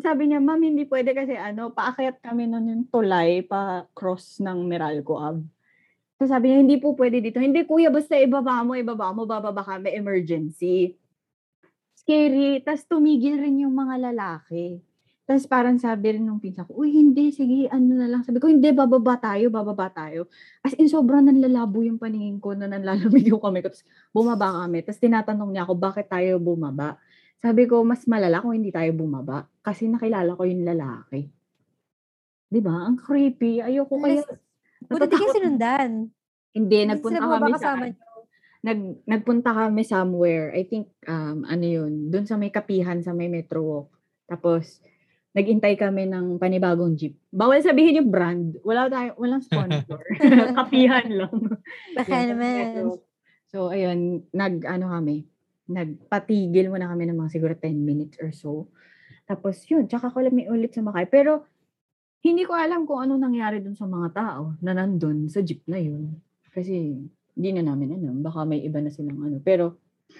sabi 0.00 0.22
niya, 0.30 0.40
ma'am, 0.40 0.62
hindi 0.62 0.88
pwede 0.88 1.12
kasi 1.12 1.36
ano, 1.36 1.68
paakyat 1.74 2.22
kami 2.24 2.48
nun 2.48 2.70
yung 2.70 2.84
tulay, 2.88 3.44
pa 3.44 3.84
cross 3.92 4.40
ng 4.40 4.64
Meralco 4.64 5.20
Ave. 5.20 5.44
Tapos 6.16 6.30
sabi 6.32 6.52
niya, 6.52 6.58
hindi 6.64 6.76
po 6.80 6.96
pwede 6.96 7.20
dito. 7.20 7.40
Hindi, 7.40 7.64
kuya, 7.64 7.92
basta 7.92 8.16
ibaba 8.16 8.60
mo, 8.64 8.76
ibaba 8.76 9.12
mo, 9.12 9.28
bababa 9.28 9.64
kami, 9.64 9.92
emergency. 9.92 10.96
Scary. 11.96 12.64
Tapos 12.64 12.84
tumigil 12.88 13.40
rin 13.40 13.64
yung 13.64 13.76
mga 13.76 14.12
lalaki. 14.12 14.80
Tapos 15.30 15.46
parang 15.46 15.78
sabi 15.78 16.18
rin 16.18 16.26
nung 16.26 16.42
pinsan 16.42 16.66
ko, 16.66 16.82
uy, 16.82 16.90
hindi, 16.90 17.30
sige, 17.30 17.70
ano 17.70 17.94
na 17.94 18.10
lang. 18.10 18.26
Sabi 18.26 18.42
ko, 18.42 18.50
hindi, 18.50 18.66
bababa 18.74 19.14
tayo, 19.14 19.46
bababa 19.46 19.86
tayo. 19.86 20.26
As 20.58 20.74
in, 20.74 20.90
sobrang 20.90 21.22
nanlalabo 21.22 21.86
yung 21.86 22.02
paningin 22.02 22.42
ko 22.42 22.58
na 22.58 22.66
nanlalamig 22.66 23.30
yung 23.30 23.38
kamay 23.38 23.62
ko. 23.62 23.70
Tapos 23.70 23.86
bumaba 24.10 24.66
kami. 24.66 24.82
Tapos 24.82 24.98
tinatanong 24.98 25.50
niya 25.54 25.62
ako, 25.70 25.78
bakit 25.78 26.10
tayo 26.10 26.42
bumaba? 26.42 26.98
Sabi 27.38 27.70
ko, 27.70 27.86
mas 27.86 28.02
malala 28.10 28.42
kung 28.42 28.58
hindi 28.58 28.74
tayo 28.74 28.90
bumaba. 28.90 29.46
Kasi 29.62 29.86
nakilala 29.86 30.34
ko 30.34 30.42
yung 30.42 30.66
lalaki. 30.66 31.30
'Di 32.50 32.60
ba 32.60 32.90
Ang 32.90 32.98
creepy. 32.98 33.62
Ayoko 33.62 33.94
kaya. 34.02 34.26
Buti 34.90 35.06
di 35.06 35.14
kayo 35.14 35.30
sinundan. 35.30 35.90
Hindi, 36.50 36.76
Hindi 36.82 36.90
nagpunta 36.90 37.22
kami 37.22 37.52
sa 37.54 37.78
niyo. 37.78 37.94
nag 38.60 38.80
nagpunta 39.06 39.50
kami 39.54 39.82
somewhere. 39.86 40.50
I 40.52 40.66
think 40.66 40.90
um 41.06 41.46
ano 41.46 41.64
'yun, 41.64 42.10
doon 42.10 42.26
sa 42.26 42.34
may 42.36 42.50
kapihan 42.50 42.98
sa 43.00 43.14
may 43.14 43.30
Metro 43.30 43.62
Walk. 43.62 43.88
Tapos 44.26 44.82
nagintay 45.30 45.78
kami 45.78 46.10
ng 46.10 46.42
panibagong 46.42 46.98
jeep. 46.98 47.14
Bawal 47.30 47.62
sabihin 47.62 48.02
yung 48.02 48.10
brand. 48.10 48.58
Wala 48.66 48.90
tayo, 48.90 49.14
walang 49.14 49.42
sponsor. 49.42 50.02
kapihan 50.58 51.06
lang. 51.06 51.34
Baka 51.94 52.10
Yun, 52.10 52.18
sa 52.18 52.30
naman. 52.34 52.58
So 53.50 53.58
ayun, 53.70 54.26
nag 54.34 54.66
ano 54.66 54.90
kami, 54.90 55.26
nagpatigil 55.70 56.70
muna 56.70 56.90
kami 56.90 57.06
ng 57.06 57.18
mga 57.18 57.30
siguro 57.30 57.54
10 57.54 57.78
minutes 57.78 58.18
or 58.18 58.34
so. 58.34 58.66
Tapos 59.26 59.62
yun, 59.70 59.86
tsaka 59.86 60.10
ko 60.10 60.18
lang 60.18 60.34
may 60.34 60.50
ulit 60.50 60.74
sumakay. 60.74 61.06
Pero 61.06 61.46
hindi 62.26 62.42
ko 62.42 62.58
alam 62.58 62.82
kung 62.82 63.06
ano 63.06 63.14
nangyari 63.14 63.62
dun 63.62 63.78
sa 63.78 63.86
mga 63.86 64.08
tao 64.10 64.58
na 64.58 64.74
nandun 64.74 65.30
sa 65.30 65.46
jeep 65.46 65.62
na 65.70 65.78
yun. 65.78 66.18
Kasi 66.50 66.98
hindi 67.38 67.50
na 67.54 67.70
namin 67.70 67.94
alam. 67.94 68.18
Baka 68.18 68.42
may 68.42 68.66
iba 68.66 68.82
na 68.82 68.90
silang 68.90 69.22
ano. 69.22 69.38
Pero 69.38 69.78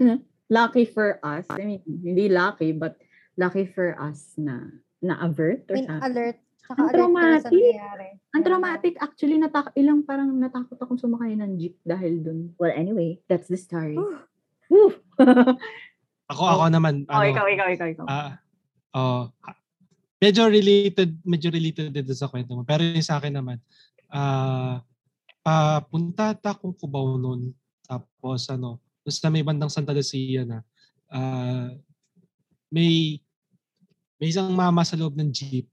lucky 0.55 0.87
for 0.87 1.18
us, 1.27 1.51
I 1.51 1.66
mean, 1.66 1.83
hindi 1.83 2.31
lucky, 2.31 2.70
but 2.70 2.94
lucky 3.35 3.66
for 3.66 3.99
us 3.99 4.38
na 4.38 4.70
na-avert 5.00 5.64
or 5.68 5.76
something. 5.80 6.04
alert. 6.04 6.38
Saka 6.70 6.86
Ang 6.86 6.90
traumatic. 6.94 7.50
Ang 8.30 8.42
traumatic, 8.46 8.94
actually, 9.02 9.36
natak 9.42 9.74
ilang 9.74 10.06
parang 10.06 10.30
natakot 10.38 10.78
akong 10.78 11.00
sumakay 11.00 11.34
ng 11.34 11.58
jeep 11.58 11.74
dahil 11.82 12.22
dun. 12.22 12.54
Well, 12.54 12.70
anyway, 12.70 13.18
that's 13.26 13.50
the 13.50 13.58
story. 13.58 13.98
Woo! 14.70 14.94
Ako, 16.30 16.46
ako 16.46 16.64
naman, 16.70 17.02
oh, 17.10 17.18
ano, 17.18 17.26
ikaw, 17.26 17.46
ikaw, 17.50 17.66
ikaw, 17.74 17.86
ikaw. 17.90 18.06
ah, 18.06 18.38
oh, 18.94 19.34
medyo 20.22 20.46
related, 20.46 21.18
medyo 21.26 21.50
related 21.50 21.90
din 21.90 22.06
sa 22.14 22.30
kwento 22.30 22.54
mo. 22.54 22.62
Pero 22.62 22.86
yung 22.86 23.02
sa 23.02 23.18
akin 23.18 23.34
naman, 23.34 23.58
ah, 24.14 24.78
papunta 25.42 26.30
ta 26.38 26.54
akong 26.54 26.78
Cubao 26.78 27.18
noon. 27.18 27.50
Tapos 27.82 28.46
ano, 28.46 28.78
na 29.02 29.28
may 29.34 29.42
bandang 29.42 29.74
Santa 29.74 29.90
Lucia 29.90 30.46
na, 30.46 30.62
ah, 31.10 31.74
may, 32.70 33.18
may 34.20 34.28
isang 34.28 34.52
mama 34.52 34.85
sa 34.85 35.00
loob 35.00 35.16
ng 35.16 35.33
jeep. 35.33 35.64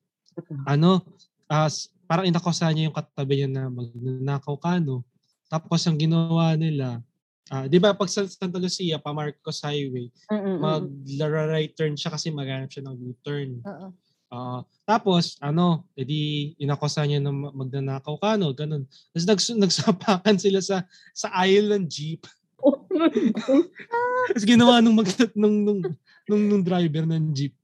Ano, 0.63 1.03
as 1.51 1.91
parang 2.07 2.23
inakosa 2.23 2.71
niya 2.71 2.88
yung 2.88 2.95
katabi 2.95 3.43
niya 3.43 3.49
na 3.51 3.63
magnanakaw 3.67 4.55
ka, 4.55 4.79
no? 4.79 5.03
Tapos 5.51 5.83
ang 5.83 5.99
ginawa 5.99 6.55
nila, 6.55 7.03
ah, 7.51 7.67
di 7.67 7.75
ba 7.77 7.91
pag 7.91 8.07
sa 8.07 8.23
Santa 8.23 8.55
Lucia, 8.55 8.95
pa 8.95 9.12
Marcos 9.12 9.60
Highway, 9.60 10.07
Mm-mm-mm. 10.31 10.63
mag-right 10.63 11.75
turn 11.75 11.99
siya 11.99 12.15
kasi 12.15 12.31
maghanap 12.31 12.71
siya 12.71 12.88
ng 12.88 12.95
U-turn. 13.12 13.60
Ah, 14.27 14.63
tapos, 14.83 15.39
ano, 15.39 15.88
edi 15.95 16.51
inakosa 16.60 17.07
niya 17.07 17.23
na 17.23 17.31
ma- 17.31 17.55
magnanakaw 17.55 18.15
ka, 18.19 18.36
no? 18.36 18.51
Ganun. 18.51 18.83
Tapos 19.12 19.27
nags- 19.27 19.60
nagsapakan 19.63 20.36
sila 20.39 20.60
sa 20.63 20.83
sa 21.12 21.31
aisle 21.43 21.75
ng 21.75 21.86
jeep. 21.88 22.27
Oh. 22.60 22.88
Tapos 24.31 24.43
ginawa 24.43 24.83
nung, 24.83 24.99
mag, 24.99 25.07
nung, 25.36 25.55
nung, 25.63 25.79
nung, 26.27 26.43
nung 26.43 26.63
driver 26.63 27.07
ng 27.07 27.31
jeep. 27.31 27.55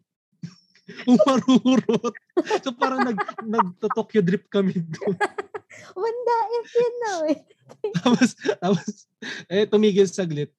Umarurot. 1.11 2.15
so 2.59 2.75
parang 2.75 3.07
nag, 3.07 3.19
nagto-Tokyo 3.43 4.19
drip 4.19 4.51
kami 4.51 4.75
doon. 4.75 5.15
Wanda, 5.95 6.35
if 6.59 6.69
yun 6.75 6.95
na 6.99 7.13
eh. 7.31 7.39
tapos, 7.99 8.29
tapos, 8.59 8.87
eh, 9.47 9.65
tumigil 9.65 10.07
saglit. 10.09 10.51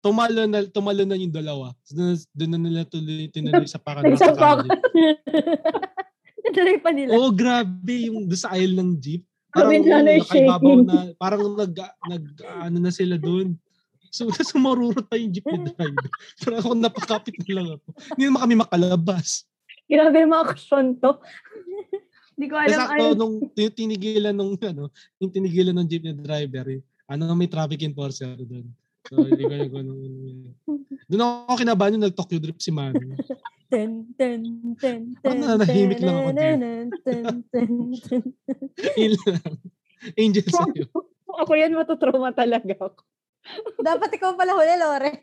Tumalo 0.00 0.48
na, 0.48 0.64
tumalo 0.64 1.04
na 1.04 1.14
yung 1.14 1.32
dalawa. 1.32 1.76
So, 1.84 1.94
doon, 1.96 2.16
doon 2.32 2.50
na 2.56 2.58
nila 2.58 2.80
tuloy, 2.88 3.28
tinuloy 3.28 3.68
sa 3.68 3.78
pakan. 3.78 4.08
Nagsapakan. 4.08 4.68
Natuloy 6.44 6.78
pa 6.80 6.90
nila. 6.90 7.10
Oo, 7.14 7.28
oh, 7.28 7.32
grabe 7.32 8.08
yung 8.08 8.24
doon 8.24 8.40
sa 8.40 8.56
aisle 8.56 8.80
ng 8.80 8.96
jeep. 8.96 9.22
Parang 9.50 9.74
na, 9.82 9.98
na 10.00 10.14
nakaibabaw 10.18 10.76
na, 10.86 10.98
parang 11.18 11.42
nag, 11.58 11.74
nag, 12.06 12.24
ano 12.64 12.78
na 12.80 12.92
sila 12.94 13.20
doon. 13.20 13.58
So, 14.10 14.26
sumarurot 14.34 15.06
pa 15.06 15.14
yung 15.20 15.30
jeepney 15.30 15.70
driver. 15.70 16.10
Pero 16.42 16.54
ako 16.58 16.68
napakapit 16.74 17.34
na 17.38 17.62
lang 17.62 17.66
ako. 17.78 17.88
Hindi 18.16 18.24
naman 18.26 18.40
kami 18.42 18.54
makalabas. 18.58 19.46
Grabe 19.90 20.16
yung 20.22 20.30
mga 20.30 20.46
kusyon 20.54 20.86
to. 21.02 21.18
Hindi 22.38 22.46
ko 22.46 22.56
alam. 22.56 22.78
sakto, 22.78 23.04
Ay, 23.04 23.12
nung 23.18 23.34
tinigilan 23.52 24.32
nung, 24.32 24.54
ano, 24.56 24.88
yung 25.20 25.28
tinigilan 25.34 25.76
ng 25.76 25.88
jeepney 25.90 26.16
driver, 26.16 26.66
eh, 26.72 26.80
ano, 27.10 27.34
may 27.34 27.50
traffic 27.50 27.82
enforcer 27.84 28.32
doon. 28.38 28.64
So, 29.10 29.26
hindi 29.26 29.44
ko 29.44 29.52
yung 29.52 29.76
ano, 29.76 29.92
Doon 31.10 31.22
ako 31.24 31.54
kinabahan 31.58 31.98
yung 31.98 32.06
nag-Tokyo 32.06 32.38
Drift 32.40 32.62
si 32.62 32.72
Manu. 32.72 33.18
Ten, 33.68 34.08
ten, 34.14 34.40
ten, 34.78 35.12
ten, 35.20 35.36
nananahimik 35.42 36.00
lang 36.00 36.16
ako 36.16 36.30
ten, 36.32 36.58
ten, 37.04 37.24
ten, 37.50 37.70
ten. 37.98 38.22
Lang. 39.26 39.54
Angel 40.16 40.46
sa'yo. 40.48 40.86
ako 41.28 41.52
yan, 41.58 41.76
matutrauma 41.76 42.32
talaga 42.32 42.72
ako. 42.72 43.04
Dapat 43.84 44.10
ikaw 44.16 44.32
pala 44.38 44.56
huli, 44.56 44.74
Loren. 44.80 45.20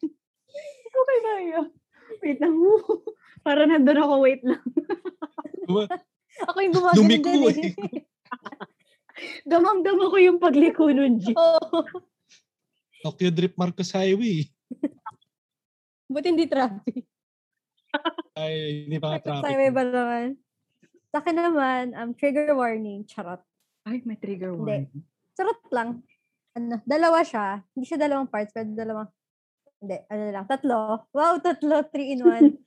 Okay 0.87 1.17
na 1.23 1.33
yun. 1.41 1.67
Wait 2.21 2.37
lang. 2.41 2.55
Para 3.47 3.63
nandun 3.63 4.03
ako, 4.03 4.13
wait 4.27 4.43
lang. 4.43 4.59
Ako 6.51 6.57
yung 6.59 6.75
gumagano 6.75 6.99
Lumiko 6.99 7.31
din 7.31 7.43
eh. 7.47 7.55
eh. 7.71 8.03
Damang-dama 9.51 10.11
ko 10.11 10.17
yung 10.19 10.37
pagliko 10.37 10.91
nun, 10.91 11.23
G. 11.23 11.31
Oo. 11.31 11.79
Tokyo 13.07 13.31
Drift 13.31 13.55
Marcos 13.55 13.95
Highway. 13.95 14.51
Buti 16.11 16.27
hindi 16.27 16.43
traffic. 16.51 17.07
Ay, 18.35 18.83
hindi 18.85 18.99
pa 18.99 19.15
nga 19.15 19.19
Sa 19.23 19.25
traffic. 19.31 19.47
highway 19.47 19.71
ba 19.71 19.83
naman? 19.87 20.27
Sa 21.09 21.17
akin 21.23 21.35
naman, 21.39 21.83
um, 21.95 22.11
trigger 22.11 22.51
warning, 22.51 23.07
charot. 23.07 23.39
Ay, 23.87 24.03
may 24.03 24.19
trigger 24.19 24.51
Hindi. 24.51 24.91
warning. 24.91 25.03
Charot 25.39 25.61
lang. 25.71 26.03
Ano, 26.51 26.83
dalawa 26.83 27.23
siya. 27.23 27.63
Hindi 27.71 27.85
siya 27.87 27.99
dalawang 28.03 28.27
parts, 28.27 28.51
pero 28.51 28.67
dalawang, 28.75 29.07
hindi, 29.79 29.97
ano 30.11 30.23
lang, 30.35 30.45
tatlo. 30.45 31.07
Wow, 31.15 31.39
tatlo, 31.39 31.87
three 31.89 32.19
in 32.19 32.27
one. 32.27 32.51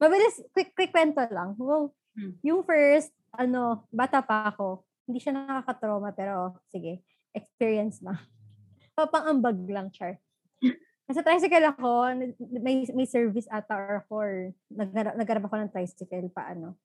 Mabilis, 0.00 0.40
quick, 0.56 0.72
quick 0.72 0.92
kwento 0.96 1.20
lang. 1.28 1.52
Wow. 1.60 1.92
Hmm. 2.16 2.32
Yung 2.40 2.64
first, 2.64 3.12
ano, 3.36 3.84
bata 3.92 4.24
pa 4.24 4.48
ako. 4.48 4.80
Hindi 5.04 5.20
siya 5.20 5.36
nakakatrauma, 5.36 6.16
pero 6.16 6.56
sige, 6.72 7.04
experience 7.36 8.00
na. 8.00 8.16
Papang-ambag 8.96 9.60
lang, 9.68 9.92
char. 9.92 10.16
Nasa 11.06 11.20
tricycle 11.20 11.68
ako, 11.74 12.16
may, 12.62 12.86
may 12.86 13.06
service 13.06 13.50
ata 13.50 13.74
or 13.76 13.94
ako, 14.00 14.14
or 14.14 14.34
naggarap, 14.72 15.14
naggarap 15.18 15.44
ako 15.44 15.54
ng 15.58 15.72
tricycle, 15.74 16.30
paano. 16.32 16.78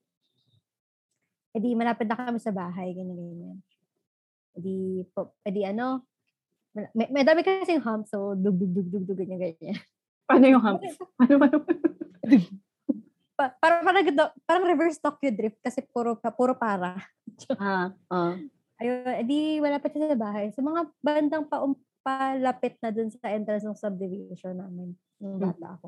E 1.55 1.61
di, 1.61 1.71
malapit 1.71 2.09
na 2.09 2.19
kami 2.19 2.41
sa 2.41 2.51
bahay, 2.51 2.91
ganyan, 2.91 3.15
ganyan. 3.15 3.57
E 4.51 4.57
di, 4.59 4.77
po, 5.13 5.37
e 5.45 5.49
di 5.53 5.63
ano, 5.63 6.03
may, 6.91 7.07
may 7.13 7.23
dami 7.23 7.45
kasing 7.45 7.85
hump, 7.85 8.09
so 8.11 8.35
dug, 8.35 8.59
dug, 8.59 8.75
dug, 8.75 8.87
dug, 8.91 9.05
dug, 9.07 9.19
ganyan, 9.23 9.39
ganyan. 9.39 9.79
Paano 10.25 10.45
yung 10.49 10.63
hump? 10.65 10.81
Paano, 11.21 11.35
paano? 11.39 11.57
Pa, 13.35 13.51
parang, 13.59 13.83
parang, 13.83 14.03
parang, 14.47 14.63
reverse 14.63 14.99
Tokyo 15.03 15.27
drift 15.35 15.59
kasi 15.59 15.83
puro, 15.91 16.15
pa- 16.15 16.31
puro 16.31 16.55
para. 16.55 16.95
ah, 17.59 17.91
ah. 18.07 18.33
Ayun, 18.79 19.27
edi 19.27 19.59
malapit 19.59 19.91
na 19.95 20.15
sa 20.15 20.19
bahay. 20.19 20.51
Sa 20.55 20.63
mga 20.63 20.87
bandang 21.03 21.43
pa, 21.47 21.59
palapit 21.99 22.79
na 22.79 22.95
dun 22.95 23.11
sa 23.11 23.31
entrance 23.35 23.67
ng 23.67 23.75
subdivision 23.75 24.55
namin 24.55 24.95
nung 25.19 25.35
Hmm. 25.35 25.51
bata 25.51 25.79
ako. 25.79 25.87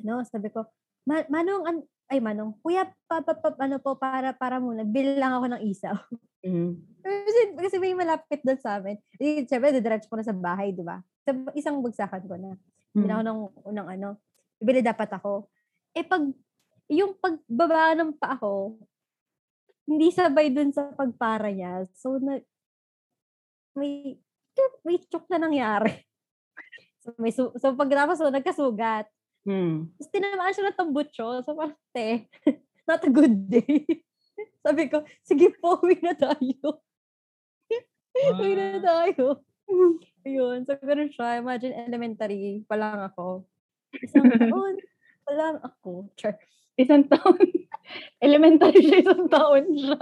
Ano, 0.00 0.24
sabi 0.24 0.48
ko, 0.48 0.64
Ma- 1.04 1.28
Manong, 1.28 1.64
an- 1.68 1.88
ay 2.08 2.16
Manong, 2.16 2.56
kuya, 2.64 2.88
pa, 3.04 3.20
pa, 3.20 3.36
pa- 3.36 3.60
ano 3.60 3.76
po, 3.76 3.92
para, 4.00 4.32
para 4.32 4.56
muna, 4.56 4.88
bill 4.88 5.20
lang 5.20 5.36
ako 5.36 5.46
ng 5.52 5.62
isaw. 5.68 5.96
Mm. 6.40 6.80
kasi, 7.04 7.40
kasi 7.60 7.76
may 7.76 7.92
malapit 7.92 8.40
doon 8.40 8.56
sa 8.56 8.80
amin. 8.80 8.96
Di, 9.20 9.44
syempre, 9.44 9.68
didiretso 9.68 10.08
ko 10.08 10.16
na 10.16 10.24
sa 10.24 10.32
bahay, 10.32 10.72
di 10.72 10.80
ba? 10.80 11.04
Sa 11.28 11.36
isang 11.52 11.84
bagsakan 11.84 12.24
ko 12.24 12.36
na. 12.40 12.56
Bili 12.96 13.10
ako 13.12 13.22
ng 13.24 13.40
unang 13.68 13.88
ano. 13.90 14.08
Bili 14.64 14.80
dapat 14.80 15.12
ako. 15.12 15.50
Eh 15.94 16.02
pag, 16.02 16.26
yung 16.90 17.14
pagbaba 17.16 17.94
ng 17.94 18.12
pa 18.18 18.34
ako, 18.34 18.82
hindi 19.86 20.10
sabay 20.10 20.50
dun 20.50 20.74
sa 20.74 20.90
pagpara 20.92 21.54
niya. 21.54 21.86
So, 21.94 22.18
na, 22.18 22.42
may, 23.78 24.18
may 24.82 24.98
chok 25.06 25.30
na 25.30 25.38
nangyari. 25.38 25.94
So, 27.04 27.12
may 27.20 27.36
su- 27.36 27.52
so 27.60 27.76
pagkatapos 27.76 28.16
so, 28.16 28.32
nagkasugat. 28.32 29.04
Mm. 29.44 29.92
Tapos 29.92 30.08
tinamaan 30.08 30.56
siya 30.56 30.72
ng 30.72 30.78
tambutso. 30.80 31.44
So, 31.44 31.52
parang, 31.52 31.76
te, 31.92 32.32
not 32.88 33.04
a 33.04 33.12
good 33.12 33.44
day. 33.44 33.84
Sabi 34.64 34.88
ko, 34.88 35.04
sige 35.20 35.52
po, 35.60 35.84
uwi 35.84 36.00
na 36.00 36.16
tayo. 36.16 36.80
uwi 38.16 38.56
na 38.56 38.80
tayo. 38.80 39.44
Ayun. 40.24 40.64
So, 40.64 40.80
ganun 40.80 41.12
siya. 41.12 41.44
Imagine, 41.44 41.76
elementary 41.76 42.64
pa 42.64 42.80
lang 42.80 43.04
ako. 43.04 43.44
Isang 44.00 44.32
taon 44.32 44.80
pa 45.24 45.32
lang 45.32 45.56
ako. 45.64 46.12
Char. 46.14 46.36
Isang 46.76 47.08
taon. 47.08 47.40
Elementary 48.24 48.80
siya, 48.84 49.02
isang 49.02 49.26
taon 49.32 49.64
siya. 49.72 49.98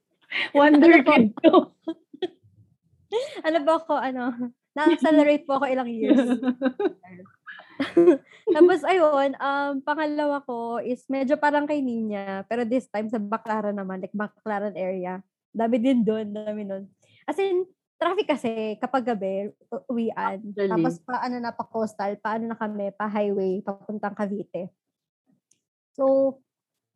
Wonder 0.58 1.00
Ano 1.00 1.06
kid 1.06 1.26
to. 1.40 1.54
Ano 3.46 3.62
ba 3.62 3.80
ako, 3.80 3.94
ano, 3.96 4.34
na-accelerate 4.76 5.46
po 5.46 5.56
ako 5.56 5.70
ilang 5.70 5.88
years. 5.88 6.20
Tapos, 8.50 8.82
ayun, 8.82 9.32
um, 9.38 9.72
pangalawa 9.80 10.42
ko 10.44 10.82
is 10.82 11.06
medyo 11.08 11.38
parang 11.38 11.64
kay 11.64 11.80
Ninya, 11.80 12.44
pero 12.50 12.66
this 12.66 12.90
time 12.90 13.08
sa 13.08 13.22
Baclaran 13.22 13.78
naman, 13.78 14.02
like 14.04 14.12
Baclaran 14.12 14.74
area. 14.74 15.22
Dami 15.54 15.80
din 15.80 16.04
doon, 16.04 16.34
dami 16.34 16.66
nun. 16.66 16.90
As 17.24 17.38
in, 17.40 17.64
traffic 17.96 18.26
kasi 18.28 18.76
kapag 18.76 19.08
gabi, 19.08 19.50
uwian. 19.88 20.40
Actually. 20.40 20.70
Tapos 20.70 20.94
pa, 21.02 21.14
ano 21.24 21.36
na, 21.40 21.52
pa 21.52 21.64
coastal, 21.64 22.16
paano 22.20 22.52
na 22.52 22.56
kami, 22.56 22.92
pa 22.92 23.08
highway, 23.08 23.64
papuntang 23.64 24.16
Cavite. 24.16 24.72
So, 25.96 26.36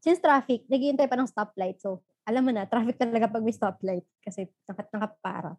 since 0.05 0.21
traffic, 0.21 0.69
naghihintay 0.69 1.09
pa 1.09 1.17
ng 1.17 1.29
stoplight. 1.29 1.81
So, 1.81 2.05
alam 2.29 2.45
mo 2.45 2.53
na, 2.53 2.69
traffic 2.69 3.01
talaga 3.01 3.33
pag 3.33 3.45
may 3.45 3.57
stoplight 3.57 4.05
kasi 4.21 4.49
nakat 4.69 4.93
nakapara. 4.93 5.57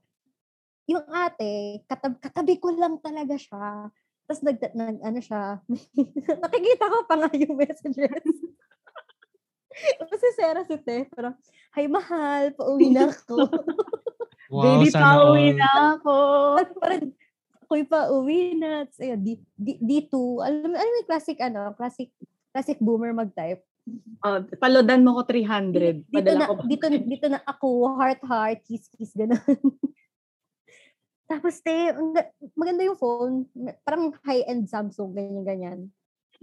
Yung 0.89 1.05
ate, 1.09 1.81
katab 1.89 2.21
katabi 2.21 2.61
ko 2.61 2.73
lang 2.73 3.01
talaga 3.01 3.33
siya. 3.37 3.89
Tapos 4.29 4.41
nag, 4.45 4.57
nag 4.61 4.97
ano 5.01 5.19
siya, 5.19 5.59
nakikita 6.45 6.85
ko 6.85 6.97
pa 7.09 7.15
nga 7.17 7.29
yung 7.33 7.57
messages. 7.57 8.25
Kasi 10.11 10.27
Sarah 10.35 10.67
si 10.67 10.75
Te, 10.83 11.07
parang, 11.09 11.35
Hi 11.71 11.87
mahal, 11.87 12.51
pauwi 12.51 12.91
na 12.91 13.07
ako. 13.07 13.35
Wow, 14.51 14.83
Baby, 14.83 14.91
sana 14.91 15.15
pauwi 15.15 15.55
na 15.55 15.95
ako. 15.95 16.15
Tapos 16.59 16.75
parang, 16.83 17.03
ako'y 17.63 17.83
pauwi 17.87 18.41
na. 18.59 18.83
Tapos, 18.83 18.99
ayun, 18.99 19.19
D, 19.23 19.39
D, 19.55 19.79
D2. 19.79 20.13
Alam 20.43 20.67
mo, 20.67 20.75
ano 20.75 20.91
yung 20.91 21.07
classic, 21.07 21.39
ano, 21.39 21.71
classic, 21.79 22.11
classic 22.51 22.75
boomer 22.83 23.15
mag-type. 23.15 23.63
Oh, 24.27 24.43
palodan 24.59 25.07
mo 25.07 25.15
ko 25.15 25.23
300. 25.23 26.03
Dito 26.03 26.11
Padala 26.11 26.35
na, 26.35 26.47
ko 26.51 26.67
dito, 26.67 26.85
dito 26.91 27.27
na 27.31 27.39
ako, 27.47 27.95
heart, 27.95 28.19
heart, 28.27 28.59
kiss, 28.67 28.91
kiss, 28.91 29.15
gano'n. 29.15 29.39
Tapos, 31.31 31.55
te, 31.63 31.95
maganda 32.51 32.83
yung 32.83 32.99
phone. 32.99 33.47
Parang 33.87 34.11
high-end 34.27 34.67
Samsung, 34.67 35.15
ganyan-ganyan. 35.15 35.87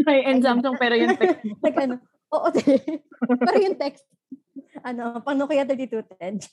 May 0.01 0.25
end 0.25 0.49
Samsung 0.49 0.81
pero 0.81 0.97
yung 0.97 1.13
text 1.21 1.45
mo. 1.45 1.61
Like 1.61 1.77
ano, 1.77 2.01
oo, 2.33 2.49
te. 2.57 3.05
Pero 3.21 3.59
yung 3.61 3.77
text, 3.77 4.09
ano, 4.83 5.21
pang 5.23 5.39
Nokia 5.39 5.65
3210. 5.65 6.49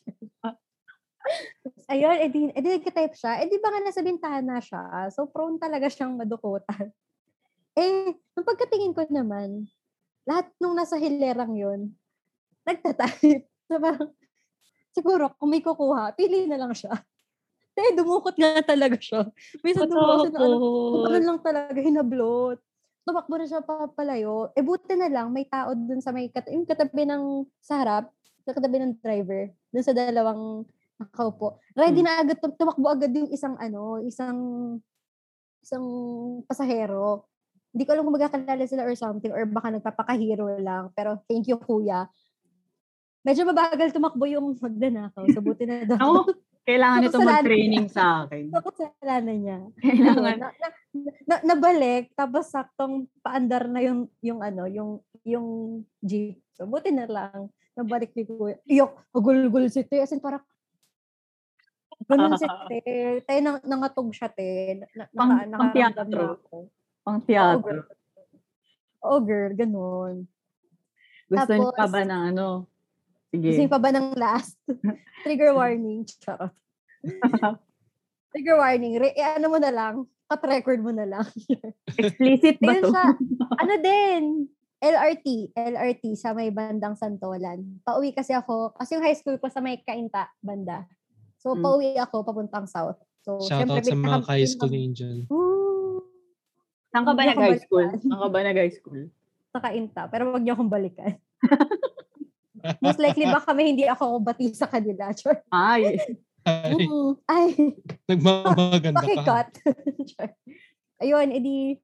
Ayun, 1.89 2.17
edi, 2.21 2.39
edi 2.53 2.67
nagka-type 2.77 3.15
siya. 3.17 3.41
Edi 3.41 3.57
ba 3.57 3.73
nga 3.73 3.81
nasa 3.81 4.01
bintahan 4.05 4.45
na 4.45 4.61
siya? 4.61 5.09
So, 5.09 5.25
prone 5.29 5.57
talaga 5.57 5.89
siyang 5.89 6.17
madukutan. 6.17 6.89
Eh, 7.75 8.15
nung 8.31 8.47
pagkatingin 8.47 8.95
ko 8.95 9.03
naman, 9.11 9.67
lahat 10.23 10.47
nung 10.63 10.79
nasa 10.79 10.95
hilerang 10.95 11.59
yun, 11.59 11.91
nagtatype. 12.63 13.43
So, 13.67 13.81
parang, 13.83 14.15
siguro, 14.95 15.35
kung 15.35 15.51
may 15.51 15.59
kukuha, 15.59 16.15
pili 16.15 16.47
na 16.47 16.55
lang 16.55 16.71
siya. 16.71 16.93
Eh, 17.75 17.91
dumukot 17.91 18.39
nga 18.39 18.63
talaga 18.63 18.95
siya. 18.95 19.27
Minsan 19.59 19.91
dumukot 19.91 20.31
na 20.31 20.39
ano, 20.39 20.55
ano 21.11 21.17
lang 21.19 21.39
talaga, 21.43 21.75
hinablot. 21.75 22.63
Tumakbo 23.05 23.37
na 23.37 23.45
siya 23.45 23.61
papalayo. 23.61 24.49
Eh, 24.57 24.65
buti 24.65 24.97
na 24.97 25.05
lang, 25.05 25.29
may 25.29 25.45
tao 25.45 25.77
dun 25.77 26.01
sa 26.01 26.09
may, 26.09 26.27
kat- 26.27 26.49
yung 26.49 26.65
katabi 26.65 27.05
ng, 27.05 27.45
sa 27.61 27.77
harap, 27.79 28.09
sa 28.41 28.51
katabi 28.51 28.81
ng 28.81 28.97
driver, 28.97 29.53
dun 29.69 29.85
sa 29.85 29.93
dalawang 29.93 30.65
nakaupo. 30.97 31.61
Ready 31.77 32.01
Hmm. 32.01 32.07
na 32.09 32.13
agad, 32.19 32.37
tum- 32.41 32.57
tumakbo 32.57 32.87
agad 32.89 33.13
yung 33.13 33.29
isang, 33.29 33.53
ano, 33.61 34.01
isang, 34.01 34.37
isang 35.61 35.85
pasahero. 36.49 37.29
Hindi 37.69 37.83
ko 37.83 37.91
alam 37.93 38.03
kung 38.07 38.15
magkakalala 38.17 38.63
sila 38.65 38.87
or 38.87 38.95
something, 38.95 39.29
or 39.29 39.45
baka 39.45 39.69
nagpapakahiro 39.69 40.57
lang. 40.57 40.89
Pero, 40.95 41.21
thank 41.29 41.45
you, 41.45 41.59
kuya. 41.59 42.07
Medyo 43.21 43.45
mabagal 43.45 43.91
tumakbo 43.91 44.25
yung 44.25 44.53
magdanakaw. 44.55 45.25
So, 45.29 45.41
buti 45.41 45.65
na 45.67 45.85
daw. 45.85 45.97
Ako, 45.99 46.19
kailangan 46.65 46.99
nito 46.99 47.19
mag-training 47.19 47.85
sa 47.87 48.25
akin. 48.25 48.49
Ako 48.49 48.67
kasalanan 48.69 49.37
niya. 49.37 49.59
Kailangan. 49.77 50.37
na, 50.41 50.49
na, 50.51 50.67
na, 51.23 51.35
nabalik 51.45 52.09
tapos 52.11 52.49
saktong 52.49 53.05
paandar 53.21 53.69
na 53.69 53.79
yung 53.79 54.09
yung 54.19 54.41
ano 54.41 54.65
yung 54.65 54.91
yung 55.21 55.47
jeep 55.99 56.41
so 56.51 56.65
buti 56.65 56.89
na 56.89 57.05
lang 57.05 57.47
nabalik 57.73 58.13
ni 58.13 58.23
kuya 58.23 58.57
iyok 58.63 58.91
agul-gul 59.11 59.67
si 59.67 59.83
Te 59.83 59.99
as 59.99 60.09
in 60.09 60.19
parang 60.19 60.41
Ganun 62.05 62.35
si 62.35 62.45
te. 62.69 62.81
Tayo 63.23 63.39
nang, 63.39 63.57
nangatog 63.63 64.11
siya, 64.11 64.27
te. 64.27 64.77
Na, 64.93 65.07
Pang- 65.09 65.47
naka, 65.47 65.57
pang 65.57 65.71
teatro. 65.71 66.05
na. 66.05 66.59
Pang 67.01 67.17
Oo, 67.17 67.25
teatro. 67.25 67.63
girl. 67.63 67.81
Oo, 68.99 69.17
girl. 69.23 69.51
Ganun. 69.55 70.15
Gusto 71.25 71.51
niyo 71.55 71.71
pa 71.71 71.87
Tapos- 71.87 71.93
ba 71.95 72.01
ng 72.03 72.23
ano? 72.35 72.47
Gusto 73.41 73.55
Sige. 73.55 73.61
niyo 73.65 73.71
pa 73.71 73.81
ba 73.81 73.89
ng 73.91 74.07
last? 74.15 74.55
Trigger 75.25 75.51
warning. 75.53 76.05
Charot. 76.21 76.53
Trigger 78.31 78.57
warning. 78.57 78.93
Re, 78.99 79.15
eh, 79.15 79.35
ano 79.35 79.47
mo 79.49 79.57
na 79.57 79.71
lang. 79.71 80.05
Cut 80.25 80.41
record 80.43 80.81
mo 80.81 80.89
na 80.89 81.05
lang. 81.05 81.25
Explicit 82.01 82.57
ba 82.59 82.73
to? 82.81 82.89
siya. 82.89 83.05
ano 83.61 83.73
din, 83.77 84.21
LRT, 84.81 85.53
LRT 85.53 86.03
sa 86.17 86.33
may 86.33 86.49
bandang 86.49 86.97
Santolan. 86.97 87.81
Pauwi 87.85 88.11
kasi 88.11 88.33
ako, 88.33 88.73
kasi 88.73 88.97
yung 88.97 89.05
high 89.05 89.17
school 89.17 89.37
ko 89.37 89.47
sa 89.49 89.61
may 89.61 89.81
Kainta 89.81 90.29
banda. 90.41 90.85
So, 91.37 91.53
Mm. 91.53 91.61
pauwi 91.61 91.89
ako 91.95 92.25
papuntang 92.25 92.65
south. 92.65 92.97
So, 93.21 93.37
Shoutout 93.37 93.85
syempre, 93.85 93.93
sa 93.93 93.97
mga 93.97 94.19
high 94.25 94.49
school 94.49 94.69
ni 94.73 94.81
Angel. 94.89 95.17
Woo! 95.29 96.01
Saan 96.89 97.05
ka 97.05 97.13
ba 97.13 97.23
nag-high 97.25 97.61
school? 97.61 97.85
Saan 97.85 98.17
ka 98.21 98.27
ba 98.29 98.39
nag-high 98.41 98.73
school? 98.73 99.01
Sa 99.53 99.61
Kainta. 99.61 100.09
Pero 100.09 100.33
wag 100.33 100.41
niyo 100.41 100.57
akong 100.57 100.73
balikan. 100.73 101.17
Most 102.81 103.01
likely 103.01 103.25
ba 103.29 103.41
kami 103.41 103.75
hindi 103.75 103.85
ako 103.85 104.19
bati 104.21 104.53
sa 104.53 104.69
kanila. 104.69 105.09
Sure. 105.13 105.39
Ay, 105.49 105.99
Ay, 106.45 106.77
Mm, 106.77 107.13
Ay, 107.25 107.47
nagmamaganda 108.05 109.01
ka. 109.01 109.49
Sure. 110.13 110.31
Ayun, 111.01 111.33
edi, 111.33 111.81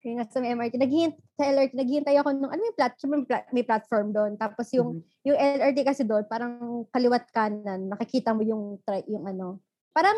kaya 0.00 0.20
nga 0.20 0.26
sa 0.28 0.40
MRT, 0.40 0.80
naghihint, 0.80 1.16
sa 1.36 1.48
LRT, 1.48 1.72
naghihintay 1.76 2.16
ako 2.20 2.32
nung, 2.32 2.52
ano 2.52 2.60
may 2.60 2.76
platform, 2.76 3.10
may, 3.12 3.24
plat, 3.28 3.44
may 3.52 3.64
platform 3.64 4.08
doon. 4.12 4.32
Tapos 4.40 4.72
yung, 4.72 5.00
yung 5.24 5.36
LRT 5.36 5.84
kasi 5.84 6.02
doon, 6.04 6.24
parang 6.28 6.84
kaliwat 6.92 7.28
kanan, 7.32 7.92
nakikita 7.92 8.32
mo 8.32 8.40
yung, 8.40 8.80
tri- 8.84 9.08
yung 9.08 9.28
ano, 9.28 9.60
parang 9.92 10.16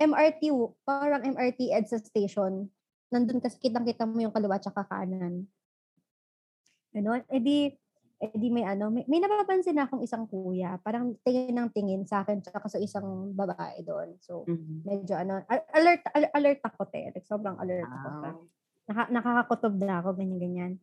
MRT, 0.00 0.48
parang 0.84 1.24
MRT 1.24 1.72
EDSA 1.72 2.00
station. 2.04 2.68
Nandun 3.12 3.44
kasi 3.44 3.60
kitang-kita 3.60 4.08
mo 4.08 4.20
yung 4.24 4.32
kaliwat 4.32 4.64
tsaka 4.64 4.88
kanan. 4.88 5.44
Ano, 6.96 7.20
edi, 8.20 8.36
edi 8.36 8.48
may 8.52 8.68
ano, 8.68 8.92
may, 8.92 9.04
may 9.08 9.18
napapansin 9.18 9.80
akong 9.80 10.04
isang 10.04 10.28
kuya, 10.28 10.76
parang 10.84 11.16
tingin 11.24 11.56
ng 11.56 11.72
tingin 11.72 12.02
sa 12.04 12.20
akin 12.20 12.44
tsaka 12.44 12.68
sa 12.68 12.76
isang 12.76 13.32
babae 13.32 13.80
doon. 13.80 14.20
So, 14.20 14.44
Mhm. 14.44 14.84
medyo 14.84 15.16
ano, 15.16 15.40
al- 15.48 15.68
alert, 15.72 16.04
al- 16.12 16.32
alert 16.36 16.60
ako 16.60 16.84
te. 16.92 17.08
Like, 17.10 17.24
sobrang 17.24 17.56
alert 17.56 17.88
ako. 17.88 18.08
Ah. 18.08 18.36
Naka, 18.90 19.02
nakakakutob 19.08 19.74
na 19.80 20.04
ako, 20.04 20.18
ganyan-ganyan. 20.18 20.76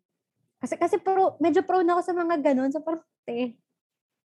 Kasi, 0.57 0.73
kasi 0.81 0.97
pro, 0.97 1.37
medyo 1.37 1.61
pro 1.61 1.85
na 1.85 1.93
ako 1.93 2.01
sa 2.01 2.15
mga 2.17 2.35
ganun. 2.41 2.73
So, 2.73 2.81
parang, 2.81 3.05
te, 3.27 3.53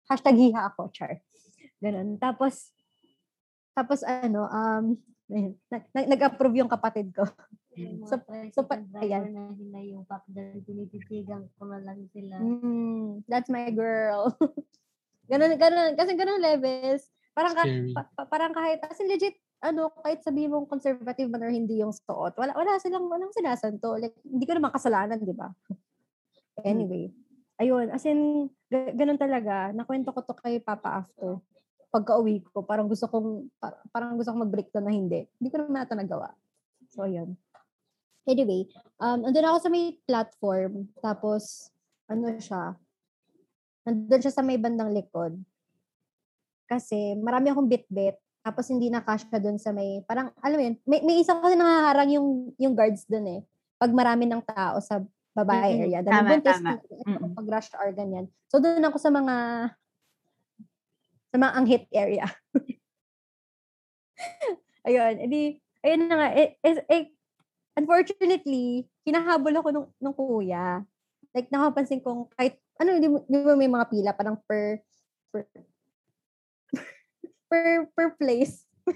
hashtag 0.08 0.36
hiha 0.40 0.72
ako, 0.72 0.88
char. 0.90 1.20
Ganun. 1.82 2.16
Tapos, 2.16 2.72
tapos 3.72 4.04
ano, 4.04 4.46
um, 4.48 4.84
ayun, 5.28 5.52
nag, 5.68 5.84
nag, 5.92 6.06
nag-approve 6.16 6.60
yung 6.64 6.70
kapatid 6.72 7.12
ko. 7.12 7.24
So, 8.04 8.20
so, 8.52 8.60
pa, 8.68 8.76
ayan. 9.00 9.32
na 9.32 9.48
sila 9.56 9.78
yung 9.80 10.04
pakdan, 10.04 10.60
tinititigan 10.68 11.48
ko 11.56 11.64
na 11.72 11.80
lang 11.80 12.04
sila. 12.12 12.36
Mm, 12.36 13.24
that's 13.24 13.48
my 13.48 13.72
girl. 13.72 14.28
ganun, 15.32 15.56
ganun, 15.56 15.96
kasi 15.96 16.12
ganun 16.12 16.44
levels. 16.44 17.08
Parang, 17.32 17.56
ka, 17.56 17.64
pa- 17.96 18.10
pa- 18.12 18.28
parang 18.28 18.52
kahit, 18.52 18.84
as 18.84 19.00
in 19.00 19.08
legit, 19.08 19.40
ano, 19.64 19.88
kahit 20.04 20.20
sabihin 20.20 20.52
mong 20.52 20.68
conservative 20.68 21.32
man 21.32 21.48
or 21.48 21.52
hindi 21.54 21.80
yung 21.80 21.96
suot, 21.96 22.36
wala, 22.36 22.52
wala 22.52 22.76
silang, 22.76 23.08
walang 23.08 23.32
sinasanto. 23.32 23.96
Like, 23.96 24.20
hindi 24.20 24.44
ko 24.44 24.52
naman 24.58 24.74
kasalanan, 24.74 25.22
di 25.22 25.32
ba? 25.32 25.48
Anyway, 26.68 27.08
ayun, 27.56 27.88
as 27.88 28.04
in, 28.04 28.52
ga- 28.68 28.92
ganun 28.92 29.16
talaga, 29.16 29.72
nakwento 29.72 30.12
ko 30.12 30.20
to 30.20 30.36
kay 30.36 30.60
Papa 30.60 31.00
after. 31.00 31.40
Pagka 31.88 32.20
uwi 32.20 32.44
ko, 32.44 32.60
parang 32.68 32.84
gusto 32.84 33.08
kong, 33.08 33.48
pa- 33.56 33.80
parang 33.88 34.20
gusto 34.20 34.28
kong 34.36 34.44
mag-break 34.44 34.68
to 34.68 34.84
na 34.84 34.92
hindi. 34.92 35.24
Hindi 35.40 35.48
ko 35.48 35.64
naman 35.64 35.88
ata 35.88 35.96
nagawa. 35.96 36.36
So, 36.92 37.08
ayun. 37.08 37.32
Anyway, 38.22 38.70
um, 39.02 39.26
andun 39.26 39.42
ako 39.42 39.58
sa 39.66 39.70
may 39.70 39.98
platform, 40.06 40.86
tapos, 41.02 41.74
ano 42.06 42.30
siya, 42.38 42.78
nandun 43.82 44.22
siya 44.22 44.30
sa 44.34 44.46
may 44.46 44.62
bandang 44.62 44.94
likod. 44.94 45.42
Kasi, 46.70 47.18
marami 47.18 47.50
akong 47.50 47.66
bit-bit, 47.66 48.14
tapos 48.42 48.70
hindi 48.70 48.90
na 48.90 49.02
kasya 49.02 49.42
doon 49.42 49.58
sa 49.58 49.74
may, 49.74 50.06
parang, 50.06 50.30
alam 50.38 50.54
mo 50.54 50.62
yun, 50.70 50.76
may, 50.86 51.00
may 51.02 51.16
isa 51.18 51.34
kasi 51.34 51.58
nangaharang 51.58 52.10
yung, 52.14 52.28
yung 52.62 52.74
guards 52.78 53.02
doon 53.10 53.26
eh. 53.26 53.40
Pag 53.82 53.90
marami 53.90 54.30
ng 54.30 54.42
tao 54.46 54.78
sa 54.78 55.02
babae 55.34 55.74
Mm, 55.74 55.82
area. 55.82 55.98
tama, 56.00 56.06
Dahil 56.06 56.26
buntis, 56.30 56.58
tama. 56.62 56.70
na- 56.78 56.80
Mm. 57.02 57.34
pag 57.34 57.48
rush 57.50 57.70
hour, 57.74 57.90
ganyan. 57.90 58.26
So, 58.46 58.62
doon 58.62 58.86
ako 58.86 58.98
sa 59.02 59.10
mga, 59.10 59.34
sa 61.26 61.36
mga 61.42 61.52
anghit 61.58 61.84
area. 61.90 62.26
ayun, 64.86 65.14
edi, 65.18 65.58
ayun 65.82 66.06
na 66.06 66.14
nga, 66.14 66.28
eh, 66.38 66.54
eh, 66.62 66.74
eh, 66.86 67.04
unfortunately, 67.76 68.86
hinahabol 69.04 69.54
ako 69.56 69.68
nung, 69.72 69.88
nung 69.98 70.16
kuya. 70.16 70.84
Like, 71.32 71.48
nakapansin 71.48 72.04
kong 72.04 72.28
kahit, 72.36 72.60
ano, 72.76 73.00
di, 73.00 73.08
di 73.08 73.36
ba 73.40 73.56
may 73.56 73.70
mga 73.70 73.88
pila, 73.88 74.10
parang 74.12 74.36
per, 74.44 74.84
per, 75.32 75.48
per, 77.50 77.88
per 77.96 78.08
place. 78.20 78.68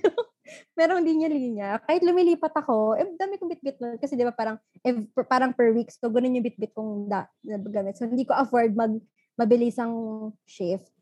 Merong 0.79 1.03
linya-linya. 1.03 1.83
Kahit 1.83 2.05
lumilipat 2.05 2.55
ako, 2.55 2.95
eh, 3.01 3.09
dami 3.17 3.41
kong 3.41 3.51
bit-bit 3.57 3.77
nun. 3.81 3.97
Kasi 3.99 4.15
di 4.15 4.23
ba 4.23 4.33
parang, 4.37 4.61
eh, 4.85 4.95
parang 5.27 5.51
per 5.57 5.73
week, 5.73 5.91
so 5.91 6.13
ganun 6.13 6.37
yung 6.39 6.47
bit-bit 6.47 6.77
kong 6.77 7.09
da, 7.11 7.27
na 7.43 7.59
gamit. 7.59 7.97
So, 7.97 8.07
hindi 8.07 8.29
ko 8.29 8.37
afford 8.37 8.77
mag, 8.77 9.01
mabilisang 9.37 9.93
shift. 10.45 10.96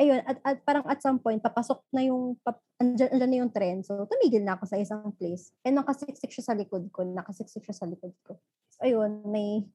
Ayun, 0.00 0.24
at, 0.24 0.40
at 0.40 0.56
parang 0.64 0.80
at 0.88 1.04
some 1.04 1.20
point, 1.20 1.44
papasok 1.44 1.84
na 1.92 2.00
yung, 2.08 2.32
pap, 2.40 2.56
andyan, 2.80 3.12
andyan 3.12 3.28
na 3.28 3.38
yung 3.44 3.52
trend. 3.52 3.84
So, 3.84 4.08
tumigil 4.08 4.40
na 4.40 4.56
ako 4.56 4.64
sa 4.64 4.80
isang 4.80 5.12
place. 5.12 5.52
And 5.60 5.76
nakasiksik 5.76 6.32
siya 6.32 6.44
sa 6.48 6.56
likod 6.56 6.88
ko. 6.88 7.04
Nakasiksik 7.04 7.68
siya 7.68 7.76
sa 7.76 7.84
likod 7.84 8.16
ko. 8.24 8.40
So, 8.72 8.88
ayun, 8.88 9.28
may, 9.28 9.68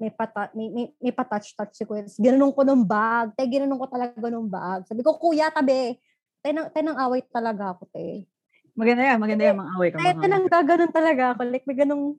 may 0.00 0.08
pata, 0.08 0.48
may, 0.56 0.72
may, 0.72 0.88
may 1.04 1.12
patouch-touch 1.12 1.76
si 1.76 1.84
Kuya. 1.84 2.08
Ginanong 2.08 2.56
ko 2.56 2.64
ng 2.64 2.80
bag. 2.80 3.36
Tay, 3.36 3.44
ginanong 3.44 3.76
ko 3.76 3.86
talaga 3.92 4.16
ng 4.16 4.48
bag. 4.48 4.88
Sabi 4.88 5.04
ko, 5.04 5.20
kuya, 5.20 5.52
tabi. 5.52 6.00
Tay, 6.40 6.56
nang, 6.56 6.72
tay, 6.72 6.80
nang 6.80 6.96
away 7.04 7.20
talaga 7.28 7.76
ako, 7.76 7.92
te. 7.92 8.24
Maganda 8.72 9.04
yan, 9.04 9.18
maganda 9.20 9.42
yan, 9.52 9.58
mga 9.60 9.72
away 9.76 9.88
ka. 9.92 9.96
Tay, 10.00 10.12
tay, 10.16 10.28
nang 10.32 10.48
gaganon 10.48 10.92
talaga 10.96 11.22
ako. 11.36 11.40
Like, 11.44 11.66
may 11.68 11.76
ganong, 11.76 12.16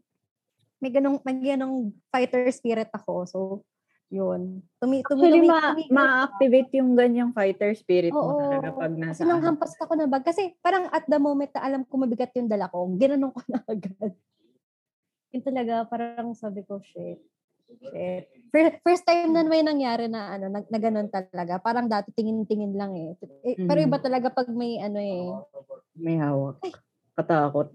may 0.77 0.91
ganong, 0.93 1.17
may 1.25 1.37
ganong 1.41 1.77
fighter 2.13 2.45
spirit 2.53 2.93
ako. 2.93 3.13
So, 3.25 3.39
yun. 4.09 4.65
Tumi, 4.81 5.05
tumi, 5.05 5.21
Actually, 5.29 5.39
tumi, 5.45 5.49
ma- 5.49 5.73
tumigil 5.73 5.93
ma-activate 5.93 6.71
yung 6.81 6.91
ganyang 6.97 7.31
fighter 7.31 7.71
spirit 7.77 8.13
mo 8.13 8.33
Oo. 8.33 8.41
talaga 8.41 8.67
pag 8.73 8.93
nasa 8.97 9.21
Kasi 9.21 9.29
nang 9.29 9.45
hampas 9.45 9.73
ako 9.77 9.93
na 9.95 10.09
bag. 10.09 10.25
Kasi 10.25 10.57
parang 10.59 10.89
at 10.89 11.05
the 11.05 11.21
moment 11.21 11.53
na 11.53 11.61
alam 11.61 11.81
ko 11.85 11.93
mabigat 12.01 12.33
yung 12.33 12.49
dala 12.49 12.67
ko, 12.73 12.89
ginanong 12.97 13.31
ko 13.31 13.41
na 13.53 13.61
agad. 13.69 14.13
Yun 15.29 15.43
talaga, 15.45 15.85
parang 15.85 16.33
sabi 16.33 16.65
ko, 16.65 16.81
shit. 16.81 17.21
Shit. 17.69 18.25
First, 18.49 18.75
first 18.81 19.03
time 19.05 19.29
na 19.29 19.45
may 19.45 19.61
nangyari 19.61 20.09
na 20.09 20.33
ano, 20.33 20.49
na, 20.49 20.65
na 20.65 20.79
ganun 20.81 21.05
talaga. 21.05 21.61
Parang 21.61 21.85
dati 21.85 22.09
tingin-tingin 22.17 22.73
lang 22.73 22.97
eh. 22.97 23.13
eh 23.45 23.55
Pero 23.61 23.77
Mhm. 23.77 23.87
iba 23.93 23.97
talaga 24.01 24.33
pag 24.33 24.49
may 24.49 24.81
ano 24.81 24.97
eh. 24.97 25.29
may 25.93 26.17
hawak. 26.17 26.57
Katakot. 27.13 27.69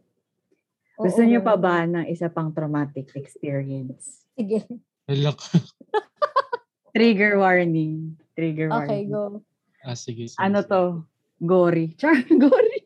Gusto 0.99 1.23
Oo. 1.23 1.29
niyo 1.31 1.47
pa 1.47 1.55
ba 1.55 1.87
ng 1.87 2.11
isa 2.11 2.27
pang 2.27 2.51
traumatic 2.51 3.15
experience? 3.15 4.27
Sige. 4.35 4.67
Look. 5.09 5.41
Trigger 6.97 7.37
warning. 7.39 8.17
Trigger 8.39 8.71
Okay, 8.73 9.05
warning. 9.05 9.11
go. 9.11 9.25
Ah, 9.85 9.99
sige, 9.99 10.31
sige. 10.33 10.41
Ano 10.41 10.65
sige. 10.65 10.71
to? 10.71 10.83
Gory. 11.45 11.93
Char, 12.01 12.17
gory. 12.25 12.83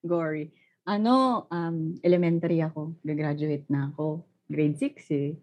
gory. 0.00 0.44
Ano, 0.84 1.44
um, 1.48 1.96
elementary 2.00 2.60
ako. 2.60 2.96
Gagraduate 3.04 3.68
na 3.68 3.92
ako. 3.92 4.24
Grade 4.48 4.76
6 4.76 5.04
eh. 5.12 5.36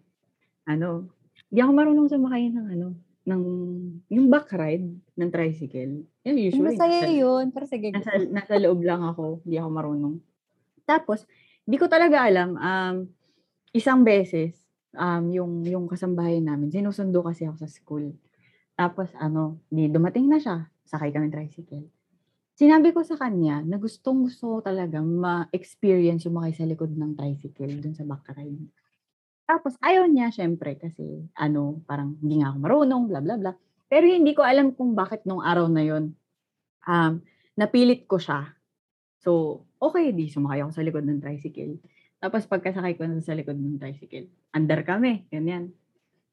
Ano, 0.66 1.10
di 1.50 1.58
ako 1.58 1.70
marunong 1.74 2.06
sumakay 2.10 2.50
ng 2.50 2.66
ano, 2.70 2.88
ng, 3.22 3.42
yung 4.10 4.26
back 4.30 4.50
ride 4.54 4.86
ng 5.14 5.30
tricycle. 5.30 6.02
Yung 6.26 6.38
usually. 6.38 6.74
Masaya 6.74 7.06
nasa- 7.06 7.14
yun. 7.14 7.44
Pero 7.50 7.64
sige, 7.66 7.90
nasa, 7.90 8.10
nasa 8.26 8.54
loob 8.58 8.82
lang 8.82 9.02
ako. 9.02 9.42
Di 9.42 9.58
ako 9.58 9.68
marunong. 9.70 10.14
Tapos, 10.82 11.26
di 11.62 11.78
ko 11.78 11.86
talaga 11.86 12.26
alam, 12.26 12.58
um, 12.58 12.94
isang 13.70 14.02
beses, 14.02 14.61
um, 14.96 15.24
yung, 15.32 15.52
yung 15.64 15.84
kasambahay 15.88 16.40
namin, 16.40 16.72
sinusundo 16.72 17.20
kasi 17.24 17.48
ako 17.48 17.56
sa 17.60 17.68
school. 17.68 18.04
Tapos, 18.76 19.12
ano, 19.20 19.60
di 19.68 19.88
dumating 19.88 20.28
na 20.28 20.40
siya. 20.40 20.68
Sakay 20.88 21.12
kami 21.12 21.28
tricycle. 21.28 21.88
Sinabi 22.52 22.92
ko 22.92 23.00
sa 23.00 23.16
kanya 23.16 23.64
na 23.64 23.80
gustong 23.80 24.28
gusto 24.28 24.60
talagang 24.60 25.08
ma-experience 25.08 26.28
yung 26.28 26.36
makay 26.36 26.52
sa 26.52 26.68
likod 26.68 26.92
ng 26.92 27.16
tricycle 27.16 27.72
dun 27.80 27.96
sa 27.96 28.04
back 28.04 28.28
ride. 28.36 28.68
Tapos, 29.48 29.76
ayaw 29.80 30.08
niya, 30.08 30.32
syempre, 30.32 30.76
kasi, 30.76 31.28
ano, 31.36 31.80
parang 31.84 32.16
hindi 32.20 32.40
nga 32.40 32.52
ako 32.52 32.58
marunong, 32.60 33.02
bla 33.08 33.20
bla 33.20 33.36
bla. 33.40 33.52
Pero 33.92 34.08
hindi 34.08 34.32
ko 34.32 34.40
alam 34.40 34.72
kung 34.72 34.96
bakit 34.96 35.24
nung 35.28 35.44
araw 35.44 35.68
na 35.68 35.84
yon 35.84 36.16
um, 36.88 37.12
napilit 37.56 38.08
ko 38.08 38.16
siya. 38.16 38.56
So, 39.20 39.62
okay, 39.78 40.10
di 40.16 40.32
sumakay 40.32 40.64
ako 40.64 40.72
sa 40.72 40.84
likod 40.84 41.04
ng 41.04 41.20
tricycle. 41.20 41.78
Tapos 42.22 42.46
pagkasakay 42.46 42.94
ko 42.94 43.02
na 43.02 43.18
sa 43.18 43.34
likod 43.34 43.58
ng 43.58 43.82
tricycle, 43.82 44.30
under 44.54 44.86
kami, 44.86 45.26
ganyan. 45.26 45.74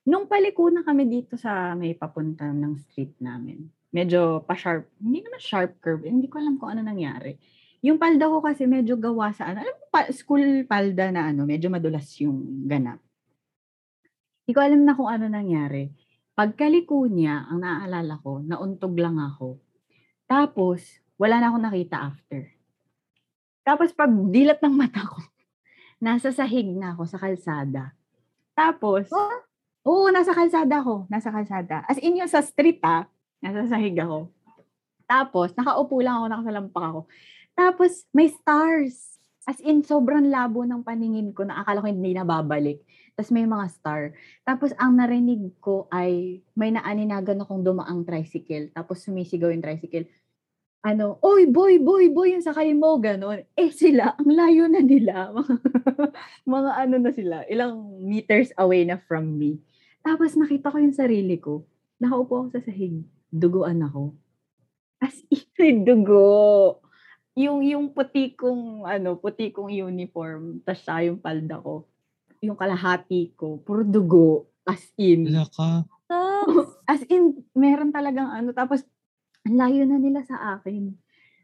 Nung 0.06 0.30
paliko 0.30 0.70
na 0.70 0.86
kami 0.86 1.10
dito 1.10 1.34
sa 1.34 1.74
may 1.74 1.98
papunta 1.98 2.46
ng 2.46 2.78
street 2.78 3.18
namin, 3.18 3.66
medyo 3.90 4.46
pa-sharp. 4.46 4.86
Hindi 5.02 5.26
naman 5.26 5.42
sharp 5.42 5.82
curve. 5.82 6.06
Hindi 6.06 6.30
ko 6.30 6.38
alam 6.38 6.62
kung 6.62 6.78
ano 6.78 6.86
nangyari. 6.86 7.42
Yung 7.82 7.98
palda 7.98 8.30
ko 8.30 8.38
kasi 8.38 8.70
medyo 8.70 9.02
gawa 9.02 9.34
sa 9.34 9.50
ano. 9.50 9.66
Alam 9.66 9.76
mo, 9.82 9.86
pa, 9.90 10.06
school 10.14 10.68
palda 10.70 11.10
na 11.10 11.34
ano, 11.34 11.50
medyo 11.50 11.74
madulas 11.74 12.06
yung 12.22 12.70
ganap. 12.70 13.02
Hindi 14.46 14.54
ko 14.54 14.62
alam 14.62 14.82
na 14.86 14.94
kung 14.94 15.10
ano 15.10 15.26
nangyari. 15.26 15.90
Pagkaliko 16.38 17.06
niya, 17.10 17.50
ang 17.50 17.66
naaalala 17.66 18.16
ko, 18.22 18.40
nauntog 18.46 18.96
lang 18.98 19.18
ako. 19.18 19.60
Tapos, 20.30 21.02
wala 21.18 21.42
na 21.42 21.52
akong 21.52 21.66
nakita 21.66 21.98
after. 22.00 22.42
Tapos, 23.66 23.94
pag 23.94 24.10
dilat 24.10 24.58
ng 24.64 24.76
mata 24.76 25.04
ko, 25.04 25.20
nasa 26.00 26.32
sahig 26.32 26.72
na 26.72 26.96
ako 26.96 27.04
sa 27.06 27.20
kalsada. 27.20 27.94
Tapos, 28.56 29.08
Ah? 29.12 29.44
oo, 29.84 30.08
nasa 30.12 30.32
kalsada 30.32 30.80
ako. 30.80 31.08
Nasa 31.12 31.30
kalsada. 31.32 31.84
As 31.88 32.00
in 32.00 32.20
yung 32.20 32.32
sa 32.32 32.44
street 32.44 32.80
ah, 32.84 33.08
nasa 33.44 33.68
sahig 33.68 33.96
ako. 34.00 34.32
Tapos, 35.08 35.52
nakaupo 35.56 36.00
lang 36.00 36.20
ako, 36.20 36.26
nakasalampak 36.32 36.84
ako. 36.84 37.02
Tapos, 37.56 37.92
may 38.16 38.32
stars. 38.32 39.20
As 39.44 39.58
in, 39.66 39.82
sobrang 39.82 40.30
labo 40.30 40.64
ng 40.64 40.86
paningin 40.86 41.34
ko 41.34 41.44
na 41.44 41.64
akala 41.64 41.82
ko 41.82 41.88
hindi 41.90 42.14
na 42.14 42.24
babalik. 42.28 42.80
Tapos 43.20 43.36
may 43.36 43.44
mga 43.44 43.68
star. 43.68 44.16
Tapos 44.48 44.72
ang 44.80 44.96
narinig 44.96 45.52
ko 45.60 45.92
ay 45.92 46.40
may 46.56 46.72
naaninagan 46.72 47.44
akong 47.44 47.68
dumaang 47.68 48.08
tricycle. 48.08 48.72
Tapos 48.72 49.04
sumisigaw 49.04 49.52
yung 49.52 49.60
tricycle. 49.60 50.08
Ano, 50.80 51.20
oy, 51.20 51.44
boy, 51.44 51.76
boy, 51.76 52.08
boy, 52.08 52.40
yung 52.40 52.46
sakay 52.46 52.72
mo, 52.72 52.96
ganon. 53.04 53.44
Eh 53.60 53.68
sila, 53.76 54.16
ang 54.16 54.32
layo 54.32 54.64
na 54.72 54.80
nila. 54.80 55.36
Mga, 56.48 56.72
ano 56.72 56.96
na 57.04 57.12
sila, 57.12 57.44
ilang 57.52 58.00
meters 58.00 58.56
away 58.56 58.88
na 58.88 58.96
from 59.04 59.36
me. 59.36 59.60
Tapos 60.00 60.40
nakita 60.40 60.72
ko 60.72 60.80
yung 60.80 60.96
sarili 60.96 61.36
ko. 61.36 61.68
Nakaupo 62.00 62.48
ako 62.48 62.48
sa 62.56 62.64
sahig. 62.64 63.04
Duguan 63.28 63.84
ako. 63.84 64.16
As 65.04 65.20
in, 65.60 65.84
dugo. 65.84 66.80
Yung, 67.36 67.60
yung 67.60 67.92
puti 67.92 68.40
kong, 68.40 68.88
ano, 68.88 69.20
puti 69.20 69.52
kong 69.52 69.76
uniform, 69.76 70.64
tas 70.64 70.80
siya 70.80 71.12
yung 71.12 71.20
palda 71.20 71.60
ko. 71.60 71.92
Yung 72.40 72.56
kalahati 72.56 73.36
ko, 73.36 73.60
puro 73.60 73.84
dugo. 73.84 74.48
As 74.64 74.96
in. 74.96 75.28
Wala 75.28 75.44
ka. 75.52 75.84
Sucks. 76.08 76.72
As 76.92 77.04
in, 77.12 77.44
meron 77.52 77.92
talagang 77.92 78.32
ano. 78.32 78.56
Tapos, 78.56 78.88
ang 79.50 79.58
layo 79.58 79.82
na 79.90 79.98
nila 79.98 80.22
sa 80.22 80.62
akin. 80.62 80.94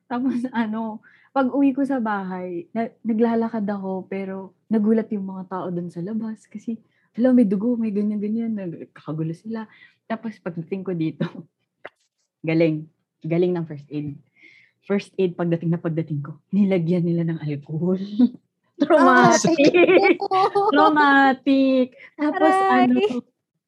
Tapos, 0.05 0.45
ano, 0.53 1.01
pag 1.33 1.49
uwi 1.49 1.73
ko 1.73 1.81
sa 1.81 1.97
bahay, 1.97 2.69
na, 2.69 2.93
naglalakad 3.01 3.65
ako, 3.65 4.05
pero 4.05 4.53
nagulat 4.69 5.09
yung 5.09 5.25
mga 5.25 5.49
tao 5.49 5.73
doon 5.73 5.89
sa 5.89 6.05
labas. 6.05 6.45
Kasi, 6.45 6.77
hala, 7.17 7.33
may 7.33 7.49
dugo, 7.49 7.73
may 7.73 7.89
ganyan-ganyan. 7.89 8.53
Nagkakagulo 8.53 9.33
sila. 9.33 9.65
Tapos, 10.05 10.37
pagdating 10.37 10.85
ko 10.85 10.93
dito, 10.93 11.25
galing. 12.47 12.85
Galing 13.25 13.57
ng 13.57 13.65
first 13.65 13.89
aid. 13.89 14.13
First 14.85 15.17
aid, 15.17 15.33
pagdating 15.33 15.73
na 15.73 15.81
pagdating 15.81 16.21
ko, 16.21 16.37
nilagyan 16.53 17.01
nila 17.01 17.25
ng 17.25 17.41
alcohol. 17.41 17.97
Traumatic. 18.75 20.19
Traumatic. 20.69 21.87
Tapos 22.19 22.53
Aray. 22.53 22.85
ano, 22.85 22.99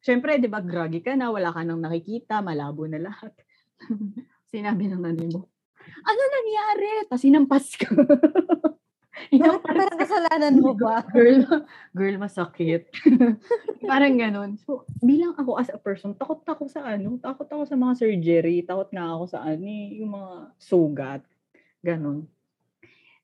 syempre, 0.04 0.38
di 0.38 0.46
ba, 0.46 0.62
groggy 0.62 1.02
ka 1.02 1.18
na, 1.18 1.34
wala 1.34 1.50
ka 1.50 1.66
nang 1.66 1.82
nakikita, 1.82 2.44
malabo 2.46 2.86
na 2.86 3.02
lahat. 3.02 3.34
Sinabi 4.54 4.88
ng 4.88 5.02
nanay 5.02 5.28
mo, 5.32 5.48
ano 6.04 6.22
nangyari? 6.22 6.90
Tapos 7.08 7.24
sinampas 7.24 7.68
ka. 7.76 7.90
Bakit 9.34 9.62
parang 9.66 9.92
ka. 9.98 10.06
kasalanan 10.06 10.56
mo 10.62 10.78
ba? 10.78 11.02
Girl, 11.16 11.42
girl, 11.98 12.16
masakit. 12.22 12.94
Parang 13.82 14.14
ganun. 14.14 14.62
So, 14.62 14.86
bilang 15.02 15.34
ako 15.34 15.58
as 15.58 15.74
a 15.74 15.82
person, 15.82 16.14
takot 16.14 16.46
ako 16.46 16.70
sa 16.70 16.86
ano, 16.86 17.18
takot 17.18 17.50
ako 17.50 17.66
sa 17.66 17.74
mga 17.74 17.94
surgery, 17.98 18.62
takot 18.62 18.88
nga 18.94 19.10
ako 19.18 19.24
sa 19.26 19.42
ano, 19.42 19.66
yung 19.66 20.14
mga 20.14 20.34
sugat. 20.62 21.22
Ganun. 21.82 22.30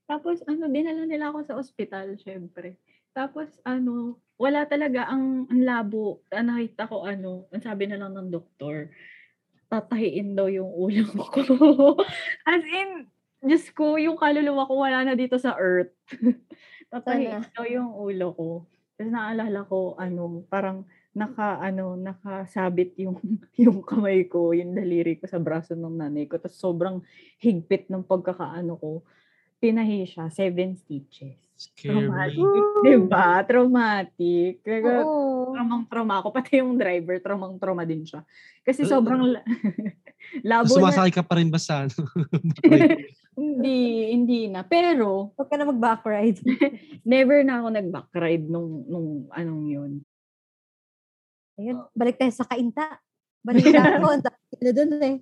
Tapos, 0.10 0.42
ano, 0.50 0.68
dinala 0.68 1.06
nila 1.06 1.30
ako 1.30 1.40
sa 1.46 1.58
ospital, 1.62 2.18
syempre. 2.20 2.82
Tapos, 3.14 3.48
ano, 3.64 4.18
wala 4.42 4.66
talaga 4.66 5.08
ang, 5.08 5.46
ang 5.48 5.62
labo. 5.62 6.26
Nakita 6.34 6.90
ko, 6.90 7.06
ano, 7.06 7.48
ang 7.54 7.62
sabi 7.64 7.88
na 7.88 8.02
lang 8.02 8.18
ng 8.18 8.34
doktor, 8.34 8.90
tatahiin 9.74 10.38
daw 10.38 10.46
yung 10.46 10.70
ulo 10.70 11.10
ko. 11.34 11.42
As 12.50 12.62
in, 12.62 13.10
Diyos 13.42 13.66
ko, 13.74 13.98
yung 13.98 14.22
kaluluwa 14.22 14.70
ko 14.70 14.86
wala 14.86 15.02
na 15.02 15.18
dito 15.18 15.42
sa 15.42 15.58
earth. 15.58 15.98
tatahiin 16.94 17.42
Sana. 17.42 17.54
daw 17.58 17.66
yung 17.66 17.90
ulo 17.98 18.28
ko. 18.38 18.50
Tapos 18.94 19.10
naalala 19.10 19.66
ko, 19.66 19.98
ano, 19.98 20.46
parang 20.46 20.86
naka, 21.18 21.58
ano, 21.58 21.98
nakasabit 21.98 22.94
yung, 23.02 23.18
yung 23.64 23.82
kamay 23.82 24.30
ko, 24.30 24.54
yung 24.54 24.78
daliri 24.78 25.18
ko 25.18 25.26
sa 25.26 25.42
braso 25.42 25.74
ng 25.74 25.98
nanay 25.98 26.30
ko. 26.30 26.38
Tapos 26.38 26.62
sobrang 26.62 27.02
higpit 27.42 27.90
ng 27.90 28.06
pagkakaano 28.06 28.78
ko. 28.78 29.02
Tinahi 29.64 30.04
siya, 30.04 30.28
seven 30.28 30.76
stitches. 30.76 31.40
Traumatic. 31.80 32.36
Scary. 32.36 32.84
Diba? 32.84 33.28
Traumatic. 33.48 34.60
Kaya, 34.60 35.08
Oo. 35.08 35.56
Tramang 35.56 35.88
trauma 35.88 36.20
ako. 36.20 36.36
Pati 36.36 36.60
yung 36.60 36.76
driver, 36.76 37.16
tramang 37.24 37.56
trauma 37.56 37.88
din 37.88 38.04
siya. 38.04 38.28
Kasi 38.68 38.84
sobrang 38.84 39.24
la- 39.24 39.48
labo 40.50 40.68
na. 40.68 40.76
Sumasakay 40.76 41.14
ka 41.16 41.24
pa 41.24 41.40
rin 41.40 41.48
ba 41.48 41.56
sa 41.56 41.88
ano? 41.88 41.96
Hindi, 43.34 44.14
hindi 44.14 44.46
na. 44.46 44.62
Pero, 44.62 45.34
Huwag 45.34 45.50
ka 45.50 45.58
na 45.58 45.66
mag-back 45.66 46.06
ride. 46.06 46.38
never 47.02 47.42
na 47.42 47.66
ako 47.66 47.68
nag-back 47.74 48.10
ride 48.14 48.46
nung, 48.46 48.86
nung 48.86 49.08
anong 49.34 49.64
yun. 49.66 49.92
Ayun, 51.58 51.82
balik 51.98 52.22
tayo 52.22 52.30
sa 52.30 52.46
kainta. 52.46 53.02
Balik. 53.42 53.74
Ang 53.74 54.22
dami 54.22 54.58
na 54.62 54.72
dun 54.72 54.94
eh. 55.02 55.18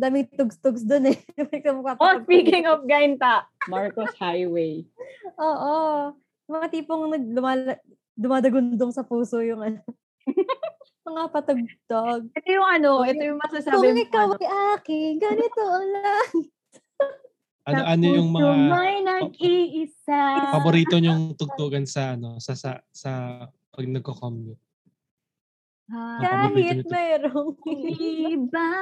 Ang 0.00 0.08
daming 0.16 0.32
tugs-tugs 0.32 0.80
dun 0.88 1.12
eh. 1.12 1.18
Oh, 2.00 2.16
speaking 2.24 2.64
of 2.64 2.88
Gainta, 2.88 3.44
Marcos 3.68 4.16
Highway. 4.16 4.88
Oo. 5.36 6.16
Mga 6.48 6.66
tipong 6.72 7.12
nag 7.12 7.28
dumadagundong 8.16 8.96
sa 8.96 9.04
puso 9.04 9.44
yung 9.44 9.60
ano. 9.60 9.84
mga 11.04 11.28
patugtog. 11.28 12.32
Ito 12.32 12.48
yung 12.48 12.68
ano, 12.80 13.04
ito 13.04 13.20
yung 13.28 13.44
masasabi 13.44 13.76
Kung 13.76 13.92
mo. 13.92 14.00
ikaw 14.00 14.26
ano, 14.32 14.40
ay 14.40 14.48
akin, 14.80 15.12
ganito 15.20 15.64
lang. 15.68 16.28
ano, 17.68 17.82
ano 17.84 18.04
yung 18.08 18.30
mga 18.32 18.52
nag-iisa. 19.04 20.20
paborito 20.48 20.96
nyong 20.96 21.36
tugtugan 21.36 21.84
sa 21.84 22.16
ano 22.16 22.40
sa 22.40 22.56
sa 22.56 22.80
sa 22.88 23.10
pag 23.68 23.84
nagko-commute? 23.84 24.64
Ah, 25.92 26.48
Ang 26.48 26.56
Kahit 26.56 26.88
merong 26.88 27.52
Iba. 27.68 28.72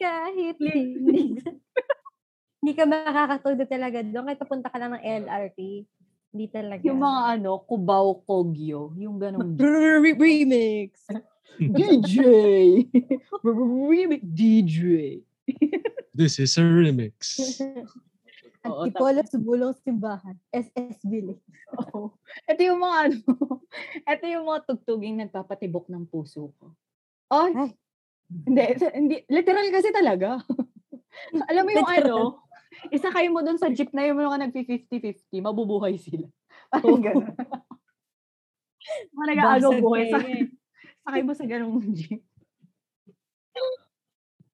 Kahit 0.00 0.56
hindi. 0.58 1.38
hindi 2.64 2.72
ka 2.72 2.84
makakatulog 2.88 3.68
talaga 3.68 4.00
doon. 4.00 4.24
Kahit 4.28 4.40
papunta 4.40 4.68
ka 4.72 4.78
lang 4.80 4.96
ng 4.96 5.04
LRT. 5.04 5.60
Hindi 6.34 6.46
talaga. 6.50 6.82
Yung 6.82 6.98
mga 6.98 7.20
ano, 7.38 7.62
Cubao 7.62 8.24
Kogyo. 8.26 8.90
Yung 8.98 9.22
ganong 9.22 9.54
remix. 9.54 11.06
DJ. 11.60 12.16
Remix 13.44 14.22
DJ. 14.24 14.80
This 16.10 16.42
is 16.42 16.58
a 16.58 16.64
remix. 16.64 17.38
Oo, 18.64 18.88
Antipolo, 18.88 19.20
subulong 19.28 19.76
simbahan. 19.84 20.34
SS 20.48 21.04
Village. 21.04 21.44
Oo. 21.76 22.16
Ito 22.48 22.60
yung 22.64 22.80
mga 22.80 22.96
ano, 23.12 23.20
ito 24.08 24.24
yung 24.24 24.44
mga 24.48 24.60
tugtuging 24.64 25.20
nagpapatibok 25.20 25.84
ng 25.92 26.08
puso 26.08 26.48
ko. 26.56 26.72
Oh, 27.28 27.52
Ay. 27.52 27.76
hindi, 28.48 28.62
hindi, 28.94 29.16
literal 29.28 29.68
kasi 29.70 29.88
talaga. 29.92 30.40
Alam 31.50 31.62
mo 31.62 31.70
yung 31.70 31.88
Literal. 31.88 32.02
ano, 32.04 32.16
isa 32.90 33.08
kayo 33.14 33.28
mo 33.30 33.40
dun 33.44 33.60
sa 33.60 33.70
jeep 33.70 33.94
na 33.94 34.04
yung 34.08 34.18
mga 34.18 34.50
nag-50-50, 34.50 35.44
mabubuhay 35.44 35.94
sila. 35.94 36.26
Parang 36.72 37.00
gano'n. 37.00 37.34
mga 39.14 39.26
nag-aagaw 39.30 39.72
buhay. 39.80 40.10
Sa, 40.10 40.18
eh. 40.26 40.50
sakay 41.06 41.22
mo 41.22 41.32
sa 41.32 41.46
ganong 41.46 41.80
jeep. 41.94 42.20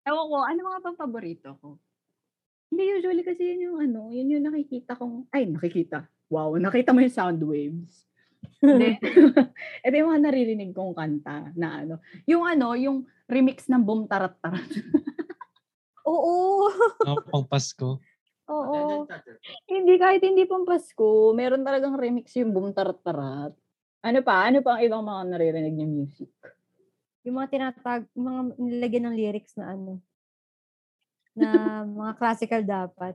Ewan 0.05 0.27
ko, 0.29 0.37
ano 0.45 0.59
mga 0.61 0.83
pang 0.85 0.99
paborito 0.99 1.57
ko? 1.61 1.81
Hindi, 2.71 2.83
usually 3.03 3.25
kasi 3.27 3.43
yun 3.51 3.67
yung 3.67 3.79
ano, 3.83 4.01
yun 4.15 4.31
yung 4.31 4.45
nakikita 4.47 4.95
kong, 4.95 5.27
ay, 5.35 5.49
nakikita. 5.51 6.07
Wow, 6.31 6.55
nakita 6.61 6.95
mo 6.95 7.03
yung 7.03 7.11
sound 7.15 7.43
waves. 7.43 8.07
Hindi. 8.63 8.97
Ito 9.85 9.95
yung 9.97 10.11
mga 10.15 10.25
naririnig 10.31 10.73
kong 10.77 10.95
kanta 10.95 11.51
na 11.57 11.83
ano. 11.85 11.95
Yung 12.29 12.45
ano, 12.47 12.77
yung 12.79 13.09
remix 13.31 13.71
ng 13.71 13.83
Boom 13.87 14.11
Tarat 14.11 14.35
Tarat. 14.43 14.67
Oo. 16.11 16.67
Ang 17.07 17.23
pang 17.31 17.47
Pasko. 17.47 18.03
Oo. 18.51 19.07
hindi, 19.71 19.95
kahit 19.95 20.27
hindi 20.27 20.43
pang 20.43 20.67
Pasko, 20.67 21.31
meron 21.31 21.63
talagang 21.63 21.95
remix 21.95 22.35
yung 22.35 22.51
Boom 22.51 22.75
Tarat 22.75 22.99
Tarat. 23.07 23.55
Ano 24.03 24.19
pa? 24.27 24.51
Ano 24.51 24.59
pa 24.65 24.77
ang 24.77 24.83
ibang 24.83 25.07
mga 25.07 25.23
naririnig 25.31 25.75
niya 25.77 25.87
music? 25.87 26.31
Yung 27.23 27.39
mga 27.39 27.49
tinatag, 27.53 28.11
mga 28.17 28.41
nilagyan 28.59 29.05
ng 29.07 29.17
lyrics 29.17 29.55
na 29.55 29.77
ano, 29.77 30.03
na 31.37 31.49
mga 32.01 32.13
classical 32.19 32.63
dapat. 32.67 33.15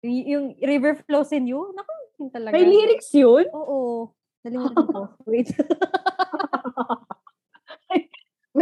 Yung, 0.00 0.16
yung 0.24 0.44
River 0.62 1.02
Flows 1.02 1.34
in 1.34 1.50
You, 1.50 1.74
naku, 1.74 1.92
yun 2.22 2.30
talaga. 2.30 2.54
May 2.54 2.64
lyrics 2.64 3.10
yun? 3.12 3.50
Oo. 3.50 4.14
Nalimutan 4.46 4.86
ko. 4.86 5.00
Wait. 5.28 5.50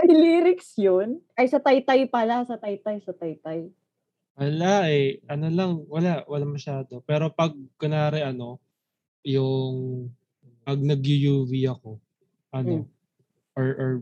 May 0.06 0.14
lyrics 0.14 0.78
yun? 0.78 1.18
Ay, 1.34 1.50
sa 1.50 1.58
taytay 1.58 2.06
pala. 2.06 2.46
Sa 2.46 2.54
taytay, 2.54 3.02
sa 3.02 3.10
taytay. 3.10 3.66
Wala 4.38 4.86
eh. 4.86 5.18
Ano 5.26 5.50
lang, 5.50 5.82
wala. 5.90 6.22
Wala 6.30 6.46
masyado. 6.46 7.02
Pero 7.02 7.34
pag, 7.34 7.50
kunwari 7.74 8.22
ano, 8.22 8.62
yung, 9.26 10.06
pag 10.62 10.78
nag-UV 10.78 11.50
ako, 11.66 11.98
ano, 12.54 12.86
or, 13.58 13.68
or, 13.74 13.92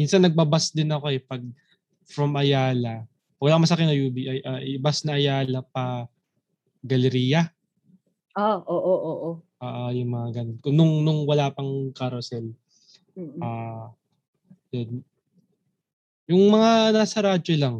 minsan 0.00 0.24
nagbabas 0.24 0.72
din 0.72 0.88
ako 0.88 1.12
eh, 1.12 1.20
pag 1.20 1.44
from 2.08 2.32
Ayala, 2.36 3.04
wala 3.36 3.60
man 3.60 3.68
sa 3.68 3.76
akin 3.76 3.92
na 3.92 3.96
UV, 3.96 4.16
ay, 4.24 4.38
ah, 4.48 4.60
ibas 4.64 5.04
na 5.04 5.20
Ayala 5.20 5.60
pa 5.60 6.08
Galeria. 6.80 7.52
Ah, 8.32 8.56
oo, 8.60 8.72
oo, 8.72 9.12
oo. 9.12 9.30
Ah, 9.60 9.92
yung 9.92 10.12
mga 10.12 10.40
ganun. 10.40 10.58
Kung 10.60 10.76
Nung, 10.76 10.92
nung 11.04 11.20
wala 11.28 11.52
pang 11.52 11.92
carousel. 11.92 12.52
Ah, 13.40 13.92
yun. 14.70 15.02
Yung 16.26 16.44
mga 16.48 16.72
nasa 16.92 17.18
radyo 17.20 17.54
lang. 17.56 17.76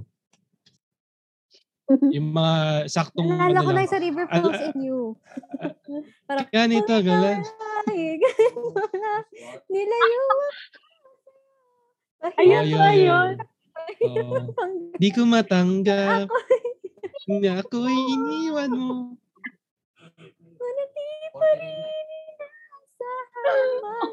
yung 2.14 2.30
mga 2.30 2.54
saktong 2.88 3.30
Naalala 3.30 3.50
ano 3.56 3.60
ko 3.62 3.72
na 3.72 3.86
sa 3.86 3.98
River 3.98 4.24
Flows 4.26 4.42
Ala- 4.52 4.66
in 4.68 4.78
You. 4.82 5.00
Parang, 6.26 6.46
Ganito, 6.50 6.94
galan. 6.98 7.38
ay, 7.86 8.02
ganun 8.22 8.66
wala. 8.72 9.12
Nilayo. 9.66 10.24
Ayun 12.36 12.64
Oh, 12.66 12.74
ba 12.74 12.90
yun? 12.92 13.32
Oo. 14.02 14.36
Di 14.98 15.08
ko 15.14 15.22
matanggap 15.22 16.26
na 17.28 17.50
ako'y 17.56 17.94
iniwan 17.94 18.72
mo. 18.74 19.14
Manatili 20.58 21.26
sa 21.30 21.46
hama. 21.54 22.15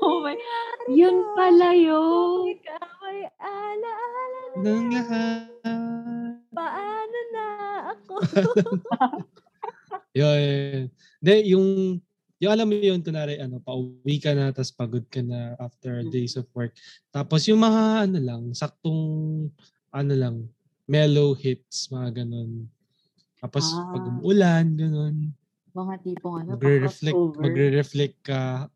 Oh 0.04 0.20
my, 0.22 0.36
yun 0.92 1.16
pala 1.34 1.72
yun. 1.74 2.54
Ikaw 2.60 2.88
ay 3.08 3.20
alaala 3.40 4.40
na. 4.54 4.62
ng 4.62 4.88
lahat. 4.92 5.48
Paano 6.54 7.18
na 7.34 7.46
ako? 7.96 8.14
Yun. 10.14 10.94
Hindi, 11.24 11.36
yung, 11.50 11.98
yung 12.38 12.52
alam 12.54 12.68
mo 12.70 12.76
yun, 12.78 13.02
kunwari, 13.02 13.42
ano, 13.42 13.58
pauwi 13.58 14.22
ka 14.22 14.38
na, 14.38 14.54
tapos 14.54 14.70
pagod 14.70 15.06
ka 15.10 15.26
na 15.26 15.58
after 15.58 16.06
Mm. 16.06 16.14
days 16.14 16.38
of 16.38 16.46
work. 16.54 16.76
Tapos 17.10 17.50
yung 17.50 17.58
mga, 17.66 18.06
ano 18.06 18.18
lang, 18.22 18.44
saktong, 18.54 19.02
ano 19.90 20.14
lang, 20.14 20.36
mellow 20.86 21.34
hits, 21.34 21.90
mga 21.90 22.22
ganun. 22.24 22.70
Tapos 23.42 23.66
pag 23.90 24.04
Ah. 24.06 24.10
umuulan, 24.14 24.66
ganun, 24.78 25.16
Mga 25.74 25.94
tipong 26.06 26.36
ano, 26.46 26.50
magre-reflect, 26.54 27.24
magre-reflect 27.42 28.18
ka, 28.22 28.70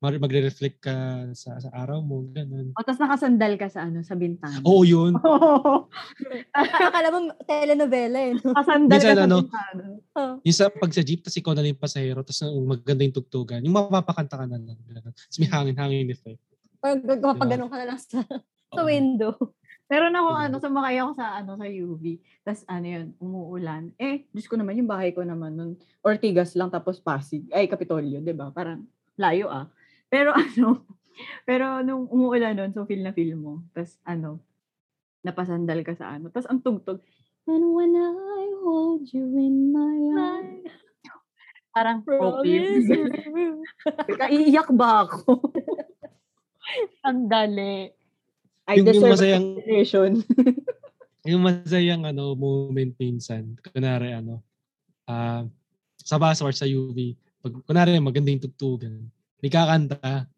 magre-reflect 0.00 0.80
ka 0.80 0.96
sa, 1.36 1.60
sa 1.60 1.68
araw 1.76 2.00
mo, 2.00 2.24
ganun. 2.32 2.72
O, 2.72 2.80
tapos 2.80 3.04
nakasandal 3.04 3.52
ka 3.60 3.68
sa 3.68 3.84
ano, 3.84 4.00
sa 4.00 4.16
bintana. 4.16 4.56
Oo, 4.64 4.80
yun. 4.80 5.12
Akala 6.56 7.12
mo 7.12 7.36
telenovela 7.44 8.18
eh. 8.18 8.32
no? 8.32 8.56
Nakasandal 8.56 8.96
Minsan 8.96 9.12
ka 9.12 9.20
sa 9.20 9.26
ano, 9.28 9.36
bintana. 9.44 9.84
Oh. 10.16 10.34
Yung 10.40 10.56
sa 10.56 10.66
pag 10.72 10.92
sa 10.96 11.04
jeep, 11.04 11.20
tapos 11.20 11.36
ikaw 11.36 11.52
na 11.52 11.60
lang 11.60 11.76
yung 11.76 11.84
pasahero, 11.84 12.24
tapos 12.24 12.40
ang 12.40 12.56
maganda 12.64 13.04
yung 13.04 13.16
tugtugan. 13.20 13.60
Yung 13.60 13.76
mapapakanta 13.76 14.40
ka 14.40 14.46
na 14.48 14.56
lang. 14.56 14.76
Tapos 14.80 15.36
may 15.36 15.50
hangin-hangin 15.52 16.08
effect. 16.08 16.40
Pag 16.80 17.04
kapag 17.04 17.20
Diba? 17.52 17.68
ka 17.68 17.76
na 17.76 17.86
lang 17.92 18.00
sa, 18.00 18.24
sa 18.72 18.82
window. 18.88 19.36
Meron 19.90 20.14
ako 20.14 20.28
Mm. 20.30 20.42
ano, 20.46 20.54
sumakay 20.62 20.96
ako 21.02 21.10
sa 21.18 21.26
ano 21.42 21.50
sa 21.58 21.66
UV. 21.66 22.04
Tapos 22.40 22.62
ano 22.70 22.86
yun, 22.86 23.06
umuulan. 23.18 23.82
Eh, 23.98 24.22
Diyos 24.30 24.46
ko 24.46 24.54
naman, 24.54 24.78
yung 24.78 24.86
bahay 24.88 25.10
ko 25.10 25.26
naman 25.26 25.52
nun, 25.52 25.70
Ortigas 26.00 26.54
lang 26.56 26.70
tapos 26.70 27.02
Pasig. 27.02 27.44
Ay, 27.50 27.66
Kapitolyo, 27.66 28.22
'di 28.22 28.32
ba? 28.32 28.48
Parang 28.48 28.86
layo 29.18 29.50
ah. 29.50 29.66
Pero 30.10 30.34
ano, 30.44 30.84
pero 31.46 31.80
nung 31.80 32.10
umuulan 32.10 32.58
nun, 32.58 32.74
so 32.74 32.84
feel 32.84 33.00
na 33.00 33.14
feel 33.14 33.38
mo. 33.38 33.62
Tapos 33.72 33.96
ano, 34.04 34.42
napasandal 35.22 35.80
ka 35.86 35.94
sa 35.94 36.18
ano. 36.18 36.28
Tapos 36.28 36.50
ang 36.50 36.60
tugtog, 36.60 37.00
And 37.48 37.72
when 37.72 37.96
I 37.96 38.46
hold 38.62 39.08
you 39.10 39.26
in 39.40 39.72
my 39.72 39.96
arms. 40.14 40.68
Parang, 41.74 42.02
okay. 42.04 42.84
Teka, 44.06 44.26
iiyak 44.28 44.68
ba 44.76 45.08
ako? 45.08 45.40
ang 47.06 47.26
dali. 47.26 47.88
I 48.68 48.74
Yung- 48.76 48.76
yung 48.76 48.86
deserve 48.86 49.12
masayang- 49.16 49.46
consideration. 49.56 50.10
yung 51.26 51.42
masayang 51.42 52.02
ano, 52.04 52.34
moment 52.36 52.92
minsan. 53.00 53.56
Kunwari 53.66 54.14
ano, 54.14 54.44
ah 55.08 55.42
sa 56.00 56.16
bus 56.16 56.40
or 56.42 56.50
sa 56.54 56.66
UV, 56.66 57.14
pag, 57.40 57.52
kunwari 57.66 57.98
maganda 57.98 58.30
yung 58.30 58.42
tugtugan, 58.42 58.94
may 59.40 59.50
kakanta. 59.52 60.28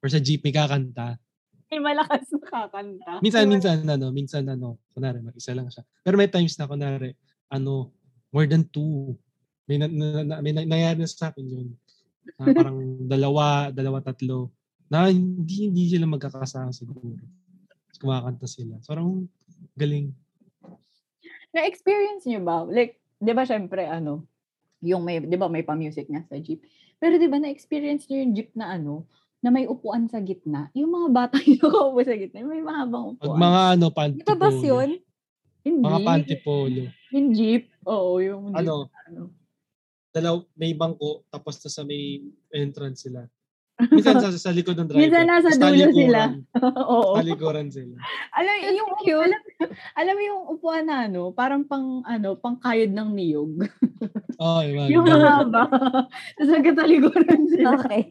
Or 0.00 0.08
sa 0.08 0.20
jeep, 0.20 0.44
may 0.44 0.52
kakanta. 0.52 1.16
May 1.66 1.80
malakas 1.82 2.30
na 2.30 2.40
kakanta. 2.40 3.12
Minsan, 3.20 3.44
minsan, 3.50 3.76
ano, 3.84 4.06
minsan, 4.12 4.44
ano, 4.46 4.78
kunwari, 4.94 5.18
mag-isa 5.20 5.52
lang 5.52 5.68
siya. 5.68 5.82
Pero 6.04 6.14
may 6.16 6.30
times 6.30 6.56
na, 6.56 6.68
kunwari, 6.68 7.12
ano, 7.50 7.90
more 8.30 8.46
than 8.46 8.64
two. 8.68 9.14
May, 9.66 9.76
na, 9.82 9.90
na, 9.90 10.22
na- 10.22 10.40
may 10.40 10.54
na- 10.54 10.68
nangyari 10.68 10.98
na 11.02 11.08
sa 11.10 11.34
akin 11.34 11.46
yun. 11.46 11.68
Na 12.38 12.54
parang 12.54 12.78
dalawa, 13.12 13.74
dalawa, 13.74 13.98
tatlo. 14.00 14.50
Na 14.86 15.10
hindi, 15.10 15.66
hindi 15.66 15.90
sila 15.90 16.06
magkakasama 16.06 16.70
siguro. 16.70 17.18
Kumakanta 17.98 18.46
sila. 18.46 18.78
So, 18.84 18.94
parang 18.94 19.26
galing. 19.74 20.14
Na-experience 21.50 22.28
niyo 22.28 22.44
ba? 22.44 22.62
Like, 22.68 23.00
di 23.16 23.32
ba 23.32 23.42
syempre, 23.48 23.88
ano, 23.88 24.28
yung 24.84 25.02
may, 25.02 25.18
di 25.24 25.34
ba 25.40 25.48
may 25.48 25.64
pa-music 25.64 26.06
nga 26.12 26.22
sa 26.28 26.36
jeep. 26.38 26.62
Pero 26.96 27.20
di 27.20 27.28
ba 27.28 27.36
na-experience 27.36 28.08
niyo 28.08 28.24
yung 28.24 28.32
jeep 28.32 28.50
na 28.56 28.76
ano, 28.76 29.04
na 29.44 29.52
may 29.52 29.68
upuan 29.68 30.08
sa 30.08 30.18
gitna? 30.18 30.72
Yung 30.72 30.90
mga 30.90 31.08
bata 31.12 31.36
yung 31.46 31.60
nakaupo 31.60 32.00
sa 32.02 32.16
gitna, 32.16 32.42
may 32.42 32.64
mahabang 32.64 33.14
Pag 33.20 33.30
upuan. 33.30 33.40
mga 33.40 33.60
ano, 33.76 33.86
Di 33.86 33.94
ba 34.24 34.34
bus 34.34 34.56
pantipolo. 34.56 34.66
yun? 34.66 34.90
Hindi. 35.66 35.82
Mga 35.84 36.00
pantipolo. 36.02 36.82
Yung 37.12 37.28
jeep. 37.34 37.64
Oo, 37.84 38.10
yung 38.22 38.42
jeep. 38.50 38.58
Ano, 38.64 38.74
ano. 39.06 39.22
dalaw, 40.16 40.34
may 40.56 40.72
bangko, 40.72 41.28
tapos 41.28 41.60
sa 41.60 41.84
may 41.84 42.24
entrance 42.48 43.04
sila. 43.04 43.28
Minsan 43.76 44.16
sa, 44.24 44.32
sa 44.32 44.50
likod 44.56 44.72
ng 44.80 44.88
driver. 44.88 45.04
Minsan 45.04 45.24
nasa 45.28 45.52
dulo 45.52 45.84
sila. 45.92 46.20
Oo. 46.88 47.20
Talikuran 47.20 47.68
sila. 47.68 48.00
Alam, 48.32 48.54
yung, 48.72 48.90
cute. 49.04 49.20
alam, 49.20 49.40
alam 49.96 50.14
mo 50.14 50.22
yung 50.22 50.42
upuan 50.56 50.84
na 50.86 51.08
ano, 51.08 51.32
parang 51.32 51.64
pang, 51.64 52.04
ano, 52.04 52.36
pang 52.36 52.60
kayod 52.60 52.92
ng 52.92 53.10
niyog. 53.12 53.52
Oh, 54.36 54.60
yung, 54.60 54.92
yung 54.92 55.08
mahaba. 55.08 55.64
Tapos 56.36 56.50
nagkatalikuran 56.52 57.40
sila. 57.48 57.80
Okay. 57.80 58.04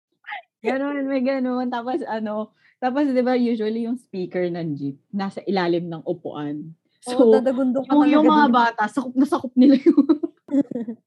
Ganon, 0.66 1.06
may 1.06 1.22
ganon. 1.22 1.70
Tapos 1.70 2.02
ano, 2.02 2.50
tapos 2.82 3.06
di 3.06 3.22
ba 3.22 3.38
usually 3.38 3.86
yung 3.86 3.94
speaker 3.94 4.50
ng 4.50 4.74
jeep, 4.74 4.98
nasa 5.14 5.38
ilalim 5.46 5.86
ng 5.86 6.02
upuan. 6.02 6.74
So, 7.02 7.14
So, 7.14 7.30
dadagundong 7.30 7.86
ka 7.86 7.94
yung, 7.94 8.10
yung 8.10 8.26
mga 8.26 8.50
bata, 8.50 8.90
sakop 8.90 9.14
na 9.14 9.26
sakop 9.26 9.54
nila 9.54 9.78
yung 9.86 10.02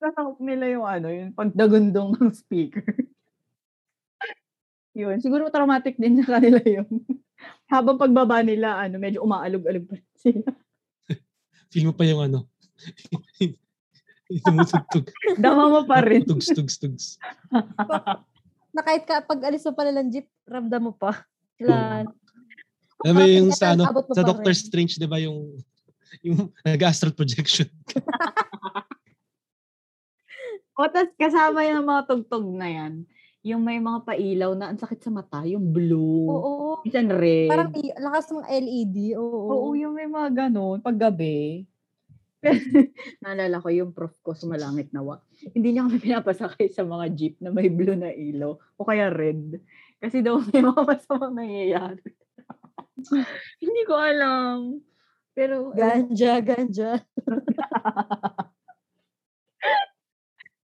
nasakop 0.00 0.40
nila 0.40 0.64
yung 0.72 0.86
ano, 0.88 1.08
yung 1.12 1.36
pagdagundong 1.36 2.16
ng 2.16 2.32
speaker. 2.32 2.88
yun, 4.96 5.20
siguro 5.20 5.52
traumatic 5.52 6.00
din 6.00 6.24
sa 6.24 6.40
kanila 6.40 6.60
yun. 6.64 6.88
Habang 7.70 7.96
pagbaba 7.96 8.42
nila, 8.42 8.74
ano, 8.82 8.98
medyo 8.98 9.22
umaalog-alog 9.22 9.86
pa 9.86 9.94
rin 9.94 10.10
sila. 10.22 10.50
Feel 11.70 11.86
mo 11.86 11.94
pa 11.94 12.02
yung 12.02 12.26
ano. 12.26 12.50
Tumutugtog. 14.46 15.06
Dama 15.38 15.70
mo 15.70 15.80
pa 15.86 16.02
rin. 16.02 16.26
Tugs, 16.26 16.50
tugs, 16.50 16.74
tugs. 16.78 17.04
Na 18.74 18.82
kahit 18.82 19.06
ka, 19.06 19.22
pag 19.22 19.40
alis 19.46 19.62
mo 19.66 19.74
pala 19.74 19.90
ng 19.94 20.10
jeep, 20.10 20.26
ramdam 20.46 20.90
mo 20.90 20.92
pa. 20.94 21.26
Sila, 21.58 22.06
Alam 23.06 23.14
mo 23.14 23.22
yung 23.26 23.50
sa, 23.54 23.74
ano, 23.74 23.86
sa 24.14 24.22
Doctor 24.22 24.50
rin. 24.54 24.58
Strange, 24.58 24.98
di 24.98 25.06
ba 25.06 25.18
yung 25.22 25.58
yung 26.26 26.50
nag-astral 26.66 27.14
projection. 27.14 27.70
O, 30.74 30.88
tas 30.90 31.12
kasama 31.14 31.62
yung 31.70 31.86
mga 31.86 32.02
tugtog 32.08 32.46
na 32.50 32.66
yan. 32.66 32.92
Yung 33.40 33.64
may 33.64 33.80
mga 33.80 34.04
pailaw 34.04 34.52
na 34.52 34.68
ang 34.68 34.76
sakit 34.76 35.00
sa 35.00 35.08
mata, 35.08 35.40
yung 35.48 35.72
blue. 35.72 36.28
oo. 36.28 36.84
Minsan 36.84 37.08
red. 37.08 37.48
Parang 37.48 37.72
lakas 37.72 38.28
ng 38.36 38.44
LED. 38.44 39.16
Oo. 39.16 39.48
Oo, 39.48 39.68
yung 39.72 39.96
may 39.96 40.04
mga 40.04 40.48
ganun, 40.48 40.84
paggabi. 40.84 41.64
Naalala 43.24 43.60
ko 43.60 43.68
yung 43.68 43.92
prof 43.92 44.12
ko 44.24 44.32
sumalangit 44.32 44.92
nawa. 44.92 45.20
Hindi 45.52 45.72
niya 45.72 45.88
kami 45.88 45.98
pinapasakay 46.04 46.68
sa 46.72 46.84
mga 46.84 47.06
jeep 47.16 47.34
na 47.40 47.52
may 47.52 47.68
blue 47.72 47.96
na 47.96 48.12
ilaw 48.12 48.56
o 48.56 48.84
kaya 48.84 49.08
red. 49.08 49.60
Kasi 50.00 50.20
daw 50.20 50.40
may 50.52 50.60
mga 50.60 50.82
masamang 50.84 51.36
nangyayari. 51.36 52.04
Hindi 53.60 53.82
ko 53.88 53.96
alam. 53.96 54.80
Pero 55.32 55.72
ewan 55.72 56.12
Ganja, 56.12 56.32
ganja. 56.44 56.90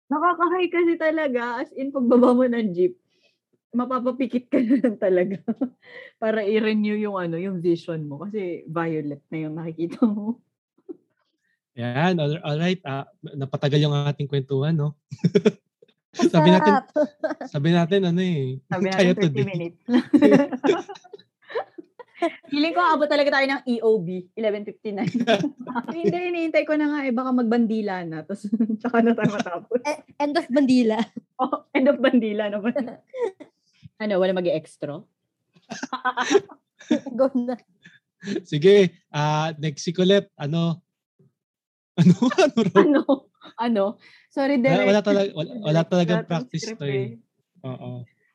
Nakakahay 0.07 0.71
kasi 0.71 0.95
talaga, 0.95 1.67
as 1.67 1.71
in 1.75 1.91
pagbaba 1.91 2.31
mo 2.31 2.47
ng 2.47 2.71
jeep, 2.71 2.95
mapapapikit 3.75 4.47
ka 4.49 4.59
na 4.65 4.77
lang 4.79 4.97
talaga 4.97 5.39
para 6.23 6.47
i-renew 6.47 6.97
yung 6.97 7.19
ano, 7.19 7.37
yung 7.37 7.59
vision 7.59 8.07
mo 8.07 8.25
kasi 8.25 8.63
violet 8.71 9.21
na 9.29 9.39
yung 9.43 9.55
nakikita 9.59 10.07
mo. 10.07 10.41
Yan, 11.77 12.17
all, 12.17 12.41
all 12.41 12.57
right. 12.57 12.81
Ah, 12.89 13.05
napatagal 13.21 13.77
yung 13.85 13.93
ating 13.93 14.31
kwentuhan, 14.31 14.73
no? 14.73 14.97
Sabi 16.33 16.49
natin, 16.49 16.81
sabi 17.45 17.77
natin 17.77 18.09
ano 18.09 18.25
eh. 18.25 18.57
Sabi 18.73 18.89
natin 18.89 19.13
30 19.21 19.29
today. 19.29 19.45
minutes. 19.45 19.81
Feeling 22.49 22.73
ko 22.73 22.81
abot 22.81 23.09
talaga 23.09 23.37
tayo 23.37 23.47
ng 23.47 23.63
EOB, 23.77 24.09
11.59. 24.33 25.05
Hindi, 25.97 26.17
iniintay 26.33 26.65
ko 26.65 26.73
na 26.81 26.89
nga 26.89 27.01
eh, 27.05 27.13
baka 27.13 27.31
magbandila 27.37 27.95
na. 28.09 28.25
Tapos, 28.25 28.49
tsaka 28.81 29.05
na 29.05 29.13
tayo 29.13 29.31
matapos. 29.37 29.81
E- 29.85 30.03
End 30.17 30.33
of 30.33 30.49
bandila. 30.49 30.97
Oh, 31.37 31.69
end 31.77 31.93
of 31.93 32.01
bandila 32.01 32.49
naman. 32.49 32.73
ano, 34.03 34.15
wala 34.17 34.33
mag 34.33 34.49
extra 34.49 35.05
Go 37.13 37.27
na. 37.37 37.61
Sige, 38.49 38.97
ah 39.13 39.53
next 39.61 39.85
week 39.85 40.01
ulit, 40.01 40.33
ano? 40.41 40.81
Ano? 42.01 42.17
Ano? 42.33 42.61
Ano? 42.73 43.03
Ano? 43.61 43.85
Sorry, 44.33 44.57
Wala, 44.61 44.65
direct. 44.65 44.89
wala 44.89 45.01
talaga, 45.05 45.29
wala, 45.37 45.51
wala 45.61 45.81
talagang 45.85 46.21
Wala 46.25 46.29
practice 46.29 46.65
script 46.65 46.81
to 46.81 46.87
eh. 46.89 47.09
Oo. 47.65 47.91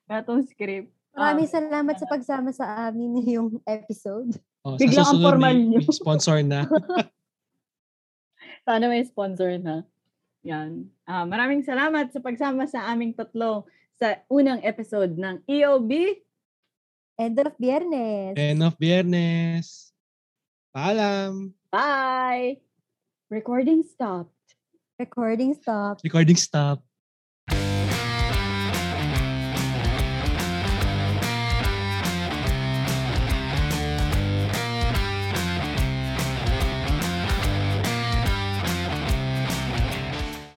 Wala 0.05 0.19
tong 0.21 0.43
script. 0.45 0.91
Maraming 1.11 1.47
Ah, 1.47 1.53
salamat 1.53 1.95
sa 1.99 2.07
pagsama 2.07 2.49
sa 2.51 2.65
amin 2.87 3.11
yung 3.35 3.59
episode. 3.63 4.35
Oh, 4.63 4.77
Biglang 4.77 5.03
ang 5.03 5.11
susunod 5.11 5.25
formal 5.27 5.55
niyo. 5.57 5.79
sponsor 5.91 6.37
na. 6.41 6.63
Sana 8.67 8.85
may 8.87 9.03
sponsor 9.03 9.57
na. 9.57 9.83
Yan. 10.41 10.89
Ah, 11.03 11.25
maraming 11.25 11.61
salamat 11.61 12.09
sa 12.09 12.21
pagsama 12.21 12.65
sa 12.65 12.89
aming 12.89 13.13
tatlo 13.13 13.65
sa 13.93 14.21
unang 14.27 14.61
episode 14.61 15.13
ng 15.13 15.41
EOB. 15.45 15.91
End 17.17 17.37
of 17.37 17.53
biyernes. 17.55 18.33
End 18.33 18.61
of 18.61 18.73
Biyernes. 18.77 19.93
Paalam. 20.73 21.53
Bye! 21.69 22.57
Recording 23.29 23.83
stopped. 23.83 24.33
Recording 24.97 25.53
stop. 25.53 26.01
Recording 26.01 26.39
stop. 26.39 26.81